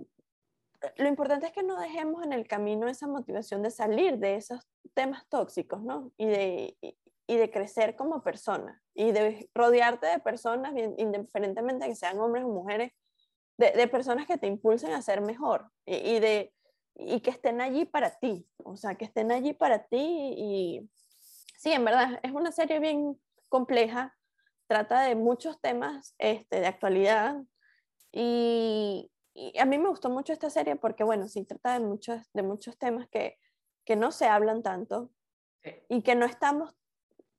lo 0.96 1.08
importante 1.08 1.46
es 1.46 1.52
que 1.52 1.62
no 1.62 1.78
dejemos 1.80 2.24
en 2.24 2.32
el 2.32 2.46
camino 2.46 2.88
esa 2.88 3.06
motivación 3.06 3.62
de 3.62 3.70
salir 3.70 4.18
de 4.18 4.36
esos 4.36 4.66
temas 4.94 5.26
tóxicos, 5.28 5.82
¿no? 5.82 6.12
Y 6.16 6.26
de, 6.26 6.76
y, 7.26 7.36
de 7.36 7.50
crecer 7.50 7.96
como 7.96 8.22
persona, 8.22 8.82
y 8.94 9.12
de 9.12 9.50
rodearte 9.54 10.06
de 10.06 10.20
personas, 10.20 10.74
indiferentemente 10.98 11.84
de 11.84 11.90
que 11.90 11.96
sean 11.96 12.18
hombres 12.20 12.44
o 12.44 12.48
mujeres, 12.48 12.92
de, 13.58 13.72
de 13.72 13.88
personas 13.88 14.26
que 14.26 14.38
te 14.38 14.46
impulsen 14.46 14.92
a 14.92 15.02
ser 15.02 15.20
mejor 15.20 15.70
y, 15.84 15.96
y, 15.96 16.20
de, 16.20 16.52
y 16.94 17.20
que 17.20 17.30
estén 17.30 17.60
allí 17.60 17.84
para 17.84 18.18
ti, 18.18 18.46
o 18.58 18.76
sea, 18.76 18.94
que 18.94 19.06
estén 19.06 19.32
allí 19.32 19.54
para 19.54 19.86
ti 19.86 20.34
y 20.36 20.90
sí, 21.56 21.72
en 21.72 21.84
verdad, 21.84 22.20
es 22.22 22.32
una 22.32 22.52
serie 22.52 22.78
bien 22.78 23.18
compleja, 23.48 24.16
trata 24.66 25.02
de 25.02 25.14
muchos 25.14 25.60
temas 25.60 26.14
este, 26.18 26.60
de 26.60 26.66
actualidad 26.66 27.36
y, 28.12 29.10
y 29.36 29.58
a 29.58 29.66
mí 29.66 29.76
me 29.76 29.90
gustó 29.90 30.08
mucho 30.08 30.32
esta 30.32 30.48
serie 30.48 30.76
porque, 30.76 31.04
bueno, 31.04 31.28
sí 31.28 31.44
trata 31.44 31.74
de 31.74 31.80
muchos, 31.80 32.22
de 32.32 32.42
muchos 32.42 32.78
temas 32.78 33.06
que, 33.08 33.38
que 33.84 33.94
no 33.94 34.10
se 34.10 34.26
hablan 34.26 34.62
tanto 34.62 35.10
y 35.88 36.02
que 36.02 36.14
no 36.14 36.24
estamos 36.24 36.74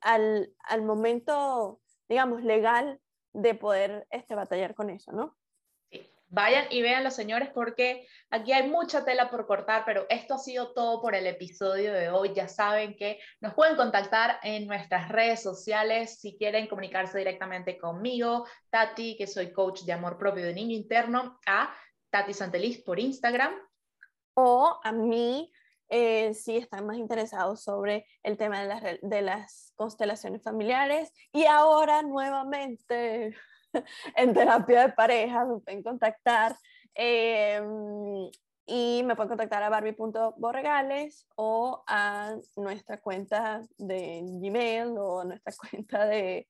al, 0.01 0.53
al, 0.63 0.83
momento, 0.83 1.81
digamos, 2.07 2.43
legal 2.43 2.99
de 3.33 3.55
poder 3.55 4.05
este, 4.11 4.35
batallar 4.35 4.75
con 4.75 4.91
eso, 4.91 5.11
¿no? 5.11 5.35
Sí. 5.89 6.13
Vayan 6.27 6.65
y 6.69 6.81
vean 6.81 7.03
los 7.03 7.15
señores 7.15 7.49
porque 7.53 8.05
aquí 8.29 8.51
hay 8.51 8.69
mucha 8.69 9.03
tela 9.03 9.31
por 9.31 9.47
cortar, 9.47 9.83
pero 9.85 10.05
esto 10.09 10.35
ha 10.35 10.39
sido 10.39 10.73
todo 10.73 11.01
por 11.01 11.15
el 11.15 11.25
episodio 11.25 11.93
de 11.93 12.09
hoy. 12.09 12.33
Ya 12.35 12.47
saben 12.47 12.95
que 12.95 13.19
nos 13.39 13.53
pueden 13.53 13.75
contactar 13.75 14.39
en 14.43 14.67
nuestras 14.67 15.09
redes 15.09 15.41
sociales 15.41 16.19
si 16.19 16.37
quieren 16.37 16.67
comunicarse 16.67 17.17
directamente 17.17 17.77
conmigo, 17.79 18.45
Tati, 18.69 19.15
que 19.17 19.25
soy 19.25 19.51
coach 19.51 19.81
de 19.83 19.93
amor 19.93 20.17
propio 20.19 20.45
de 20.45 20.53
niño 20.53 20.75
interno, 20.75 21.39
a 21.47 21.73
Tati 22.09 22.33
Santeliz 22.33 22.81
por 22.83 22.99
Instagram. 22.99 23.53
O 24.33 24.79
a 24.83 24.91
mí, 24.91 25.51
eh, 25.89 26.33
si 26.33 26.57
están 26.57 26.85
más 26.85 26.97
interesados 26.97 27.63
sobre 27.63 28.05
el 28.23 28.37
tema 28.37 28.61
de 28.61 28.67
las, 28.67 28.83
de 29.01 29.21
las 29.21 29.73
constelaciones 29.75 30.43
familiares. 30.43 31.11
Y 31.31 31.45
ahora 31.45 32.01
nuevamente 32.01 33.35
en 34.15 34.33
terapia 34.33 34.87
de 34.87 34.93
pareja 34.93 35.45
me 35.45 35.59
pueden 35.59 35.83
contactar. 35.83 36.55
Em, 36.93 38.29
y 38.69 39.01
me 39.05 39.15
pueden 39.15 39.29
contactar 39.29 39.63
a 39.63 39.69
barbie.borregales 39.69 41.25
o 41.35 41.83
a 41.87 42.35
nuestra 42.57 42.99
cuenta 42.99 43.61
de 43.77 44.21
Gmail 44.23 44.97
o 44.97 45.21
a 45.21 45.25
nuestra 45.25 45.53
cuenta 45.71 46.05
de, 46.05 46.47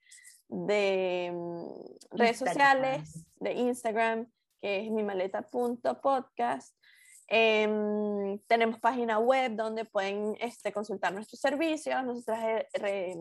de 0.48 1.32
mm, 1.32 2.18
redes 2.18 2.38
sociales, 2.38 3.26
de 3.36 3.54
Instagram, 3.54 4.28
que 4.60 4.86
es 4.86 4.92
mi 4.92 5.04
maleta.podcast. 5.04 6.76
Eh, 7.30 8.40
tenemos 8.48 8.80
página 8.80 9.20
web 9.20 9.56
donde 9.56 9.86
pueden 9.86 10.36
este, 10.40 10.72
consultar 10.72 11.14
nuestros 11.14 11.40
servicios. 11.40 12.04
Nosotros 12.04 12.38
eh, 12.74 13.18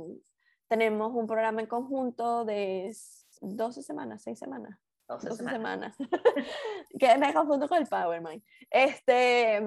tenemos 0.69 1.13
un 1.13 1.27
programa 1.27 1.61
en 1.61 1.67
conjunto 1.67 2.45
de 2.45 2.95
12 3.41 3.83
semanas, 3.83 4.23
6 4.23 4.39
semanas. 4.39 4.79
12, 5.09 5.37
semanas. 5.37 5.97
que 6.99 7.17
me 7.19 7.33
confundo 7.33 7.69
con 7.69 7.79
el 7.79 7.87
PowerMind. 7.87 8.43
Este, 8.71 9.61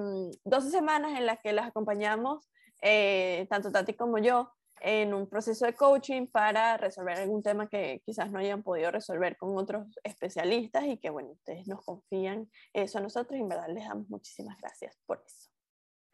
12 0.44 0.70
semanas 0.70 1.18
en 1.18 1.26
las 1.26 1.40
que 1.40 1.52
las 1.52 1.66
acompañamos, 1.68 2.48
eh, 2.82 3.46
tanto 3.48 3.72
Tati 3.72 3.94
como 3.94 4.18
yo, 4.18 4.52
en 4.80 5.14
un 5.14 5.28
proceso 5.28 5.66
de 5.66 5.74
coaching 5.74 6.26
para 6.26 6.76
resolver 6.76 7.18
algún 7.18 7.42
tema 7.42 7.68
que 7.68 8.02
quizás 8.04 8.30
no 8.30 8.38
hayan 8.38 8.62
podido 8.62 8.90
resolver 8.90 9.36
con 9.36 9.56
otros 9.56 9.86
especialistas 10.02 10.84
y 10.84 10.98
que, 10.98 11.10
bueno, 11.10 11.30
ustedes 11.30 11.66
nos 11.66 11.84
confían 11.84 12.50
eso 12.72 12.98
a 12.98 13.02
nosotros 13.02 13.38
y 13.38 13.42
en 13.42 13.48
verdad 13.48 13.68
les 13.68 13.86
damos 13.86 14.08
muchísimas 14.08 14.58
gracias 14.58 14.98
por 15.06 15.22
eso. 15.24 15.50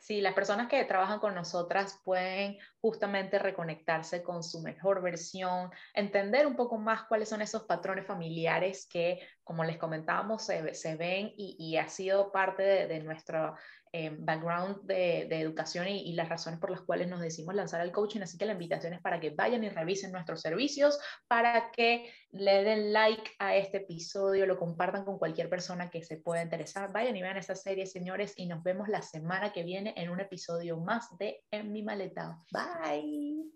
Sí, 0.07 0.21
las 0.21 0.35
personas 0.35 0.69
que 0.69 0.85
trabajan 0.85 1.19
con 1.19 1.35
nosotras 1.35 2.01
pueden 2.05 2.59
justamente 2.81 3.41
reconectarse 3.41 4.23
con 4.23 4.45
su 4.45 4.63
mejor 4.63 5.03
versión, 5.03 5.73
entender 5.95 6.47
un 6.47 6.55
poco 6.55 6.79
más 6.79 7.07
cuáles 7.09 7.29
son 7.29 7.43
esos 7.43 7.65
patrones 7.65 8.07
familiares 8.07 8.87
que, 8.89 9.19
como 9.47 9.63
les 9.63 9.79
comentábamos, 9.79 10.45
se, 10.45 10.75
se 10.75 10.97
ven 10.97 11.33
y, 11.37 11.55
y, 11.57 11.77
ha 11.77 11.89
sido 11.89 12.33
parte 12.33 12.65
de, 12.65 12.87
de 12.89 12.99
nuestro 12.99 13.55
eh, 13.93 14.15
background 14.19 14.83
de, 14.83 15.23
educación 15.41 15.87
y, 15.89 16.13
las 16.15 16.29
razones 16.29 16.59
por 16.59 16.71
las 16.71 16.81
cuales 16.81 17.09
nos 17.09 17.21
decimos 17.21 17.55
lanzar 17.55 17.81
el 17.81 17.93
coaching. 17.93 18.21
Así 18.21 18.37
que 18.37 18.45
la 18.45 18.53
invitación 18.53 18.93
es 18.93 19.01
para 19.01 19.21
que 19.21 19.31
vayan 19.31 19.63
y 19.63 19.69
revisen 19.69 20.11
nuestros 20.11 20.43
servicios, 20.43 20.99
para 21.29 21.71
que 21.71 22.13
le 22.33 22.65
den 22.65 22.93
like 22.93 23.31
a 23.39 23.57
este 23.57 23.79
episodio, 23.79 24.45
lo 24.47 24.59
compartan 24.59 25.05
con 25.05 25.19
cualquier 25.19 25.49
persona 25.49 25.89
que 25.89 26.03
se 26.03 26.17
pueda 26.17 26.43
interesar. 26.43 26.93
Vayan 26.93 27.17
y 27.17 27.23
vean 27.23 27.37
esta 27.37 27.55
serie, 27.55 27.87
señores, 27.87 28.35
y 28.37 28.47
nos 28.47 28.63
vemos 28.65 28.89
la 28.89 29.01
semana 29.01 29.53
que 29.53 29.63
viene 29.63 29.95
en 29.97 30.11
un 30.11 30.21
episodio 30.21 30.77
más 30.79 31.17
de 31.19 31.45
En 31.53 31.73
mi 31.73 31.83
maleta. 31.83 32.39
Bye. 32.51 33.53